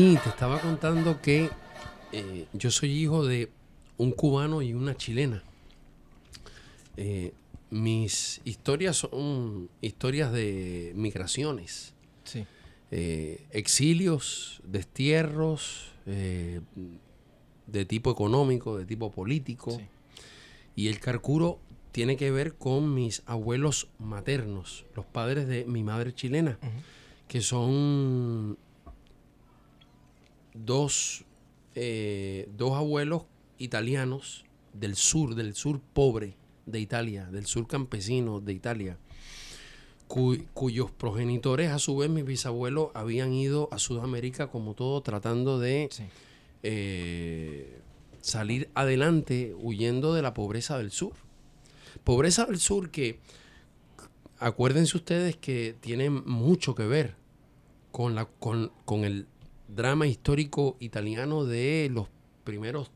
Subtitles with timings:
[0.00, 1.50] Sí, te estaba contando que
[2.12, 3.50] eh, yo soy hijo de
[3.98, 5.42] un cubano y una chilena.
[6.96, 7.34] Eh,
[7.68, 11.92] mis historias son historias de migraciones.
[12.24, 12.46] Sí.
[12.90, 19.72] Eh, exilios, destierros, de tipo económico, de tipo político.
[19.72, 19.84] Sí.
[20.76, 21.58] Y el carcuro
[21.92, 26.58] tiene que ver con mis abuelos maternos, los padres de mi madre chilena,
[27.28, 28.56] que son
[30.54, 31.24] dos,
[31.74, 33.22] eh, dos abuelos
[33.58, 36.34] italianos del sur, del sur pobre
[36.66, 38.98] de Italia, del sur campesino de Italia,
[40.08, 45.58] cu- cuyos progenitores, a su vez, mis bisabuelos, habían ido a Sudamérica como todo, tratando
[45.58, 46.04] de Sí.
[46.62, 47.78] eh,
[48.20, 51.12] salir adelante huyendo de la pobreza del sur.
[52.04, 53.18] Pobreza del sur que,
[54.38, 57.14] acuérdense ustedes que tiene mucho que ver
[57.92, 59.26] con, la, con, con el
[59.74, 62.08] drama histórico italiano de los
[62.44, 62.90] primeros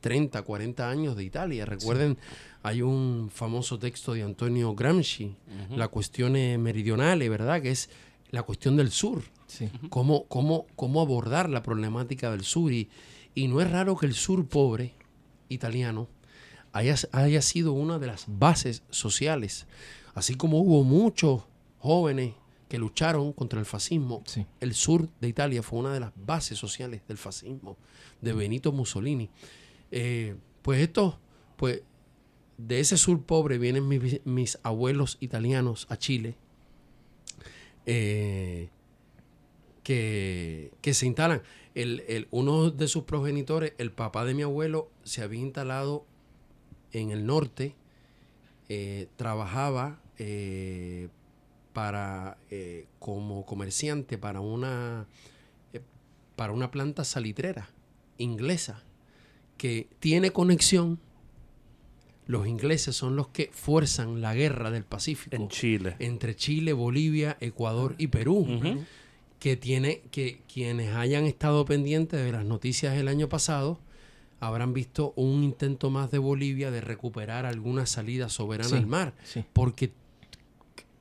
[0.00, 1.64] 30, 40 años de Italia.
[1.64, 2.18] Recuerden,
[2.62, 5.36] hay un famoso texto de Antonio Gramsci,
[5.76, 7.62] La cuestione meridionale, ¿verdad?
[7.62, 7.88] Que es
[8.30, 9.68] la cuestión del sur Sí.
[9.90, 12.72] cómo, cómo, cómo abordar la problemática del sur.
[12.72, 12.88] Y,
[13.34, 14.94] y no es raro que el sur pobre
[15.50, 16.08] italiano
[16.72, 19.66] haya, haya sido una de las bases sociales.
[20.14, 21.42] Así como hubo muchos
[21.78, 22.34] jóvenes
[22.72, 24.46] que lucharon contra el fascismo, Sí.
[24.60, 27.76] el sur de Italia fue una de las bases sociales del fascismo,
[28.22, 29.28] de Benito Mussolini.
[29.90, 31.18] Eh, pues esto,
[31.58, 31.82] pues
[32.56, 36.34] de ese sur pobre vienen mis, mis abuelos italianos a Chile.
[37.84, 38.70] Eh,
[39.82, 41.42] que, que se instalan.
[41.74, 46.06] El, el- uno de sus progenitores, el papá de mi abuelo, se había instalado
[46.92, 47.74] en el norte,
[48.70, 51.10] eh, trabajaba eh,
[51.72, 55.06] para eh, como comerciante para una
[55.72, 55.80] eh,
[56.36, 57.68] para una planta salitrera
[58.18, 58.82] inglesa
[59.56, 60.98] que tiene conexión.
[62.26, 65.96] Los ingleses son los que fuerzan la guerra del Pacífico En Chile.
[65.98, 68.46] entre Chile, Bolivia, Ecuador y Perú.
[69.40, 73.80] Que tiene que quienes hayan estado pendientes de las noticias del año pasado
[74.38, 79.14] habrán visto un intento más de Bolivia de recuperar alguna salida soberana Sí, al mar,
[79.24, 79.44] sí.
[79.52, 79.92] porque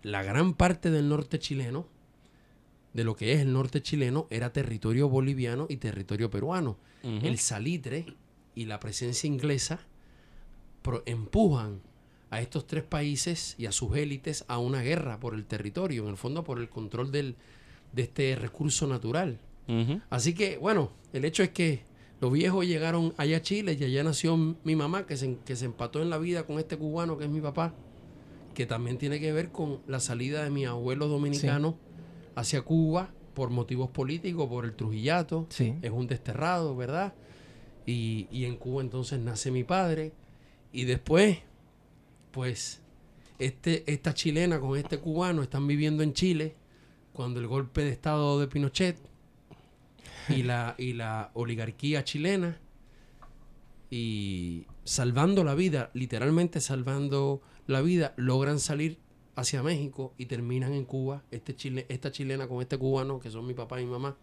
[0.03, 1.87] la gran parte del norte chileno,
[2.93, 6.77] de lo que es el norte chileno, era territorio boliviano y territorio peruano.
[7.25, 8.05] El salitre
[8.55, 9.79] y la presencia inglesa
[10.81, 11.81] pro- empujan
[12.29, 16.09] a estos tres países y a sus élites a una guerra por el territorio, en
[16.09, 17.35] el fondo por el control del,
[17.93, 19.39] de este recurso natural.
[20.09, 21.83] Así que, bueno, el hecho es que
[22.19, 25.65] los viejos llegaron allá a Chile y allá nació mi mamá, que se, que se
[25.65, 27.73] empató en la vida con este cubano que es mi papá,
[28.53, 31.77] que también tiene que ver con la salida de mi abuelo dominicano
[32.35, 35.47] hacia Cuba por motivos políticos, por el Trujillato.
[35.49, 35.75] Sí.
[35.81, 37.13] Es un desterrado, ¿verdad?
[37.85, 40.13] Y, y en Cuba entonces nace mi padre.
[40.73, 41.39] Y después,
[42.31, 42.81] pues,
[43.39, 46.55] este, esta chilena con este cubano están viviendo en Chile
[47.13, 48.97] cuando el golpe de estado de Pinochet
[50.29, 52.59] y la, y la oligarquía chilena
[53.89, 58.97] y salvando la vida, literalmente salvando la vida, logran salir
[59.35, 63.47] hacia México y terminan en Cuba, este chile, esta chilena con este cubano, que son
[63.47, 64.17] mi papá y mi mamá,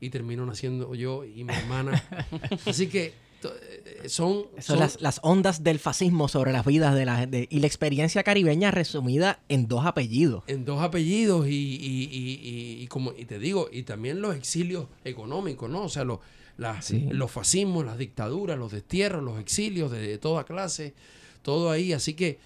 [0.00, 2.02] y termino naciendo yo y mi hermana.
[2.66, 3.14] Así que
[3.44, 4.42] eh, son...
[4.54, 7.46] Son son- las, las ondas del fascismo sobre las vidas de la gente.
[7.50, 10.42] Y la experiencia caribeña resumida en dos apellidos.
[10.48, 15.68] en dos apellidos y, y- y- como y te digo y también los exilios económicos
[15.70, 16.18] no o sea los
[16.56, 17.06] las- Sí.
[17.12, 20.94] los fascismos las dictaduras los destierros los exilios de, toda clase
[21.42, 22.38] todo ahí así que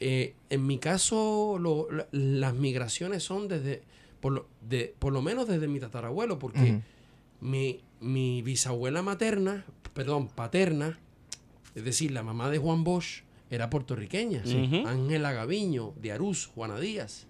[0.00, 3.82] eh, en mi caso lo- la- las migraciones son desde
[4.20, 6.82] por lo, de, por lo menos desde mi tatarabuelo porque
[7.40, 9.64] mi, mi bisabuela materna
[9.94, 10.98] perdón paterna
[11.74, 14.42] es decir la mamá de Juan Bosch era puertorriqueña.
[14.86, 17.26] Ángela Gaviño de Arús, Juana Díaz.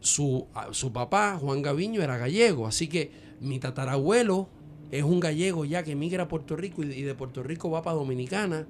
[0.00, 3.10] Su, su papá, Juan Gaviño, era gallego, así que
[3.40, 4.48] mi tatarabuelo
[4.92, 7.82] es un gallego ya que migra a Puerto Rico y, y de Puerto Rico va
[7.82, 8.66] para Dominicana.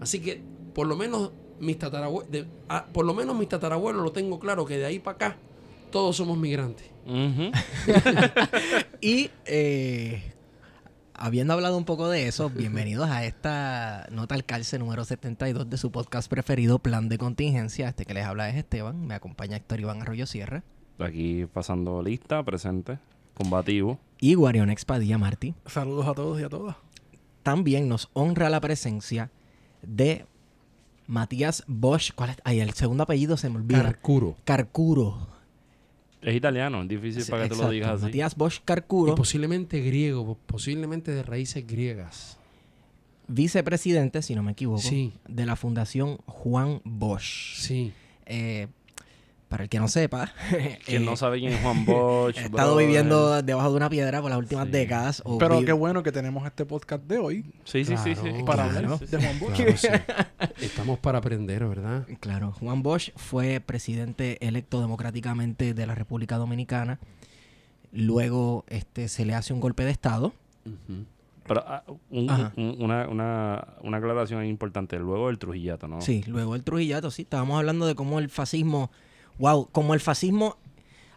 [0.00, 0.40] Así que
[0.74, 2.46] por lo menos mis tatarabuelos,
[2.92, 5.36] por lo menos mis tatarabuelos lo tengo claro que de ahí para acá
[5.90, 6.86] todos somos migrantes.
[9.00, 10.22] Y eh,
[11.14, 15.76] habiendo hablado un poco de eso, bienvenidos a esta nota al calce número 72 de
[15.78, 17.88] su podcast preferido, Plan de Contingencia.
[17.88, 20.64] Este que les habla es Esteban, me acompaña Héctor Iván Arroyo Sierra
[20.98, 22.98] Aquí pasando lista, presente,
[23.34, 24.00] combativo.
[24.20, 25.54] y Guarion Expadilla Martí.
[25.66, 26.74] Saludos a todos y a todas.
[27.44, 29.30] También nos honra la presencia
[29.82, 30.26] de
[31.08, 32.12] Matías Bosch.
[32.14, 32.36] ¿Cuál es?
[32.44, 33.82] Ay, el segundo apellido se me olvida.
[33.82, 34.36] Carcuro.
[34.44, 35.26] Carcuro.
[36.22, 38.04] Es italiano, es difícil para que tú lo digas así.
[38.04, 42.36] Matías Bosch Y Carcuro, posiblemente griego, posiblemente de raíces griegas.
[43.28, 45.12] vicepresidente, si no me equivoco, Sí.
[45.28, 47.56] de la Fundación Juan Bosch.
[47.56, 47.92] Sí.
[48.26, 48.68] Eh,
[49.48, 50.30] para el que no sepa,
[50.86, 52.36] Quien eh, no sabe quién es Juan Bosch.
[52.36, 52.86] he estado brother.
[52.86, 54.72] viviendo debajo de una piedra por las últimas Sí.
[54.72, 55.22] décadas.
[55.24, 58.30] o Pero vi- qué bueno que tenemos este podcast de hoy Sí, sí, sí, sí.
[58.44, 58.94] Para Claro.
[58.94, 59.54] hablar de Juan Bosch.
[59.56, 59.88] Claro, sí.
[60.64, 62.06] Estamos para aprender, ¿verdad?
[62.20, 66.98] Claro, Juan Bosch fue presidente electo democráticamente de la República Dominicana.
[67.92, 70.32] Luego este, se le hace un golpe de Estado.
[71.46, 72.52] Pero ah, un- Ajá.
[72.56, 74.98] un- una, una, una aclaración importante.
[74.98, 76.02] Luego del Trujillato, ¿no?
[76.02, 77.22] Sí, luego el Trujillato, sí.
[77.22, 78.90] Estábamos hablando de cómo el fascismo,
[79.38, 80.56] wow, como el fascismo,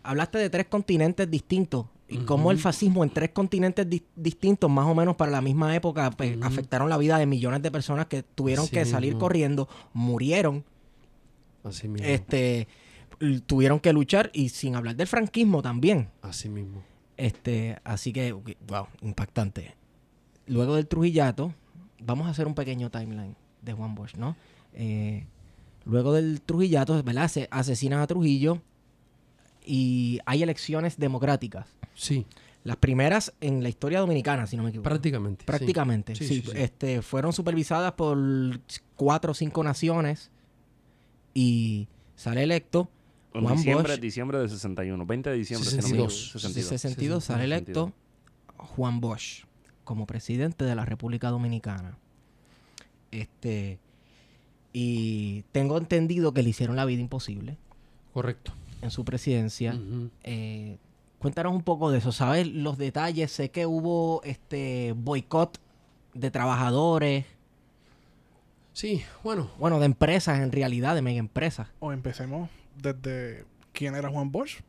[0.04, 1.86] hablaste de tres continentes distintos.
[2.08, 5.74] Y cómo el fascismo en tres continentes di- distintos, más o menos para la misma
[5.76, 10.66] época, pues, afectaron la vida de millones de personas que tuvieron que salir corriendo, murieron,
[11.64, 12.06] Así mismo.
[12.06, 12.68] este,
[13.46, 16.10] tuvieron que luchar y sin hablar del franquismo también.
[16.22, 16.84] Así mismo.
[17.16, 19.76] Este, así que, wow, impactante.
[20.48, 21.54] Luego del Trujillato,
[22.04, 24.36] vamos a hacer un pequeño timeline de Juan Bosch, ¿no?
[24.74, 25.26] Eh,
[25.86, 27.28] luego del Trujillato, ¿verdad?
[27.30, 28.62] Se asesinan a Trujillo
[29.66, 31.68] y hay elecciones democráticas.
[31.94, 32.26] Sí,
[32.64, 34.88] Las primeras en la historia dominicana, si no me equivoco.
[34.90, 35.42] prácticamente.
[35.42, 35.46] sí.
[35.48, 36.42] Prácticamente, Sí, sí.
[36.42, 36.58] sí, sí.
[36.58, 38.18] Este, fueron supervisadas por
[38.96, 40.30] cuatro o cinco naciones
[41.34, 42.90] y sale electo
[43.34, 44.02] En Juan diciembre, Bosch.
[44.02, 45.06] diciembre de 61.
[45.06, 45.66] 20 de diciembre.
[45.66, 46.14] me 62.
[46.14, 46.48] equivoco.
[46.48, 46.68] De 62.
[46.70, 47.44] 62 sale 62.
[47.44, 47.94] electo
[48.58, 49.46] Juan Bosch
[49.84, 51.98] como presidente de la República Dominicana.
[53.12, 53.80] Este
[54.74, 57.58] y tengo entendido que le hicieron la vida imposible
[58.14, 58.54] Correcto.
[58.82, 59.78] en su presidencia.
[60.24, 60.78] Eh,
[61.20, 62.48] cuéntanos un poco de eso, ¿sabes?
[62.48, 65.60] Los detalles, sé que hubo este boicot
[66.14, 67.26] de trabajadores,
[68.74, 69.50] Sí, bueno.
[69.60, 71.68] bueno, de empresas en realidad, de mega empresas.
[71.82, 72.50] O empecemos
[72.82, 74.62] desde quién era Juan Bosch.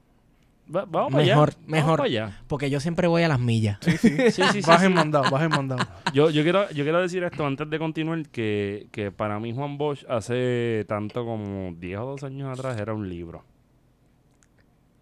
[0.74, 1.34] Va- vamos para allá.
[1.34, 1.96] Mejor, Vamos mejor.
[1.98, 2.40] para allá.
[2.48, 3.78] Porque yo siempre voy a las millas.
[3.82, 4.08] Sí, sí.
[4.08, 4.94] Sí, sí, sí, bajen sí.
[4.94, 5.84] mandado, bajen mandado.
[6.14, 9.76] Yo, yo, quiero, yo quiero decir esto antes de continuar, que, que para mí Juan
[9.78, 13.44] Bosch hace tanto como 10 o 12 años atrás era un libro.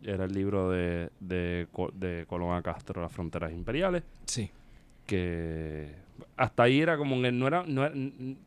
[0.03, 4.51] Era el libro de, de, de Colón a Castro, Las Fronteras Imperiales, Sí.
[5.07, 5.95] que
[6.37, 7.95] hasta ahí era como que no era, no era-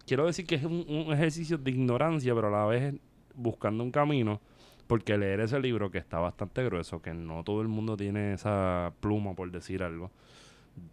[0.07, 2.95] quiero decir que es un, un ejercicio de ignorancia, pero a la vez
[3.35, 4.41] buscando un camino,
[4.87, 8.93] porque leer ese libro que está bastante grueso, que no todo el mundo tiene esa
[8.99, 10.11] pluma por decir algo,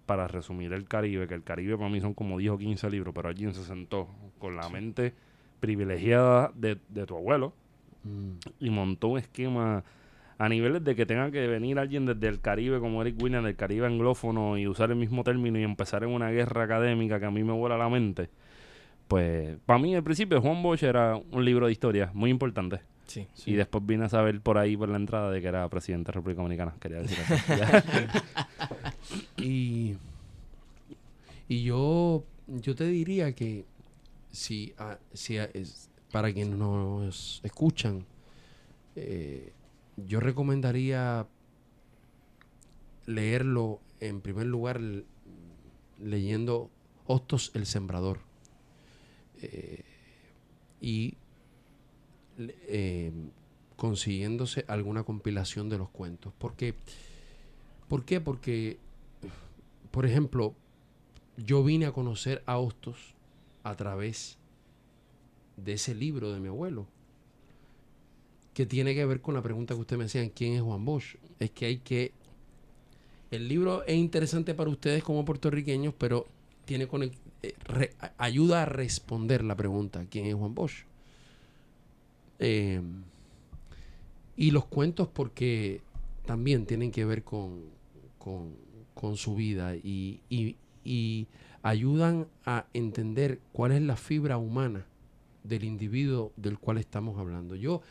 [0.06, 3.14] para resumir el Caribe, que el Caribe para mí son como 10 o 15 libros,
[3.14, 5.14] pero alguien se sentó con la mente
[5.60, 7.52] privilegiada de, de tu abuelo
[8.02, 8.30] Mm.
[8.60, 9.84] y montó un esquema
[10.38, 13.56] a niveles de que tenga que venir alguien desde el Caribe como Eric Williams, del
[13.56, 17.30] Caribe anglófono y usar el mismo término y empezar en una guerra académica que a
[17.30, 18.30] mí me vuela la mente.
[19.06, 22.80] Pues para mí al principio Juan Bosch era un libro de historia muy importante.
[23.10, 23.26] Sí.
[23.44, 26.12] Y después vine a saber por ahí por la entrada de que era presidente de
[26.12, 26.74] la República Dominicana.
[26.80, 28.20] Quería decir eso.
[29.36, 29.96] Y,
[31.48, 33.64] y yo, yo te diría que
[34.30, 38.04] si, ah, si ah, es- para quienes nos escuchan,
[38.94, 39.52] eh,
[39.96, 41.26] yo recomendaría
[43.06, 44.80] leerlo en primer lugar
[45.98, 46.70] leyendo
[47.06, 48.20] Hostos el Sembrador.
[49.42, 49.82] Eh,
[50.80, 51.14] y
[52.48, 53.12] eh,
[53.76, 56.32] consiguiéndose alguna compilación de los cuentos.
[56.38, 56.74] Porque,
[57.88, 58.20] ¿Por qué?
[58.20, 58.78] Porque
[59.90, 60.54] por ejemplo,
[61.36, 63.14] yo vine a conocer a Hostos
[63.64, 64.38] a través
[65.56, 66.86] de ese libro de mi abuelo,
[68.54, 71.16] que tiene que ver con la pregunta que usted me hacía, ¿quién es Juan Bosch?
[71.38, 72.12] Es que hay que...
[73.30, 76.26] El libro es interesante para ustedes como puertorriqueños, pero
[76.64, 77.54] tiene conec- eh,
[78.18, 80.84] ayuda a responder la pregunta, ¿quién es Juan Bosch?
[82.40, 82.80] Eh,
[84.36, 85.82] y los cuentos porque
[86.24, 87.64] también tienen que ver con,
[88.18, 90.20] con, su vida y,
[91.62, 94.86] ayudan a entender cuál es la fibra humana
[95.44, 97.54] del individuo del cual estamos hablando.
[97.54, 97.82] Yo,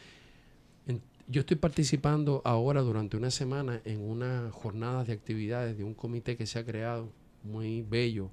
[1.27, 6.35] yo estoy participando ahora durante una semana en unas jornadas de actividades de un comité
[6.35, 7.11] que se ha creado
[7.43, 8.31] muy bello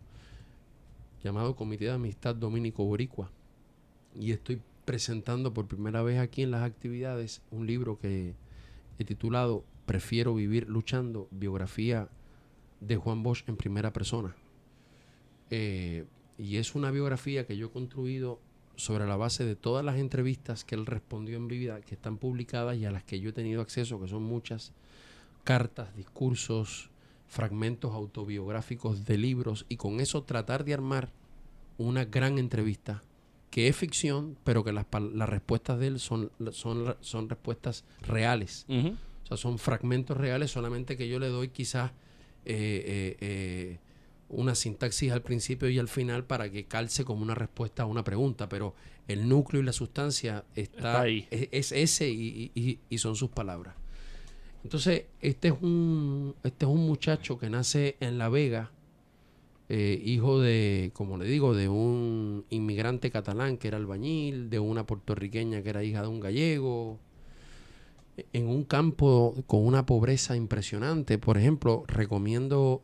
[1.23, 3.31] llamado Comité de Amistad Dominico Boricua
[4.15, 8.35] y estoy presentando por primera vez aquí en las actividades un libro que
[8.99, 12.09] he titulado Prefiero vivir luchando, biografía
[12.81, 14.35] de Juan Bosch en primera persona.
[15.51, 16.07] Eh,
[16.39, 18.41] y es una biografía que yo he construido
[18.77, 22.77] sobre la base de todas las entrevistas que él respondió en vida, que están publicadas
[22.77, 24.73] y a las que yo he tenido acceso, que son muchas,
[25.45, 26.91] cartas, discursos,
[27.27, 31.11] fragmentos autobiográficos de libros, y con eso tratar de armar
[31.79, 33.03] una gran entrevista
[33.57, 34.85] que es ficción, pero que las,
[35.15, 38.67] las respuestas de él son, son, son respuestas reales.
[39.25, 41.93] O sea, son fragmentos reales, solamente que yo le doy quizás
[42.45, 42.53] eh,
[42.87, 43.79] eh, eh,
[44.29, 48.05] una sintaxis al principio y al final para que calce como una respuesta a una
[48.05, 48.75] pregunta, pero
[49.09, 51.27] el núcleo y la sustancia está, Está ahí.
[51.31, 53.75] Es, es ese y, y- y son sus palabras.
[54.65, 58.71] Entonces, este es un, este es un muchacho que nace en La Vega,
[59.69, 64.87] eh, hijo de, como le digo, de un inmigrante catalán que era albañil, de una
[64.87, 67.01] puertorriqueña que era hija de un gallego,
[68.33, 71.19] en un campo con una pobreza impresionante.
[71.19, 72.83] Por ejemplo, recomiendo,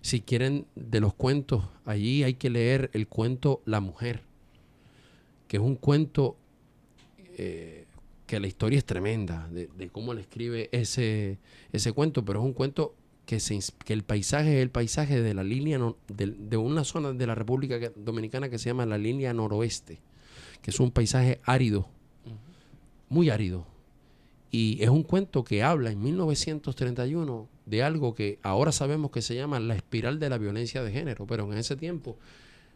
[0.00, 4.22] si quieren, de los cuentos, allí hay que leer el cuento La Mujer,
[5.46, 6.36] que es un cuento
[7.36, 7.86] eh,
[8.26, 11.38] que la historia es tremenda, de, de cómo le escribe ese,
[11.72, 12.94] ese cuento, pero es un cuento
[13.26, 16.84] que, se, que el paisaje es el paisaje de la línea, no- de, de una
[16.84, 20.00] zona de la República Dominicana que se llama la línea noroeste,
[20.62, 21.88] que es un paisaje árido,
[23.08, 23.66] muy árido,
[24.50, 29.34] y es un cuento que habla en 1931 de algo que ahora sabemos que se
[29.34, 32.16] llama la espiral de la violencia de género, pero en ese tiempo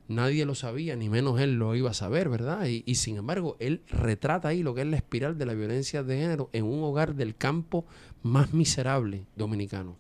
[0.09, 2.67] nadie lo sabía, ni menos él lo iba a saber, ¿verdad?
[2.67, 6.03] Y, y sin embargo, él retrata ahí lo que es la espiral de la violencia
[6.03, 7.85] de género en un hogar del campo
[8.23, 9.97] más miserable dominicano.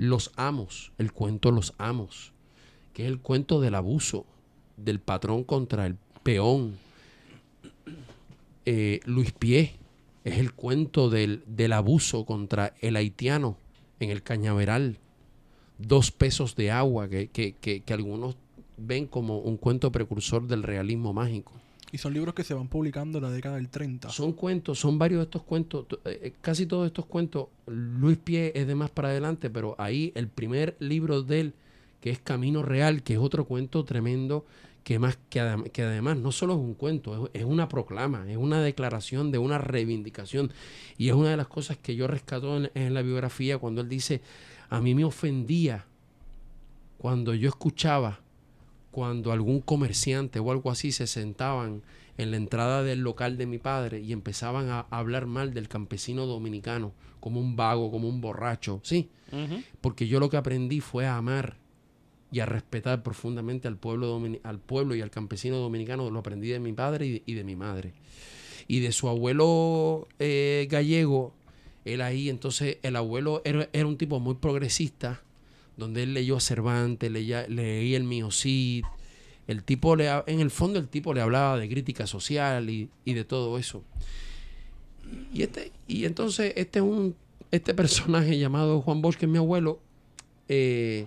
[0.00, 2.32] Los amos, el cuento Los amos,
[2.94, 4.24] que es el cuento del abuso
[4.76, 6.76] del patrón contra el peón.
[8.64, 9.74] Eh, Luis Pie,
[10.22, 13.56] es el cuento del, del abuso contra el haitiano
[13.98, 14.98] en el cañaveral.
[15.78, 18.36] Dos pesos de agua que, que- que- que algunos
[18.76, 21.52] ven como un cuento precursor del realismo mágico.
[21.90, 24.10] Y son libros que se van publicando en la década del 30.
[24.10, 28.52] Son cuentos, son varios de estos cuentos, eh, eh, casi todos estos cuentos, Luis Pie
[28.54, 31.54] es de más para adelante, pero ahí el primer libro de él,
[32.00, 34.44] que es Camino Real, que es otro cuento tremendo,
[34.84, 38.62] que, más, que, que además no solo es un cuento, es, una proclama, es una
[38.62, 40.52] declaración de una reivindicación.
[40.96, 44.22] Y es una de las cosas que yo rescato en la biografía cuando él dice,
[44.70, 45.86] a mí me ofendía
[46.98, 48.20] cuando yo escuchaba
[48.98, 51.82] cuando algún comerciante o algo así se sentaban
[52.16, 56.26] en la entrada del local de mi padre y empezaban a hablar mal del campesino
[56.26, 59.08] dominicano como un vago, como un borracho, sí,
[59.80, 61.58] porque yo lo que aprendí fue a amar
[62.32, 66.58] y a respetar profundamente al pueblo, al pueblo y al campesino dominicano, lo aprendí de
[66.58, 67.92] mi padre y de, y de mi madre.
[68.66, 71.34] Y de su abuelo eh, gallego,
[71.84, 75.22] él ahí, entonces el abuelo era, era un tipo muy progresista,
[75.78, 78.84] donde él leyó a Cervantes, leía, leía el mío Cid.
[79.46, 83.14] El tipo le, en el fondo el tipo le hablaba de crítica social y, y
[83.14, 83.82] de todo eso.
[85.32, 87.16] Y este, y entonces este es un,
[87.50, 89.80] este personaje llamado Juan Bosch, que es mi abuelo,
[90.48, 91.06] eh,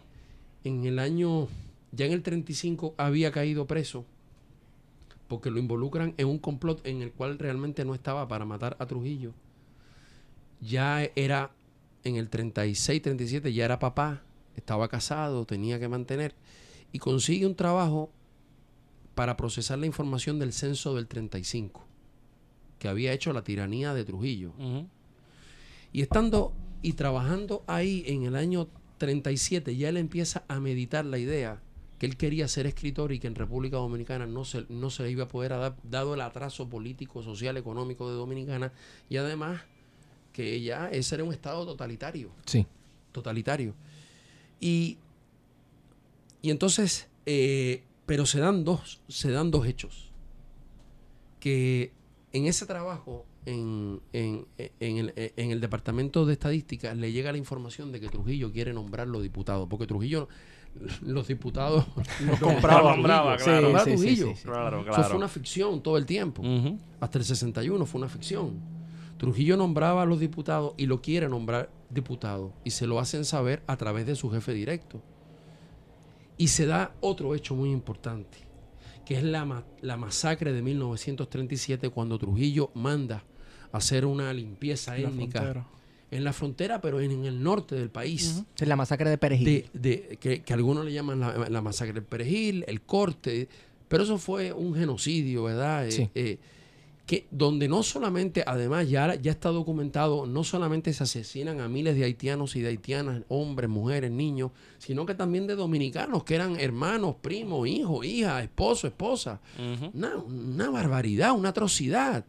[0.64, 1.48] en el año,
[1.92, 4.06] ya en el 35 había caído preso
[5.28, 8.86] porque lo involucran en un complot en el cual realmente no estaba para matar a
[8.86, 9.32] Trujillo.
[10.60, 11.52] Ya era
[12.04, 14.24] en el 36, 37, ya era papá,
[14.62, 16.34] estaba casado, tenía que mantener
[16.94, 18.12] y consigue un trabajo
[19.16, 21.84] para procesar la información del censo del 35
[22.80, 24.54] que había hecho la tiranía de Trujillo.
[25.94, 31.18] Y estando y trabajando ahí en el año 37, ya él empieza a meditar la
[31.20, 31.62] idea
[32.00, 35.12] que él quería ser escritor y que en República Dominicana no se, no se le
[35.12, 38.72] iba a poder dar, dado el atraso político, social, económico de Dominicana,
[39.10, 39.62] y además
[40.34, 42.66] que ya ese era un estado totalitario Sí.
[43.12, 43.76] totalitario.
[44.62, 44.98] Y
[46.42, 50.12] y entonces, eh, pero se dan dos, se dan dos hechos.
[51.40, 51.92] Que
[52.34, 54.46] en ese trabajo, en, en-
[54.80, 58.74] en el, en el Departamento de Estadística, le llega la información de que Trujillo quiere
[58.74, 59.68] nombrarlo diputado.
[59.68, 60.30] Porque Trujillo,
[61.02, 61.86] los diputados
[62.26, 62.96] los compraba.
[62.96, 63.72] Nombraba, Trujillo.
[63.72, 63.84] claro.
[63.86, 64.36] Sí, sí, Trujillo.
[64.36, 64.44] sí.
[64.44, 66.42] Claro, Eso fue una ficción todo el tiempo.
[66.44, 66.78] Ujú.
[67.00, 68.81] Hasta el 61 fue una ficción.
[69.22, 72.54] Trujillo nombraba a los diputados y lo quiere nombrar diputado.
[72.64, 75.00] Y se lo hacen saber a través de su jefe directo.
[76.38, 78.40] Y se da otro hecho muy importante,
[79.06, 83.24] que es la, la masacre de 1937 cuando Trujillo manda
[83.72, 85.68] a hacer una limpieza La étnica frontera.
[86.10, 89.46] en la frontera, pero en, en el norte del país Es la masacre de Perejil.
[89.46, 93.48] de, de- que, que algunos le llaman la, la masacre del perejil, el corte,
[93.88, 95.86] pero eso fue un genocidio, ¿verdad?
[95.86, 96.10] Eh, Sí.
[96.16, 96.40] eh,
[97.12, 101.98] que donde no solamente, además ya, ya está documentado, no solamente se asesinan a miles
[101.98, 106.58] de haitianos y de haitianas, hombres, mujeres, niños, sino que también de dominicanos que eran
[106.58, 109.42] hermanos, primos, hijos, hijas, esposo, esposa.
[109.94, 112.24] Una, una barbaridad, una atrocidad.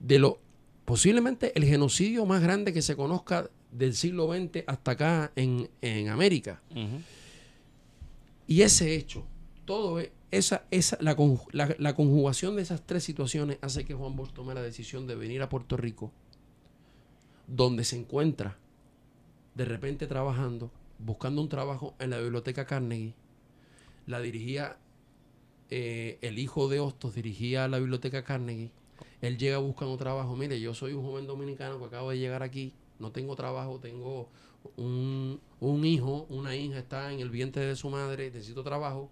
[0.00, 0.38] De lo,
[0.86, 6.08] posiblemente el genocidio más grande que se conozca del siglo XX hasta acá en, en
[6.08, 6.62] América.
[8.46, 9.26] Y ese hecho,
[9.66, 11.16] todo e- esa, esa, la,
[11.52, 15.14] la- la conjugación de esas tres situaciones hace que Juan Bosch tome la decisión de
[15.14, 16.12] venir a Puerto Rico,
[17.46, 18.58] donde se encuentra
[19.54, 23.14] de repente trabajando, buscando un trabajo en la biblioteca Carnegie.
[24.06, 24.76] La dirigía
[25.70, 28.70] eh, el hijo de Hostos, dirigía la biblioteca Carnegie.
[29.22, 30.36] Él llega buscando trabajo.
[30.36, 34.28] Mire, yo soy un joven dominicano que acabo de llegar aquí, no tengo trabajo, tengo
[34.76, 39.10] un, un hijo, una hija está en el vientre de su madre, necesito trabajo.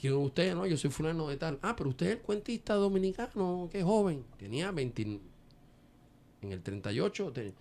[0.00, 0.54] ¿Quién es usted?
[0.54, 1.58] No, yo soy fulano de tal.
[1.62, 4.24] Ah, pero usted es el cuentista dominicano, que joven.
[4.36, 7.54] Tenía 20, en el 38, te-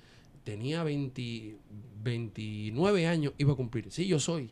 [0.44, 1.58] tenía 20
[2.04, 3.92] 29 años, iba a cumplir.
[3.92, 4.52] Sí, yo soy.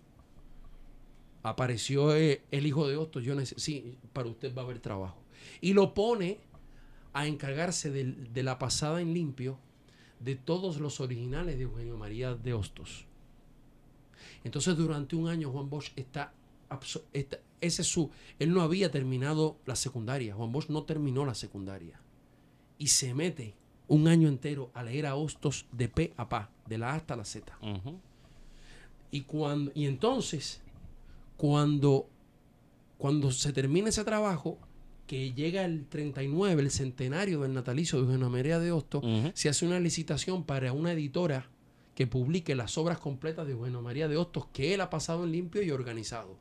[1.42, 5.18] Apareció eh, el hijo de Hostos, yo sí, para usted va a haber trabajo.
[5.62, 6.38] Y lo pone
[7.14, 9.58] a encargarse del- de la pasada en limpio
[10.20, 13.06] de todos los originales de Eugenio María de Hostos.
[14.44, 16.34] Entonces, durante un año, Juan Bosch está-
[17.62, 20.36] ese es su, él no había terminado la secundaria.
[20.36, 22.00] Juan Bosch no terminó la secundaria.
[22.78, 23.56] Y se mete
[23.88, 27.16] un año entero a leer a Hostos de P a Pa, de la A hasta
[27.16, 27.52] la Z.
[29.12, 30.62] Y, cuando, y entonces,
[31.38, 32.08] cuando,
[32.98, 34.60] cuando se termina ese trabajo,
[35.08, 39.66] que llega el 39, el centenario del natalicio de Eugenio María de Hostos, se hace
[39.66, 41.50] una licitación para una editora
[41.96, 45.32] que publique las obras completas de Eugenio María de Hostos que él ha pasado en
[45.32, 46.38] limpio y organizado.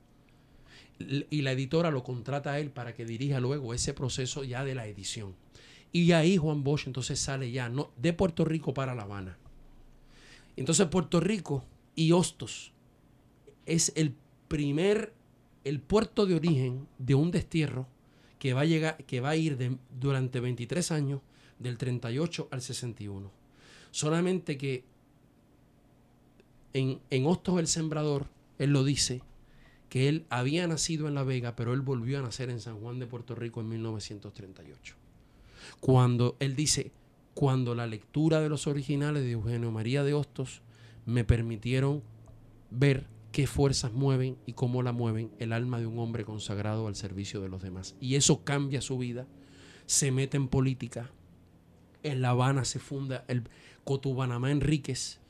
[0.98, 4.74] Y la editora lo contrata a él para que dirija luego ese proceso ya de
[4.74, 5.34] la edición.
[5.92, 9.38] Y ahí Juan Bosch entonces sale ya no, de Puerto Rico para La Habana.
[10.56, 12.72] Entonces Puerto Rico y Hostos
[13.64, 14.14] es el
[14.48, 15.12] primer,
[15.64, 17.87] el puerto de origen de un destierro
[18.38, 21.20] que va a llegar, que va a ir durante 23 años,
[21.58, 23.30] del 38 al 61.
[23.90, 24.84] Solamente que
[26.72, 29.22] en, en Hostos el Sembrador, él lo dice,
[29.88, 32.98] que él había nacido en La Vega, pero él volvió a nacer en San Juan
[32.98, 34.94] de Puerto Rico en 1938.
[35.81, 36.92] Cuando él dice,
[37.35, 40.62] cuando la lectura de los originales de Eugenio María de Hostos
[41.07, 42.03] me permitieron
[42.70, 46.96] ver qué fuerzas mueven y cómo la mueven el alma de un hombre consagrado al
[46.96, 47.96] servicio de los demás.
[48.01, 49.27] Y eso cambia su vida,
[49.87, 51.11] se mete en política.
[52.03, 53.44] En La Habana se funda el
[53.85, 55.20] Cotubanamá Enríquez,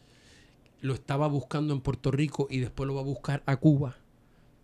[0.81, 3.97] lo estaba buscando en Puerto Rico y después lo va a buscar a Cuba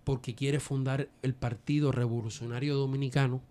[0.05, 3.43] porque quiere fundar el Partido Revolucionario Dominicano,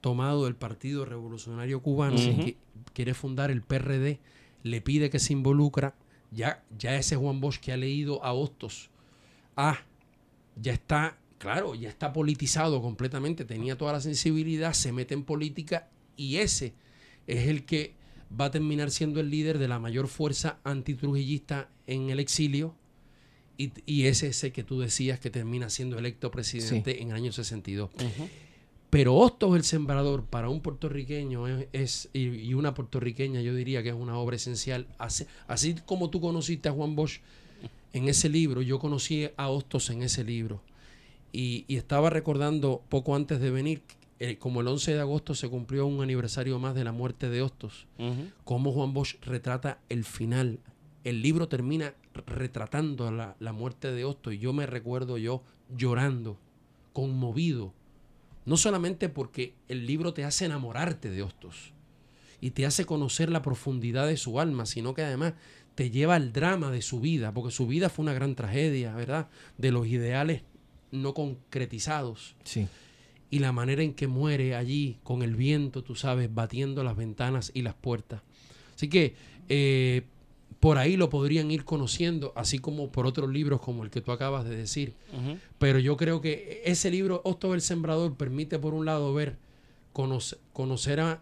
[0.00, 2.56] tomado del Partido Revolucionario Cubano, que
[2.92, 4.18] quiere fundar el PRD,
[4.62, 5.94] le pide que se involucra,
[6.30, 8.90] ya, ya ese Juan Bosch que ha leído a Hostos,
[9.56, 9.78] ah,
[10.56, 15.88] ya está, claro, ya está politizado completamente, tenía toda la sensibilidad, se mete en política
[16.16, 16.74] y ese
[17.26, 17.94] es el que
[18.38, 22.74] va a terminar siendo el líder de la mayor fuerza antitrujillista en el exilio.
[23.62, 27.16] Y, y ese es el que tú decías que termina siendo electo presidente en el
[27.16, 27.90] año 62.
[27.94, 28.28] Ujú.
[28.90, 33.82] Pero Hostos el Sembrador para un puertorriqueño es, es- y, y una puertorriqueña yo diría
[33.82, 34.86] que es una obra esencial.
[34.98, 37.20] Así, así como tú conociste a Juan Bosch
[37.94, 40.62] en ese libro, yo conocí a Hostos en ese libro.
[41.32, 43.82] Y, y estaba recordando poco antes de venir,
[44.18, 47.40] eh, como el 11 de agosto se cumplió un aniversario más de la muerte de
[47.42, 48.28] Hostos, Ujú.
[48.44, 50.58] cómo Juan Bosch retrata el final.
[51.04, 51.94] El libro termina
[52.26, 55.42] retratando la, la muerte de Hostos y yo me recuerdo yo
[55.74, 56.38] llorando,
[56.92, 57.72] conmovido,
[58.44, 61.72] no solamente porque el libro te hace enamorarte de Hostos
[62.40, 65.34] y te hace conocer la profundidad de su alma, sino que además
[65.74, 69.28] te lleva al drama de su vida, porque su vida fue una gran tragedia, ¿verdad?
[69.58, 70.42] De los ideales
[70.90, 72.66] no concretizados Sí.
[73.30, 77.50] y la manera en que muere allí con el viento, tú sabes, batiendo las ventanas
[77.54, 78.20] y las puertas.
[78.74, 79.14] Así que
[79.48, 80.02] eh,
[80.62, 84.12] por ahí lo podrían ir conociendo, así como por otros libros como el que tú
[84.12, 84.94] acabas de decir.
[85.58, 89.38] Pero yo creo que ese libro, Octo el Sembrador, permite por un lado ver,
[89.92, 91.20] conoce- conocer a,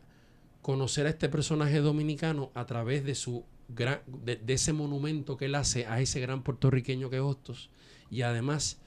[0.60, 5.46] conocer a este personaje dominicano a través de su gran, de, de ese monumento que
[5.46, 7.70] él hace a ese gran puertorriqueño que es Hostos.
[8.10, 8.78] Y además,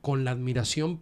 [0.00, 1.00] con la admiración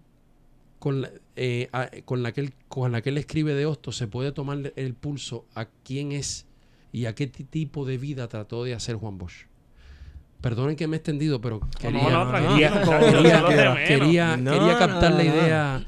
[0.78, 3.96] con la, eh, a- con la que él, con la que él escribe de Hostos,
[3.96, 6.46] se puede tomar el pulso a quién es
[6.92, 9.46] y a qué ti- tipo de vida trató de hacer Juan Bosch.
[10.40, 11.98] Perdonen que me he extendido, pero quería,
[14.78, 15.86] captar la idea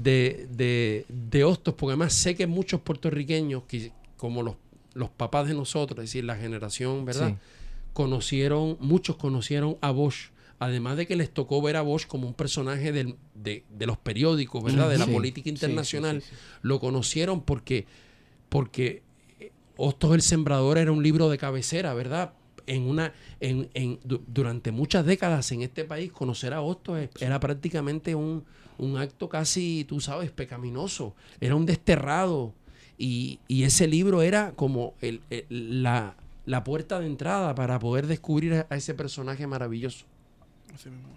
[0.00, 4.56] de, de, de Hostos, porque además sé que muchos puertorriqueños, que, como los,
[4.94, 7.30] los papás de nosotros, es decir, la generación, ¿verdad?
[7.30, 7.34] Sí.
[7.92, 12.34] Conocieron, muchos conocieron a Bosch, además de que les tocó ver a Bosch como un
[12.34, 14.88] personaje del- de, de los periódicos, ¿verdad?
[14.88, 16.22] De la Sí, política internacional.
[16.22, 16.36] sí, sí.
[16.62, 17.86] Lo conocieron porque,
[18.48, 19.02] porque
[19.76, 22.32] Hostos el Sembrador era un libro de cabecera, ¿verdad?
[22.66, 27.40] En una, en, en- du- durante muchas décadas en este país, conocer a Hostos era
[27.40, 28.44] prácticamente un,
[28.78, 31.14] un acto casi, tú sabes, pecaminoso.
[31.40, 32.52] Era un desterrado.
[32.98, 36.14] Y, y ese libro era como el- el- la,
[36.46, 40.04] la puerta de entrada para poder descubrir a, a ese personaje maravilloso.
[40.72, 41.08] Así mismo.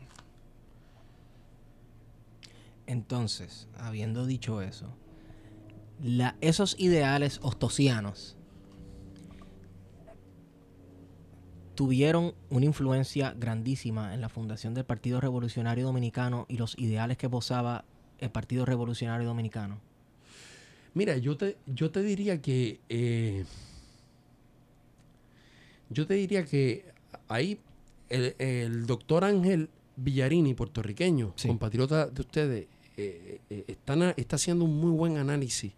[2.88, 4.88] Entonces, habiendo dicho eso,
[6.04, 8.36] la- esos ideales ostosianos
[11.76, 17.30] tuvieron una influencia grandísima en la fundación del Partido Revolucionario Dominicano y los ideales que
[17.30, 17.86] posaba
[18.20, 19.80] el Partido Revolucionario Dominicano.
[20.94, 22.80] Mira, yo te, yo te diría que.
[22.90, 23.46] eh,
[25.90, 26.86] yo te diría que
[27.28, 27.60] ahí
[28.10, 31.48] el, el doctor Ángel Villarini, puertorriqueño, Sí.
[31.48, 35.74] compatriota de ustedes, eh, eh, están está haciendo un muy buen análisis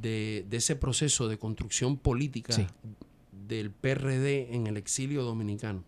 [0.00, 2.66] de, de ese proceso de construcción política Sí.
[3.48, 5.84] Del PRD en el exilio dominicano.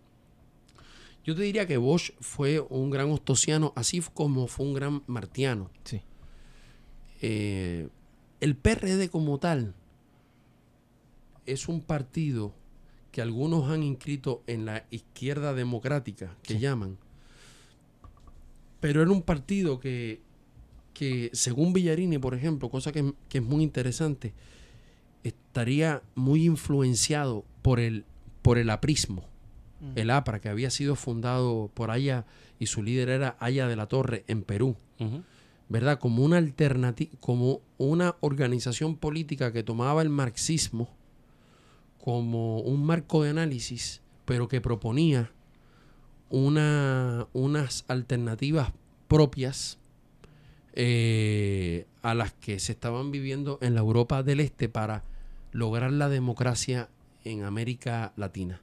[1.25, 5.71] Yo te diría que Bosch fue un gran ostosiano, así como fue un gran martiano
[5.85, 6.03] Sí.
[7.23, 7.89] eh,
[8.41, 9.75] el PRD como tal
[11.47, 12.55] es un partido
[13.11, 16.61] que algunos han inscrito en la izquierda democrática, que Sí.
[16.61, 16.99] llaman.
[18.81, 20.21] Pero era un partido que,
[20.93, 24.35] que, según Villarini, por ejemplo, cosa que, que es muy interesante,
[25.25, 28.05] estaría muy influenciado por el,
[28.43, 29.25] por el aprismo,
[29.97, 32.25] el APRA, que había sido fundado por Aya
[32.59, 34.77] y su líder era Aya de la Torre en Perú.
[35.69, 35.99] ¿verdad?
[35.99, 40.89] Como una alternativa, como una organización política que tomaba el marxismo
[41.99, 45.33] como un marco de análisis, pero que proponía
[46.29, 48.73] una, unas alternativas
[49.09, 49.79] propias
[50.75, 55.03] eh, a las que se estaban viviendo en la Europa del Este para
[55.55, 56.91] lograr la democracia
[57.25, 58.61] en América Latina.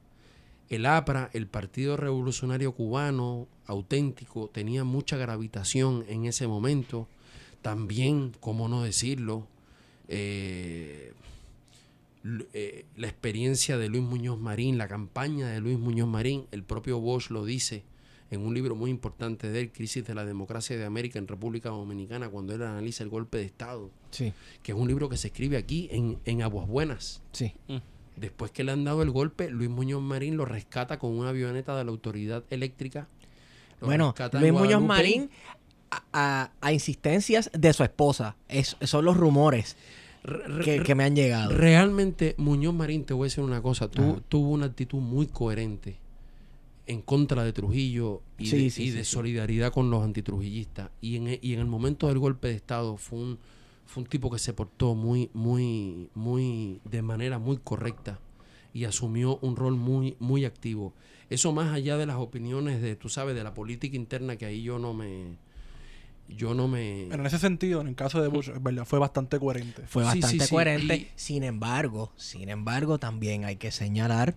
[0.69, 7.08] El APRA, el Partido Revolucionario Cubano, auténtico, tenía mucha gravitación en ese momento.
[7.62, 9.47] También, cómo no decirlo,
[10.10, 11.13] eh,
[12.54, 16.99] eh, la experiencia de Luis Muñoz Marín, la campaña de Luis Muñoz Marín, el propio
[16.99, 17.84] Bosch lo dice
[18.32, 21.70] en un libro muy importante de él, Crisis de la Democracia de América en República
[21.70, 24.34] Dominicana, cuando él analiza el golpe de Estado, Sí.
[24.63, 27.22] que es un libro que se escribe aquí en, en Aguas Buenas.
[27.34, 27.54] Sí.
[28.15, 31.76] Después que le han dado el golpe, Luis Muñoz Marín lo rescata con una avioneta
[31.78, 33.08] de la autoridad eléctrica.
[33.80, 34.82] Lo Bueno, Luis Muñoz.
[34.82, 35.30] Marín,
[35.89, 39.76] a, a- a insistencias de su esposa, es, son los rumores
[40.24, 41.52] Re- re- que, que me han llegado.
[41.52, 44.22] Realmente, Muñoz Marín, te voy a decir una cosa, tu- Ajá.
[44.30, 45.98] tuvo una actitud muy coherente
[46.88, 49.12] en contra de Trujillo y Sí, de, sí, y sí, de sí.
[49.13, 50.89] solidaridad con los antitrujillistas.
[51.02, 53.39] Y en, e- y en el momento del golpe de Estado fue un,
[53.86, 58.20] fue un tipo que se portó muy, muy, muy, de manera muy correcta
[58.74, 60.94] y asumió un rol muy, muy activo.
[61.30, 64.63] Eso más allá de las opiniones de, tú sabes, de la política interna, que ahí
[64.63, 65.38] yo no me,
[66.30, 67.08] yo no me...
[67.10, 69.84] Pero en ese sentido, en el caso de Bush, es verdad, fue bastante coherente.
[69.88, 70.96] Fue Sí, sí, bastante sí, coherente.
[70.96, 74.36] y- Sin embargo, sin embargo, también hay que señalar,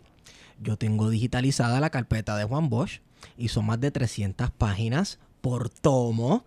[0.62, 3.00] yo tengo digitalizada la carpeta de Juan Bosch
[3.36, 6.44] y son más de 300 páginas por tomo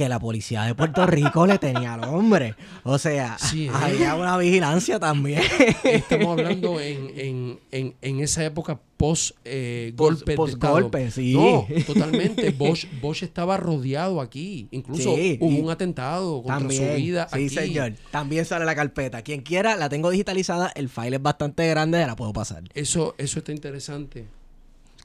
[0.00, 2.54] que la policía de Puerto Rico le tenía al hombre.
[2.84, 3.70] O sea, Sí, ¿eh?
[3.74, 5.42] había una vigilancia también.
[5.84, 10.72] Estamos hablando en, en, en, en esa época post eh, golpe Post- de Estado.
[10.74, 11.34] post-golpe, sí.
[11.34, 12.48] No, totalmente.
[12.52, 14.68] Bosch, Bosch estaba rodeado aquí.
[14.70, 17.48] Incluso Sí, hubo un atentado contra También, su vida sí, aquí.
[17.50, 17.92] señor.
[18.10, 19.20] También sale la carpeta.
[19.20, 20.72] Quien quiera, la tengo digitalizada.
[20.74, 22.62] El file es bastante grande, la puedo pasar.
[22.72, 24.24] Eso, eso está interesante.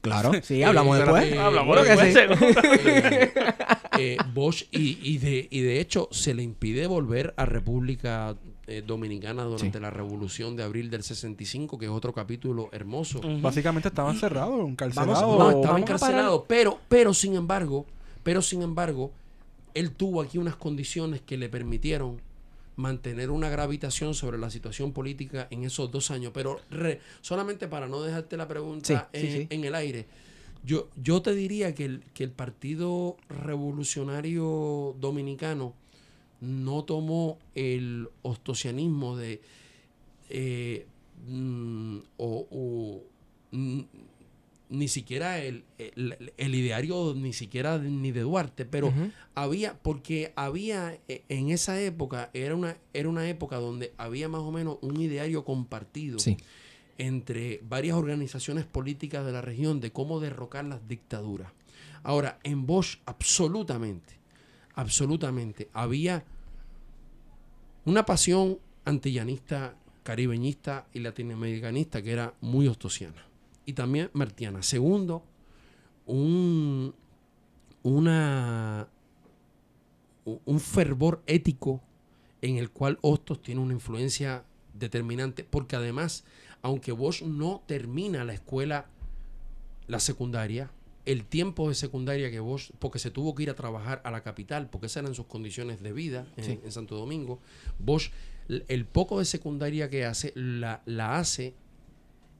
[0.02, 1.32] Claro, sí, hablamos Eh, después.
[1.32, 2.20] eh, Hablamos después, sí.
[3.98, 8.82] eh, Bosch y, y de, y de hecho se le impide volver a República eh,
[8.86, 9.82] Dominicana durante Sí.
[9.82, 13.20] la Revolución de Abril del 65, que es otro capítulo hermoso.
[13.40, 15.20] Básicamente estaban cerrados, encarcelados.
[15.20, 17.86] Vamos- No, estaba encarcelado, pero, pero sin embargo,
[18.22, 19.12] pero sin embargo,
[19.74, 22.20] él tuvo aquí unas condiciones que le permitieron
[22.76, 26.32] mantener una gravitación sobre la situación política en esos dos años.
[26.34, 29.46] Pero re- solamente para no dejarte la pregunta Sí, sí, en, sí.
[29.50, 30.06] en el aire,
[30.66, 35.74] yo, yo te diría que el, que el Partido Revolucionario Dominicano
[36.40, 39.40] no tomó el ostosianismo de
[40.28, 40.86] eh,
[41.28, 43.02] mm, o, o,
[43.52, 43.80] mm,
[44.68, 48.92] ni siquiera el, el, el ideario ni siquiera de- ni de Duarte, pero
[49.36, 54.40] había, porque había eh, en esa época, era una, era una época donde había más
[54.40, 56.36] o menos un ideario compartido Sí.
[56.98, 61.52] Entre varias organizaciones políticas de la región de cómo derrocar las dictaduras.
[62.02, 64.14] Ahora, en Bosch absolutamente,
[64.74, 66.24] absolutamente, había
[67.84, 73.26] una pasión antillanista, caribeñista y latinoamericanista que era muy ostosiana.
[73.64, 74.62] Y también martiana.
[74.62, 75.24] Segundo,
[76.06, 76.94] un,
[80.58, 81.82] fervor ético
[82.42, 86.24] en el cual Hostos tiene una influencia determinante, porque además,
[86.66, 88.86] aunque Bosch no termina la escuela,
[89.86, 90.70] la secundaria,
[91.04, 94.22] el tiempo de secundaria que Bosch, porque se tuvo que ir a trabajar a la
[94.24, 96.60] capital, porque esas eran sus condiciones de vida en, Sí.
[96.64, 97.38] en Santo Domingo,
[97.78, 98.10] Bosch,
[98.48, 101.54] el poco de secundaria que hace, la, la hace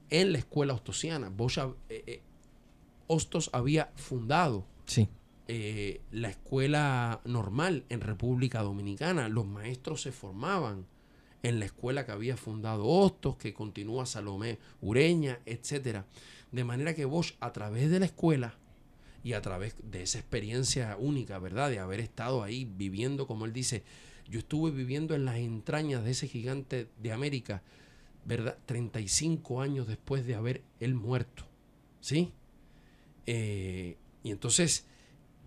[0.09, 1.29] en la escuela ostosiana.
[1.29, 2.21] Bosch, eh, eh,
[3.07, 5.07] Hostos había fundado Sí.
[5.47, 9.29] eh, la escuela normal en República Dominicana.
[9.29, 10.85] Los maestros se formaban
[11.47, 16.05] en la escuela que había fundado Hostos, que continúa Salomé Ureña, etcétera.
[16.51, 18.57] De manera que Bosch, a través de la escuela
[19.23, 21.69] y a través de esa experiencia única, ¿verdad?
[21.69, 23.83] De haber estado ahí viviendo, como él dice,
[24.29, 27.63] yo estuve viviendo en las entrañas de ese gigante de América,
[28.25, 28.57] ¿verdad?
[28.65, 31.45] 35 años después de haber él muerto,
[32.01, 32.33] ¿sí?
[33.25, 34.85] Eh, y entonces,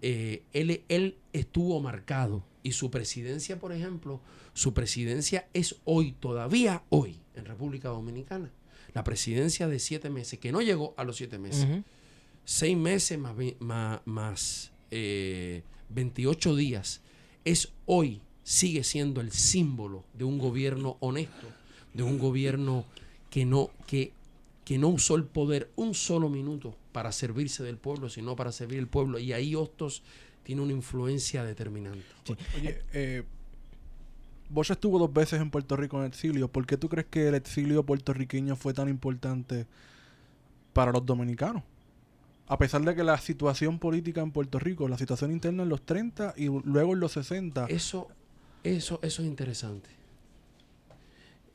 [0.01, 4.21] eh, él, él estuvo marcado y su presidencia, por ejemplo,
[4.53, 8.51] su presidencia es hoy, todavía hoy, en República Dominicana.
[8.93, 11.67] La presidencia de siete meses, que no llegó a los siete meses.
[12.45, 17.01] Seis meses más, más, más, eh, 28 días,
[17.45, 21.47] es hoy, sigue siendo el símbolo de un gobierno honesto,
[21.95, 22.85] de un gobierno
[23.31, 24.13] que no, que,
[24.65, 28.79] que no usó el poder un solo minuto para servirse del pueblo, sino para servir
[28.79, 29.19] el pueblo.
[29.19, 30.03] Y ahí Hostos
[30.43, 32.05] tiene una influencia determinante.
[32.57, 33.25] Oye, eh,
[34.49, 36.49] Bosch estuvo dos veces en Puerto Rico en exilio.
[36.49, 39.67] ¿Por qué tú crees que el exilio puertorriqueño fue tan importante
[40.73, 41.63] para los dominicanos?
[42.49, 45.83] A pesar de que la situación política en Puerto Rico, la situación interna en los
[45.87, 48.09] 30 y luego en los 60, Eso,
[48.65, 49.89] eso, eso es interesante.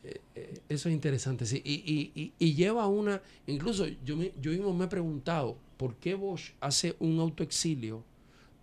[0.04, 1.62] Eh, eh, Eso es interesante, sí.
[1.66, 3.22] Y, y- y- y lleva una.
[3.48, 8.04] Incluso yo, me, yo mismo me he preguntado por qué Bosch hace un autoexilio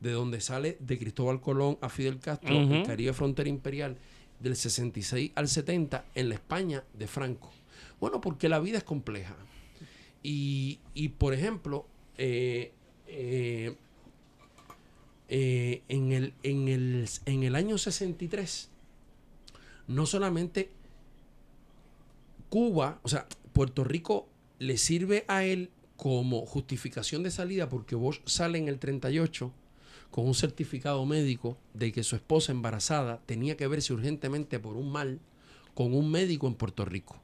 [0.02, 2.82] de donde sale de Cristóbal Colón a Fidel Castro, el.
[2.84, 3.96] Caribe Frontera Imperial,
[4.40, 7.52] del 66 al 70, en la España de Franco.
[8.00, 9.36] Bueno, porque la vida es compleja.
[10.24, 11.86] Y, y, por ejemplo,
[12.18, 12.72] eh,
[13.06, 13.76] eh,
[15.28, 18.70] eh, en, el, en, el, en el año 63,
[19.86, 20.70] no solamente
[22.48, 28.20] Cuba, o sea, Puerto Rico le sirve a él como justificación de salida porque Bosch
[28.26, 29.52] sale en el 38
[30.12, 34.92] con un certificado médico de que su esposa embarazada tenía que verse urgentemente por un
[34.92, 35.20] mal
[35.74, 37.16] con un médico en Puerto Rico.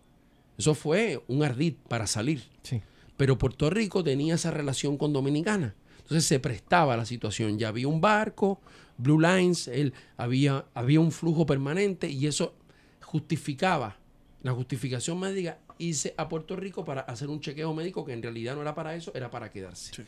[0.57, 2.43] Eso fue un ardid para salir.
[2.63, 2.81] Sí.
[3.19, 5.75] Pero Puerto Rico tenía esa relación con Dominicana.
[5.99, 7.59] Entonces se prestaba a la situación.
[7.59, 8.59] Ya había un barco,
[8.97, 12.55] Blue Lines, él, había, había un flujo permanente y eso
[13.03, 13.99] justificaba
[14.43, 18.55] la justificación médica irse a Puerto Rico para hacer un chequeo médico que en realidad
[18.55, 19.95] no era para eso, era para quedarse.
[19.95, 20.03] Sí.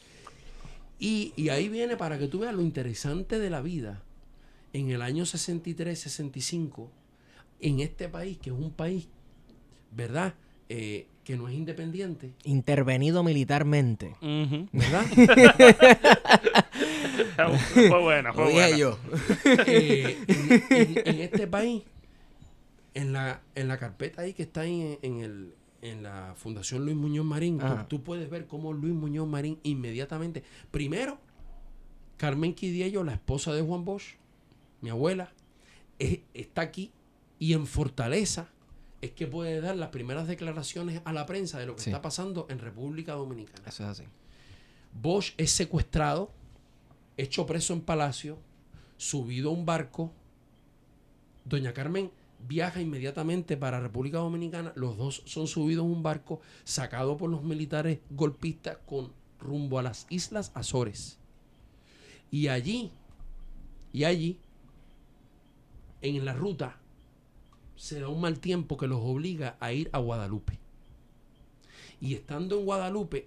[1.00, 4.02] Y, y ahí viene para que tú veas lo interesante de la vida.
[4.72, 6.88] En el año 63, 65,
[7.60, 9.08] en este país, que es un país,
[9.90, 10.34] ¿verdad?
[10.68, 14.14] Eh, que no es independiente, Intervenido militarmente.
[14.72, 15.04] ¿verdad?
[17.74, 18.76] fue buena, fue buena.
[18.76, 18.98] yo.
[19.66, 21.82] Eh, en, en- en este país,
[22.94, 26.84] en la, en la carpeta ahí que está ahí en, en el, en la Fundación
[26.84, 31.18] Luis Muñoz Marín, tú- puedes ver cómo Luis Muñoz Marín inmediatamente, primero,
[32.16, 34.16] Carmen Quidiello, la esposa de Juan Bosch,
[34.82, 35.32] mi abuela,
[35.98, 36.92] es- está aquí
[37.38, 38.48] y en Fortaleza
[39.00, 41.90] es que puede dar las primeras declaraciones a la prensa de lo que Sí.
[41.90, 43.66] está pasando en República Dominicana.
[43.66, 44.04] Eso es así.
[45.00, 46.30] Bosch es secuestrado,
[47.16, 48.38] hecho preso en palacio,
[48.98, 50.12] subido a un barco.
[51.46, 52.10] Doña Carmen
[52.46, 54.72] viaja inmediatamente para República Dominicana.
[54.76, 59.82] Los dos son subidos en un barco sacado por los militares golpistas con rumbo a
[59.82, 61.18] las Islas Azores.
[62.30, 62.92] Y allí,
[63.92, 64.38] y allí,
[66.02, 66.78] en la ruta,
[67.76, 70.58] se da un mal tiempo que los obliga a ir a Guadalupe.
[72.00, 73.26] Y estando en Guadalupe,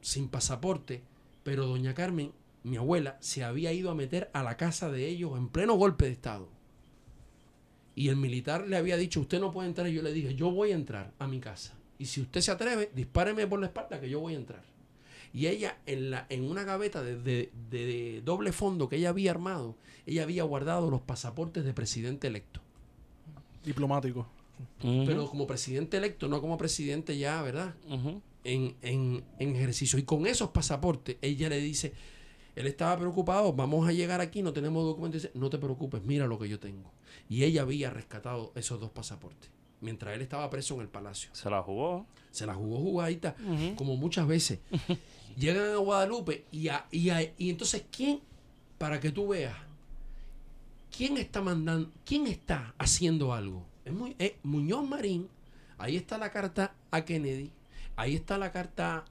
[0.00, 1.02] sin pasaporte,
[1.42, 5.36] pero doña Carmen, mi abuela, se había ido a meter a la casa de ellos
[5.36, 6.55] en pleno golpe de Estado.
[7.96, 9.88] Y el militar le había dicho, usted no puede entrar.
[9.88, 11.74] Y yo le dije, yo voy a entrar a mi casa.
[11.98, 14.62] Y si usted se atreve, dispáreme por la espalda que yo voy a entrar.
[15.32, 19.30] Y ella, en, la, en una gaveta de, de- de doble fondo que ella había
[19.32, 22.60] armado, ella había guardado los pasaportes de presidente electo.
[23.64, 24.26] Diplomático.
[25.06, 27.74] Pero como presidente electo, no como presidente ya, ¿verdad?
[28.44, 29.98] en, en- en ejercicio.
[29.98, 31.92] Y con esos pasaportes, ella le dice,
[32.54, 35.22] él estaba preocupado, vamos a llegar aquí, no tenemos documentos.
[35.22, 36.92] Dice, no te preocupes, mira lo que yo tengo.
[37.28, 39.50] Y ella había rescatado esos dos pasaportes.
[39.80, 41.30] Mientras él estaba preso en el palacio.
[41.32, 42.06] Se la jugó.
[42.30, 43.34] Se la jugó jugadita,
[43.76, 44.58] como muchas veces.
[45.36, 48.20] Llegan a Guadalupe y, a- y, a- y entonces, ¿quién,
[48.78, 49.56] para que tú veas,
[50.96, 53.64] quién está mandando, quién está haciendo algo?
[53.84, 55.28] Es, muy, es Muñoz Marín,
[55.78, 57.52] ahí está la carta a Kennedy,
[57.96, 59.04] ahí está la carta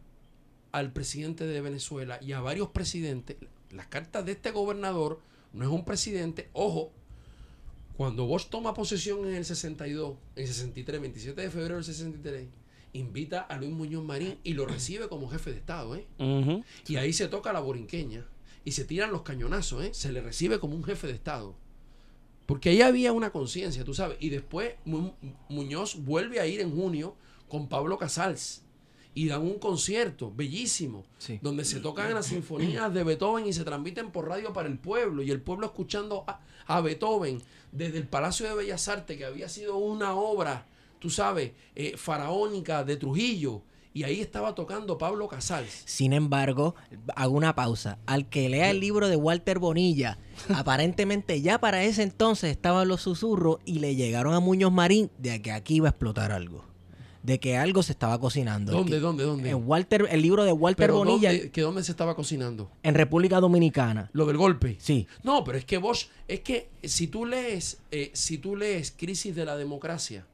[0.71, 3.37] al presidente de Venezuela y a varios presidentes.
[3.71, 5.19] Las cartas de este gobernador
[5.53, 6.91] no es un presidente, ojo,
[7.97, 12.47] cuando Bosch toma posesión en el 62, en el 63, 27 de febrero del 63,
[12.93, 16.05] invita a Luis Muñoz Marín y lo recibe como jefe de Estado, ¿eh?
[16.87, 18.25] Y ahí se toca la borinqueña
[18.63, 19.93] y se tiran los cañonazos, ¿eh?
[19.93, 21.55] Se le recibe como un jefe de Estado.
[22.45, 24.17] Porque ahí había una conciencia, tú sabes.
[24.19, 25.11] Y después Mu-
[25.49, 27.15] Muñoz vuelve a ir en junio
[27.47, 28.61] con Pablo Casals
[29.15, 31.39] y dan un concierto bellísimo Sí.
[31.41, 35.23] donde se tocan las sinfonías de Beethoven y se transmiten por radio para el pueblo
[35.23, 37.41] y el pueblo escuchando a, a Beethoven
[37.75, 40.65] desde el Palacio de Bellas Artes que había sido una obra,
[40.99, 43.61] tú sabes, eh, faraónica de Trujillo
[43.93, 45.83] y ahí estaba tocando Pablo Casals.
[45.85, 46.75] Sin embargo,
[47.15, 47.97] hago una pausa.
[48.05, 50.17] Al que lea el libro de Walter Bonilla,
[50.53, 55.41] aparentemente ya para ese entonces estaban los susurros y le llegaron a Muñoz Marín de
[55.41, 56.74] que aquí iba a explotar algo.
[57.25, 58.71] De que algo se estaba cocinando.
[58.71, 59.49] ¿Dónde, Que- dónde, dónde?
[59.49, 62.69] En Walter, el libro de Walter Pero Bonilla ¿dónde, que dónde se estaba cocinando?
[62.83, 64.09] en República Dominicana.
[64.13, 64.77] Lo del golpe.
[64.79, 65.07] Sí.
[65.23, 69.35] No, pero es que vos, es que si tú lees, eh, si tú lees Crisis
[69.35, 70.25] de la Democracia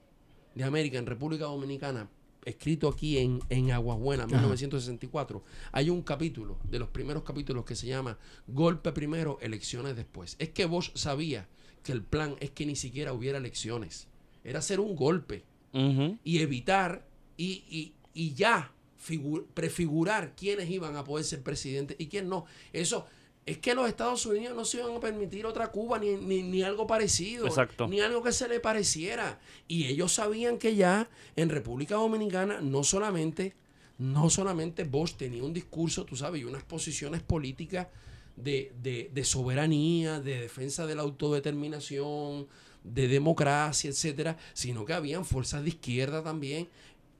[0.55, 2.09] de América en República Dominicana,
[2.43, 7.75] escrito aquí en, en Aguas Buenas, 1964, hay un capítulo, de los primeros capítulos que
[7.75, 10.35] se llama Golpe primero, elecciones después.
[10.39, 11.47] Es que vos sabía
[11.83, 14.07] que el plan es que ni siquiera hubiera elecciones.
[14.43, 15.43] Era hacer un golpe
[15.73, 17.05] Y evitar
[17.37, 18.71] y, y- y ya
[19.07, 22.45] figu- prefigurar quiénes iban a poder ser presidentes y quién no.
[22.73, 23.05] Eso
[23.45, 26.61] es que los Estados Unidos no se iban a permitir otra Cuba ni, ni, ni
[26.61, 27.87] algo parecido, Exacto.
[27.87, 29.39] ni algo que se le pareciera.
[29.67, 33.55] Y ellos sabían que ya en República Dominicana no solamente,
[33.97, 37.87] no solamente Bosch tenía un discurso, tú sabes, y unas posiciones políticas
[38.35, 42.47] de, de- de soberanía, de defensa de la autodeterminación,
[42.83, 46.67] de democracia, etcétera, sino que habían fuerzas de izquierda también.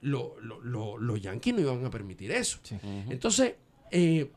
[0.00, 2.58] Lo- lo- lo- los yanquis no iban a permitir eso.
[3.08, 3.54] Entonces,
[3.92, 4.30] eh,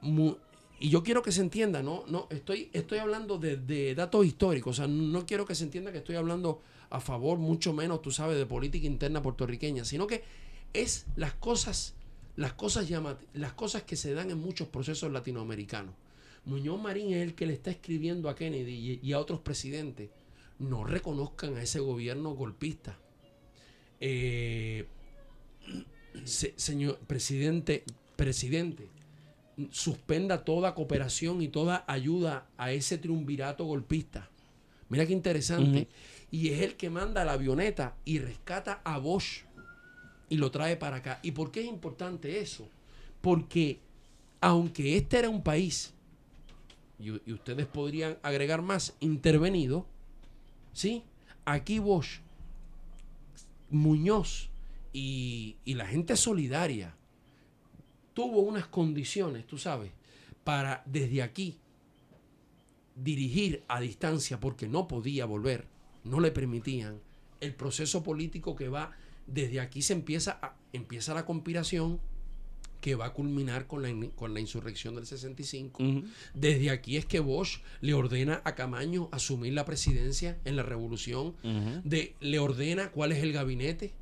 [0.00, 0.36] mu-
[0.78, 4.78] y yo quiero que se entienda, no, no, estoy, estoy hablando de, de datos históricos,
[4.78, 8.10] o sea, no quiero que se entienda que estoy hablando a favor, mucho menos, tú
[8.10, 10.24] sabes, de política interna puertorriqueña, sino que
[10.72, 11.94] es las cosas,
[12.36, 15.94] las cosas llamat- las cosas que se dan en muchos procesos latinoamericanos.
[16.44, 20.10] Muñoz Marín es el que le está escribiendo a Kennedy y, y a otros presidentes,
[20.58, 22.98] no reconozcan a ese gobierno golpista.
[24.00, 24.86] Eh,
[26.24, 27.84] se- señor presidente,
[28.16, 28.88] presidente,
[29.70, 34.28] suspenda toda cooperación y toda ayuda a ese triunvirato golpista.
[34.88, 35.88] Mira qué interesante.
[36.30, 39.44] Y es el que manda la avioneta y rescata a Bosch
[40.28, 41.20] y lo trae para acá.
[41.22, 42.68] ¿Y por qué es importante eso?
[43.20, 43.78] Porque
[44.40, 45.92] aunque este era un país,
[47.02, 49.86] y, ustedes podrían agregar más, intervenido,
[50.72, 51.02] ¿sí?
[51.44, 52.20] Aquí Bosch,
[53.70, 54.50] Muñoz
[54.92, 56.94] y, y la gente solidaria
[58.14, 59.90] tuvo unas condiciones, tú sabes,
[60.44, 61.58] para desde aquí
[62.94, 65.66] dirigir a distancia porque no podía volver,
[66.04, 67.00] no le permitían
[67.40, 68.92] el proceso político que va
[69.26, 72.00] desde aquí se empieza a- empieza la conspiración
[72.82, 75.82] que va a culminar con la, con la insurrección del 65.
[75.82, 76.04] Ujú.
[76.34, 81.36] Desde aquí es que Bosch le ordena a Camaño asumir la presidencia en la revolución,
[81.84, 83.92] de, le ordena cuál es el gabinete.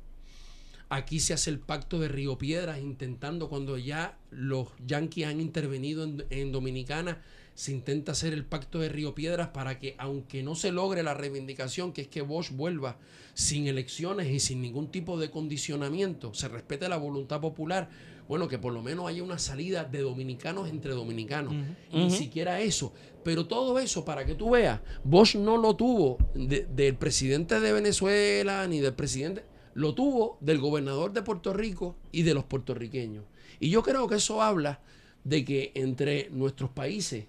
[0.89, 6.03] Aquí se hace el pacto de Río Piedras, intentando cuando ya los yanquis han intervenido
[6.03, 7.21] en, en Dominicana,
[7.53, 11.13] se intenta hacer el pacto de Río Piedras para que, aunque no se logre la
[11.13, 12.97] reivindicación, que es que Bosch vuelva
[13.35, 17.89] sin elecciones y sin ningún tipo de condicionamiento, se respete la voluntad popular,
[18.27, 21.53] bueno, que por lo menos haya una salida de dominicanos entre dominicanos.
[21.91, 22.93] Ni siquiera eso.
[23.23, 27.71] Pero todo eso, para que tú veas, Bosch no lo tuvo de- del presidente de
[27.71, 29.43] Venezuela ni del presidente,
[29.73, 33.23] lo tuvo del gobernador de Puerto Rico y de los puertorriqueños.
[33.59, 34.81] Y yo creo que eso habla
[35.23, 37.25] de que entre nuestros países,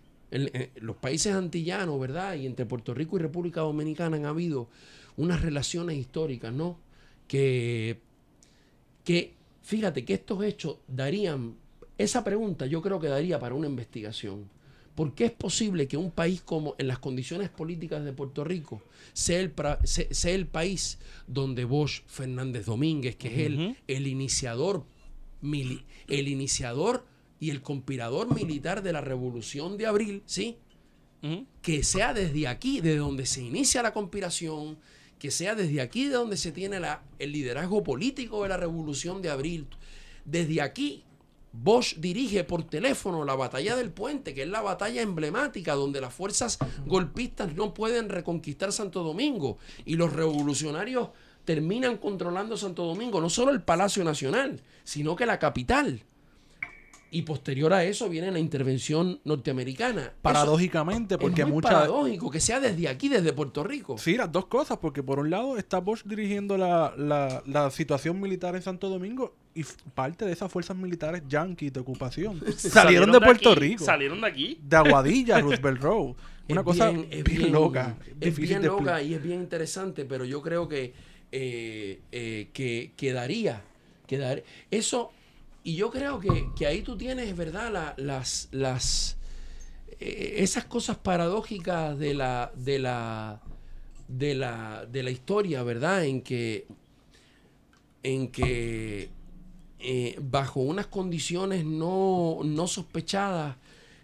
[0.77, 2.35] los países antillanos, ¿verdad?
[2.37, 4.69] Y entre Puerto Rico y República Dominicana han habido
[5.19, 6.79] unas relaciones históricas, ¿no?
[7.29, 8.01] Que,
[9.05, 9.35] que
[9.73, 11.57] fíjate que estos hechos darían,
[11.97, 14.51] esa pregunta yo creo que daría para una investigación.
[14.95, 18.83] ¿Por qué es posible que un país como en las condiciones políticas de Puerto Rico
[19.15, 19.55] sea el,
[19.85, 24.85] sea país donde Bosch Fernández Domínguez, que es el, el iniciador,
[25.43, 27.07] el iniciador
[27.41, 30.59] y el conspirador militar de la revolución de abril, ¿sí?
[31.63, 34.77] Que sea desde aquí, de donde se inicia la conspiración,
[35.23, 36.81] que sea desde aquí de donde se tiene
[37.21, 39.69] el liderazgo político de la revolución de abril.
[40.25, 41.05] Desde aquí,
[41.53, 46.13] Bosch dirige por teléfono la batalla del puente, que es la batalla emblemática donde las
[46.13, 51.11] fuerzas golpistas no pueden reconquistar Santo Domingo y los revolucionarios
[51.45, 56.03] terminan controlando Santo Domingo, no solo el Palacio Nacional, sino que la capital.
[57.15, 60.01] Y posterior a eso viene la intervención norteamericana.
[60.03, 63.99] Eso- Paradójicamente, porque es muy paradójico que sea desde aquí, desde Puerto Rico.
[63.99, 68.19] Sí, las dos cosas, porque por un lado está Bosch dirigiendo la, la, la situación
[68.19, 69.63] militar en Santo Domingo y
[69.95, 74.27] parte de esas fuerzas militares yanquis de ocupación salieron de Puerto aquí, Rico, Salieron de
[74.27, 74.59] aquí.
[74.63, 76.15] de Aguadilla, Roosevelt Road.
[76.49, 77.97] Una Es cosa bien- bien, es loca.
[78.21, 80.95] Es bien de loca y es bien interesante, pero yo creo que,
[81.31, 83.63] eh, eh, que quedaría,
[84.07, 85.13] quedar Eso,
[85.65, 87.73] y yo creo que, que ahí tú tienes, ¿verdad?
[87.73, 89.17] La- las, las,
[90.01, 93.41] eh, esas cosas paradójicas de la, de la,
[94.09, 96.05] de la, de la historia, ¿verdad?
[96.05, 96.67] En que,
[98.03, 99.09] en que
[99.81, 103.57] eh, bajo unas condiciones no, no sospechadas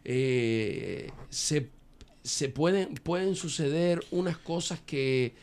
[0.04, 1.70] eh, se,
[2.22, 5.34] se pueden, pueden suceder unas cosas que,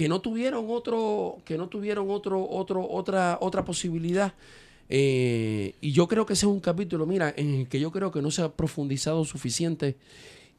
[0.00, 4.32] que no tuvieron otro, que no tuvieron otro, otro, otra, otra posibilidad.
[4.88, 8.10] Eh, y yo creo que ese es un capítulo, mira, en el que yo creo
[8.10, 9.98] que no se ha profundizado suficiente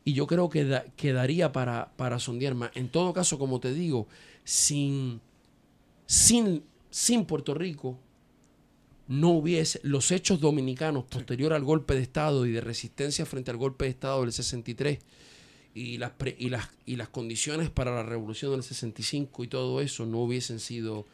[0.05, 2.69] y yo creo que da- quedaría para, para sondear más.
[2.75, 4.05] En todo caso, como te digo,
[4.43, 5.19] sin,
[6.05, 6.61] sin,
[6.91, 7.97] sin Puerto Rico,
[9.07, 13.57] no hubiese los hechos dominicanos posterior al golpe de Estado y de resistencia frente al
[13.57, 14.99] golpe de Estado del 63
[15.73, 19.81] y las, pre- y las, y las condiciones para la revolución del 65 y todo
[19.81, 21.05] eso no hubiesen sido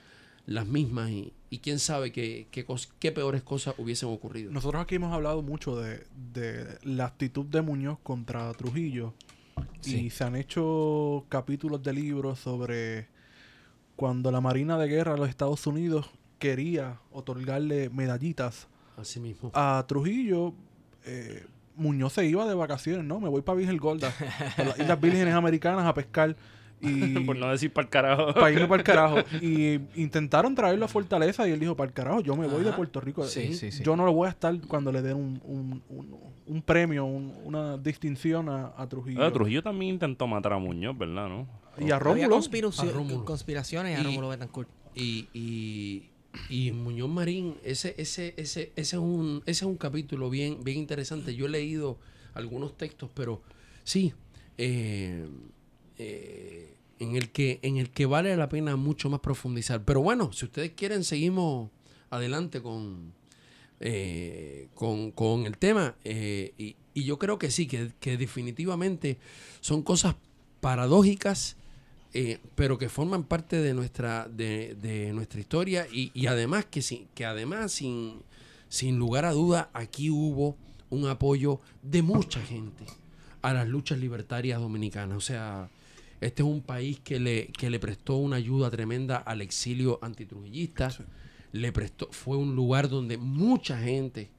[0.46, 4.52] las mismas y, y quién sabe qué, qué, cos- qué peores cosas hubiesen ocurrido.
[4.52, 9.14] Nosotros aquí hemos hablado mucho de, de la actitud de Muñoz contra Trujillo.
[9.84, 10.10] Y Sí.
[10.10, 13.08] se han hecho capítulos de libros sobre
[13.96, 16.08] cuando la Marina de Guerra de los Estados Unidos
[16.40, 19.52] quería otorgarle medallitas Así mismo.
[19.54, 20.54] a Trujillo.
[21.06, 21.46] eh,
[21.78, 23.20] Muñoz se iba de vacaciones, ¿no?
[23.20, 24.12] Me voy para Virgen Gorda,
[24.58, 26.36] a las Islas Vírgenes Americanas a pescar.
[26.80, 26.90] Y
[27.26, 28.34] Por no decir para el carajo.
[28.36, 29.18] para irme para el carajo.
[29.42, 32.72] Y intentaron traerlo a Fortaleza y él dijo, para el carajo, yo me voy de.
[32.74, 33.24] Puerto Rico.
[33.26, 33.84] Sí, sí, sí.
[33.84, 37.34] Yo no lo voy a estar cuando le den un, un, un- un premio, un-
[37.46, 39.24] una distinción a, a Trujillo.
[39.24, 41.28] Ah, Trujillo también intentó matar a Muñoz, ¿verdad?
[41.28, 41.48] ¿No?
[41.80, 42.30] Y a Había Rómulo.
[42.30, 43.26] conspiracio- A Rómulo.
[43.26, 44.70] conspiraciones a Y- Rómulo Betancourt.
[44.96, 46.10] Y, y,
[46.50, 50.78] y Muñoz Marín, ese, ese, ese, ese, es un, ese es un capítulo bien, bien
[50.78, 51.36] interesante.
[51.36, 51.98] Yo he leído
[52.34, 53.42] algunos textos, pero
[53.84, 54.14] sí,
[54.58, 55.28] eh,
[55.98, 59.84] eh, en, el que, en el que vale la pena mucho más profundizar.
[59.84, 61.70] Pero bueno, si ustedes quieren, seguimos
[62.10, 63.14] adelante con,
[63.80, 65.96] eh, con, con el tema.
[66.04, 69.18] y, y yo creo que sí, que, que definitivamente
[69.60, 70.16] son cosas
[70.62, 71.58] paradójicas
[72.14, 76.82] eh, pero que forman parte de nuestra, de, de nuestra historia y, y además que,
[76.82, 78.22] sin, que además sin,
[78.70, 80.56] sin lugar a duda aquí hubo
[80.90, 82.86] un apoyo de mucha gente
[83.42, 85.18] a las luchas libertarias dominicanas.
[85.18, 85.70] O sea,
[86.22, 90.90] este es un país que le, que le prestó una ayuda tremenda al exilio antitrujillista.
[91.52, 94.30] Le prestó, fue un lugar donde mucha gente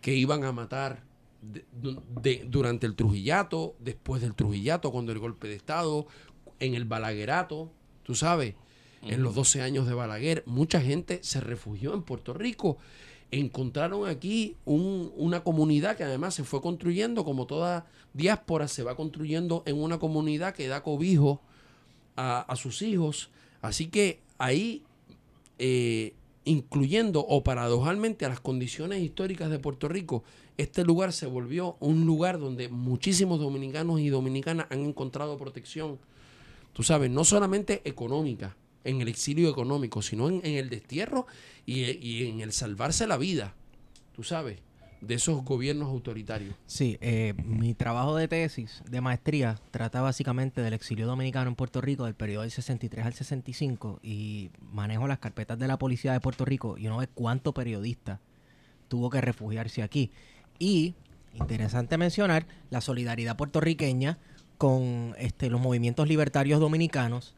[0.00, 1.02] que iban a matar
[1.42, 1.64] de-
[2.22, 6.06] de- durante el Trujillato, después del Trujillato, cuando el golpe de Estado,
[6.60, 7.70] en el Balaguerato,
[8.02, 8.54] tú sabes,
[9.02, 12.78] en los 12 años de Balaguer, mucha gente se refugió en Puerto Rico.
[13.30, 18.96] Encontraron aquí un- una comunidad que además se fue construyendo, como toda diáspora, se va
[18.96, 21.42] construyendo en una comunidad que da cobijo
[22.16, 23.30] a, a sus hijos.
[23.60, 24.84] Así que ahí
[25.58, 30.24] eh, incluyendo o paradojalmente a las condiciones históricas de Puerto Rico,
[30.56, 35.98] este lugar se volvió un lugar donde muchísimos dominicanos y dominicanas han encontrado protección,
[36.74, 41.26] tú sabes, no solamente económica, en el exilio económico, sino en, el destierro
[41.64, 43.54] y, y en el salvarse la vida,
[44.14, 44.58] tú sabes,
[45.06, 46.54] de esos gobiernos autoritarios.
[46.66, 51.80] Sí, eh, mi trabajo de tesis, de maestría, trata básicamente del exilio dominicano en Puerto
[51.80, 56.20] Rico del periodo del 63 al 65 y manejo las carpetas de la policía de
[56.20, 58.20] Puerto Rico y uno ve cuánto periodista
[58.88, 60.10] tuvo que refugiarse aquí.
[60.58, 60.94] Y,
[61.34, 64.18] interesante mencionar, la solidaridad puertorriqueña
[64.64, 67.34] con este, los movimientos libertarios dominicanos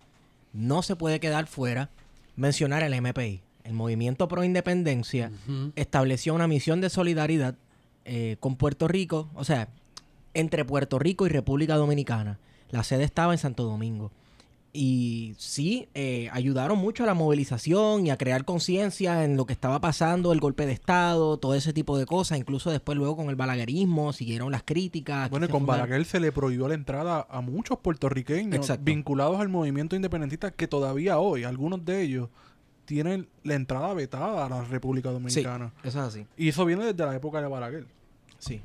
[0.53, 1.91] no se puede quedar fuera
[2.37, 3.41] mencionar el MPI.
[3.65, 5.33] El movimiento pro independencia
[5.75, 7.57] estableció una misión de solidaridad
[8.05, 9.71] eh, con Puerto Rico, o sea,
[10.35, 12.39] entre Puerto Rico y República Dominicana.
[12.71, 14.13] La sede estaba en Santo Domingo.
[14.79, 19.55] Y sí, eh, ayudaron mucho a la movilización y a crear conciencia en lo que
[19.55, 22.37] estaba pasando, el golpe de Estado, todo ese tipo de cosas.
[22.39, 25.31] Incluso después, luego con el balaguerismo, siguieron las críticas.
[25.31, 28.85] Bueno, y con fundaron- Balaguer se le prohibió la entrada a muchos puertorriqueños Exacto.
[28.85, 32.29] vinculados al movimiento independentista que todavía hoy, algunos de ellos,
[32.85, 35.73] tienen la entrada vetada a la República Sí, Dominicana.
[35.85, 36.27] eso es así.
[36.37, 37.87] Y eso viene desde la época de Balaguer.
[38.39, 38.61] Sí.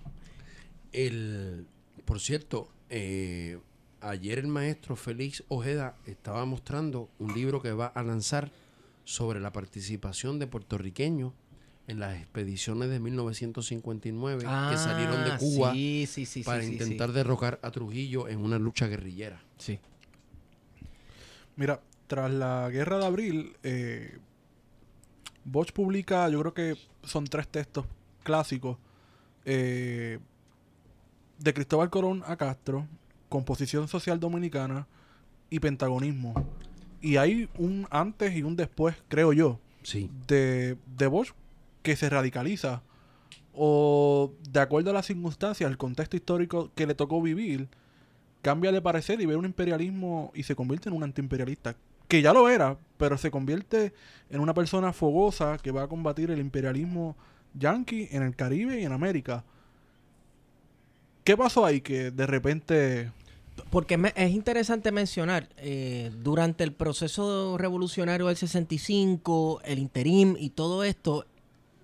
[0.92, 1.66] El,
[2.06, 3.58] por cierto, eh,
[4.02, 8.52] ayer el maestro Félix Ojeda estaba mostrando un libro que va a lanzar
[9.04, 11.34] sobre la participación de puertorriqueños
[11.88, 16.68] en las expediciones de 1959 que salieron de Ah, Cuba sí, sí, sí, para sí,
[16.68, 19.42] sí, intentar derrocar a Trujillo en una lucha guerrillera.
[19.58, 19.80] Sí.
[21.56, 24.20] Mira, tras la guerra de abril, eh,
[25.44, 27.86] Bosch publica, yo creo que son tres textos
[28.24, 28.78] clásicos,
[29.46, 30.20] eh,
[31.40, 32.88] de Cristóbal Colón a Castro,
[33.32, 34.88] Composición Social Dominicana
[35.50, 36.34] y Pentagonismo.
[37.02, 40.12] Y hay un antes y un después, creo yo, Sí.
[40.28, 41.32] de, de Bosch
[41.82, 42.84] que se radicaliza
[43.54, 47.70] o de acuerdo a las circunstancias, el contexto histórico que le tocó vivir,
[48.42, 51.76] cambia de parecer y ve un imperialismo y se convierte en un antiimperialista.
[52.10, 53.94] Que ya lo era, pero se convierte
[54.30, 57.16] en una persona fogosa que va a combatir el imperialismo
[57.54, 59.46] yanqui en el Caribe y en América.
[61.24, 63.12] ¿Qué pasó ahí que de repente...
[63.70, 70.50] Porque me- es interesante mencionar, eh, durante el proceso revolucionario del 65, el interim y
[70.52, 71.26] todo esto,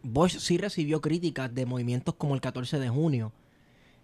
[0.04, 3.32] Bosch sí recibió críticas de movimientos como el 14 de junio.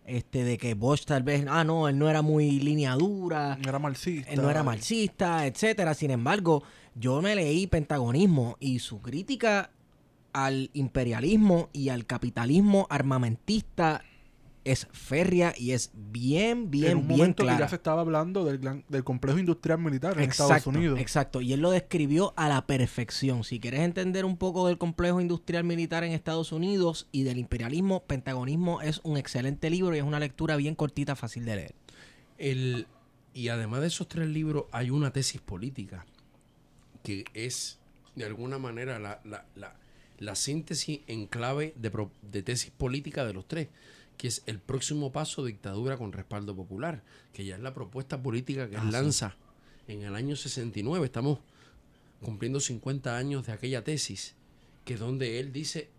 [0.06, 3.80] Este, de que Bosch tal vez, ah, no, él no era muy línea dura, Era
[3.80, 4.30] marxista.
[4.32, 5.94] él no era marxista, etcétera.
[5.94, 6.64] Sin embargo,
[6.96, 9.72] yo me leí Pentagonismo y su crítica
[10.34, 14.04] al imperialismo y al capitalismo armamentista
[14.66, 17.58] es férrea y es bien, en bien, un bien momento clara.
[17.58, 21.00] que ya se estaba hablando del, gran- del complejo industrial militar en Exacto, Estados Unidos.
[21.00, 21.42] exacto.
[21.42, 23.44] Y él lo describió a la perfección.
[23.44, 28.04] Si quieres entender un poco del complejo industrial militar en Estados Unidos y del imperialismo,
[28.06, 31.76] Pentagonismo es un excelente libro y es una lectura bien cortita, fácil de leer.
[32.38, 32.88] El,
[33.34, 36.06] y además de esos tres libros, hay una tesis política
[37.04, 37.80] que es,
[38.16, 39.76] de alguna manera, la, la- la-
[40.20, 43.68] la síntesis en clave de, pro- de tesis política de los tres,
[44.18, 47.04] que es el próximo paso dictadura con respaldo popular,
[47.34, 49.36] que ya es la propuesta política que él lanza
[49.88, 51.06] en el año 69.
[51.06, 51.40] Estamos
[52.22, 54.36] cumpliendo 50 años de aquella tesis,
[54.86, 55.90] que es donde él dice,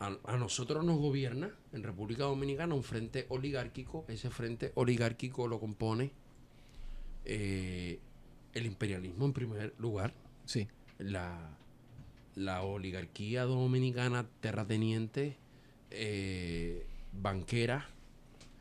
[0.00, 4.04] a, a nosotros nos gobierna en República Dominicana un frente oligárquico.
[4.08, 6.12] Ese frente oligárquico lo compone
[7.24, 7.98] eh,
[8.54, 10.68] el imperialismo en primer lugar, Sí.
[10.98, 11.56] la,
[12.34, 15.36] la oligarquía dominicana terrateniente,
[15.90, 16.86] eh,
[17.20, 17.88] banquera.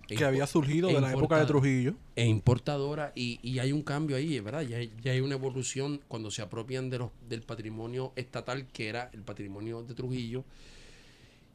[0.07, 1.95] e que había surgido e de la época de Trujillo.
[2.15, 4.61] e importadora y, y hay un cambio ahí, ¿verdad?
[4.61, 8.87] Ya hay, ya hay una evolución cuando se apropian de los, del patrimonio estatal que
[8.87, 10.45] era el patrimonio de Trujillo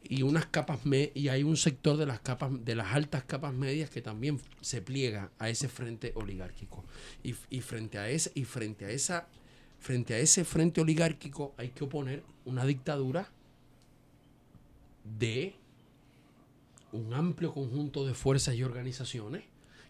[0.02, 3.52] y unas capas me- y hay un sector de las capas de las altas capas
[3.54, 6.84] medias que también se pliega a ese frente oligárquico
[7.22, 9.28] y, y frente a ese y frente a esa
[9.78, 13.28] frente a ese frente oligárquico hay que oponer una dictadura
[15.18, 15.54] de
[16.92, 19.44] un amplio conjunto de fuerzas y organizaciones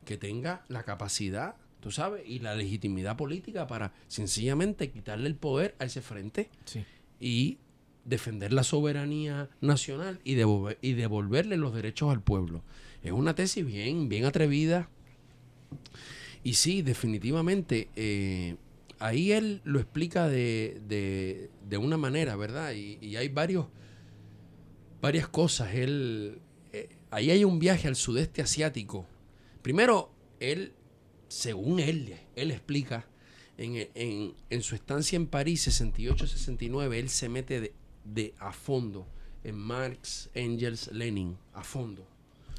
[0.05, 5.75] que tenga la capacidad, tú sabes, y la legitimidad política para sencillamente quitarle el poder
[5.79, 6.85] a ese frente Sí.
[7.21, 7.59] y
[8.05, 12.63] defender la soberanía nacional y, devolver- y devolverle los derechos al pueblo.
[13.03, 14.89] Es una tesis bien, bien atrevida.
[16.43, 18.57] Y sí, definitivamente, eh,
[18.99, 22.73] ahí él lo explica de, de- de una manera, ¿verdad?
[22.73, 23.67] Y, y hay varios,
[25.01, 25.75] varias cosas.
[25.75, 26.41] Él,
[27.11, 29.07] ahí hay un viaje al sudeste asiático.
[29.63, 30.73] Primero, él,
[31.29, 33.07] según él, él explica
[33.59, 37.73] en, en- en su estancia en París, 68-69, él se mete de,
[38.05, 39.07] de a fondo
[39.45, 42.07] en Marx, Engels, Lenin, a fondo.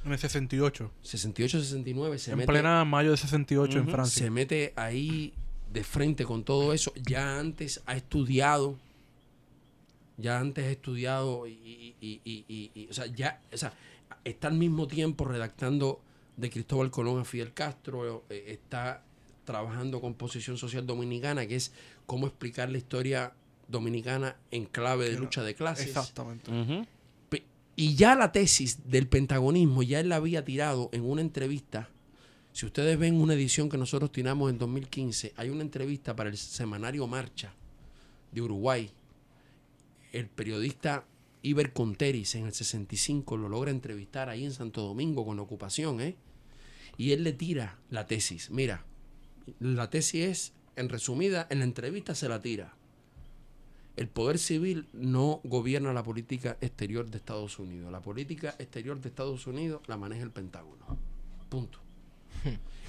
[0.05, 0.91] En el 68.
[1.03, 3.87] 68-69 se en mete, plena mayo de 68 en.
[3.89, 4.23] Francia.
[4.25, 5.33] se mete ahí
[5.71, 6.91] de frente con todo eso.
[7.07, 8.77] Ya antes ha estudiado,
[10.17, 13.73] ya antes ha estudiado y, y- y- y- y- o sea, ya, o sea,
[14.23, 16.01] está al mismo tiempo redactando
[16.37, 19.03] de Cristóbal Colón a Fidel Castro, eh, está
[19.45, 21.71] trabajando con Posición Social Dominicana, que es
[22.05, 23.33] cómo explicar la historia
[23.67, 25.87] dominicana en clave de lucha de clases.
[25.87, 26.51] Exactamente.
[27.75, 31.89] Y ya la tesis del pentagonismo, ya él la había tirado en una entrevista.
[32.51, 36.37] Si ustedes ven una edición que nosotros tiramos en 2015, hay una entrevista para el
[36.37, 37.53] semanario Marcha
[38.31, 38.91] de Uruguay.
[40.11, 41.05] El periodista
[41.43, 46.15] Iber Conteris en el 65 lo logra entrevistar ahí en Santo Domingo con ocupación, ¿eh?
[46.97, 48.51] Y él le tira la tesis.
[48.51, 48.85] Mira,
[49.59, 52.75] la tesis es, en resumida, en la entrevista se la tira.
[53.95, 57.91] El poder civil no gobierna la política exterior de Estados Unidos.
[57.91, 60.85] La política exterior de Estados Unidos la maneja el Pentágono.
[61.49, 61.79] Punto.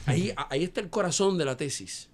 [0.06, 2.08] Ahí, ahí está el corazón de la tesis.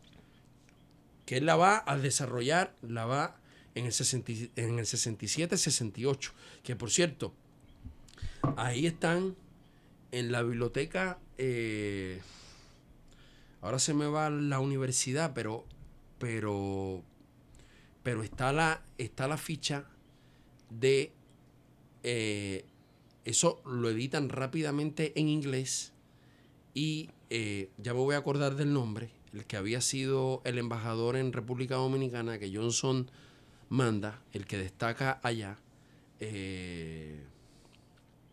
[1.26, 3.36] Que él la va a desarrollar, la va
[3.74, 6.32] en el, 60 y- en el 67-68.
[6.62, 7.32] Que por cierto,
[8.56, 9.36] ahí están
[10.12, 11.18] en la biblioteca.
[11.38, 12.20] eh,
[13.60, 15.64] ahora se me va la universidad, pero.
[16.18, 17.02] Pero
[18.02, 19.84] pero está la, está la ficha
[20.70, 21.12] de...
[22.02, 22.64] eh,
[23.26, 25.92] eso lo editan rápidamente en inglés
[26.72, 31.16] y eh, ya me voy a acordar del nombre, el que había sido el embajador
[31.16, 33.10] en República Dominicana, que Johnson
[33.68, 35.58] manda, el que destaca allá,
[36.20, 37.22] eh,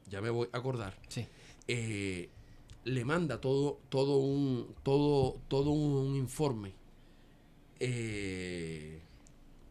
[0.09, 1.27] ya me voy a acordar, Sí.
[1.67, 2.29] eh,
[2.83, 6.73] le manda todo, todo un, todo, todo un informe,
[7.79, 9.01] eh,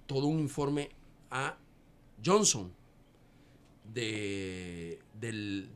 [0.06, 0.90] todo un informe
[1.30, 1.56] a
[2.24, 2.72] Johnson
[3.92, 5.68] de, del,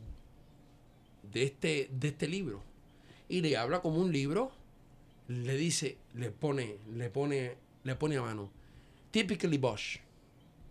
[1.33, 2.63] de, este, de este libro.
[3.29, 4.51] Y le habla como un libro,
[5.29, 8.51] le dice, le pone, le pone, le pone a mano.
[9.19, 9.99] Typically Bosch.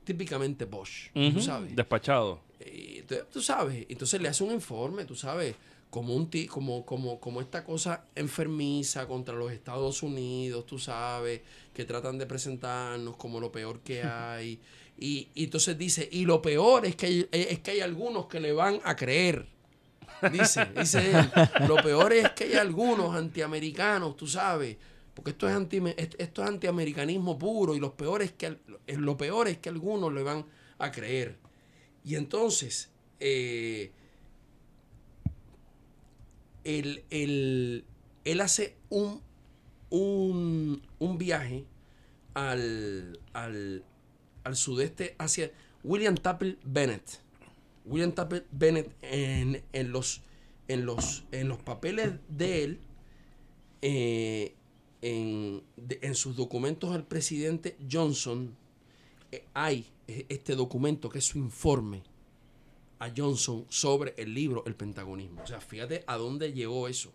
[0.04, 1.12] Típicamente Bosch.
[1.14, 1.76] ¿Tú sabes?
[1.76, 2.40] Despachado.
[2.66, 5.56] Y tú, tú sabes, entonces le hace un informe, tú sabes,
[5.90, 11.42] como un ti, como, como, como esta cosa enfermiza contra los Estados Unidos, tú sabes,
[11.74, 14.60] que tratan de presentarnos como lo peor que hay.
[14.98, 18.40] Y, y entonces dice, y lo peor es que hay, es que hay algunos que
[18.40, 19.46] le van a creer.
[20.32, 21.32] Dice, dice él,
[21.68, 24.78] lo peor es que hay algunos antiamericanos, tú sabes,
[25.18, 29.18] porque esto es anti, esto es antiamericanismo puro y lo peor es que al- lo
[29.18, 30.46] peor es que algunos le van
[30.78, 31.38] a creer.
[32.06, 33.92] Y entonces, eh,
[36.64, 37.84] él, él-
[38.26, 39.22] él hace un,
[39.90, 41.66] un, un viaje
[42.36, 43.84] al, al,
[44.44, 45.52] al sudeste hacia
[45.84, 47.22] William Tappel Bennett.
[47.86, 50.22] William Tappel Bennett en, en los,
[50.68, 52.80] en, los, en los papeles de él,
[53.82, 54.54] eh,
[55.02, 58.56] en, de- en sus documentos al presidente Johnson,
[59.32, 62.02] eh, hay eh, este documento que es su informe
[63.00, 65.42] a Johnson sobre el libro El Pentagonismo.
[65.44, 67.12] O sea, fíjate a dónde llegó eso.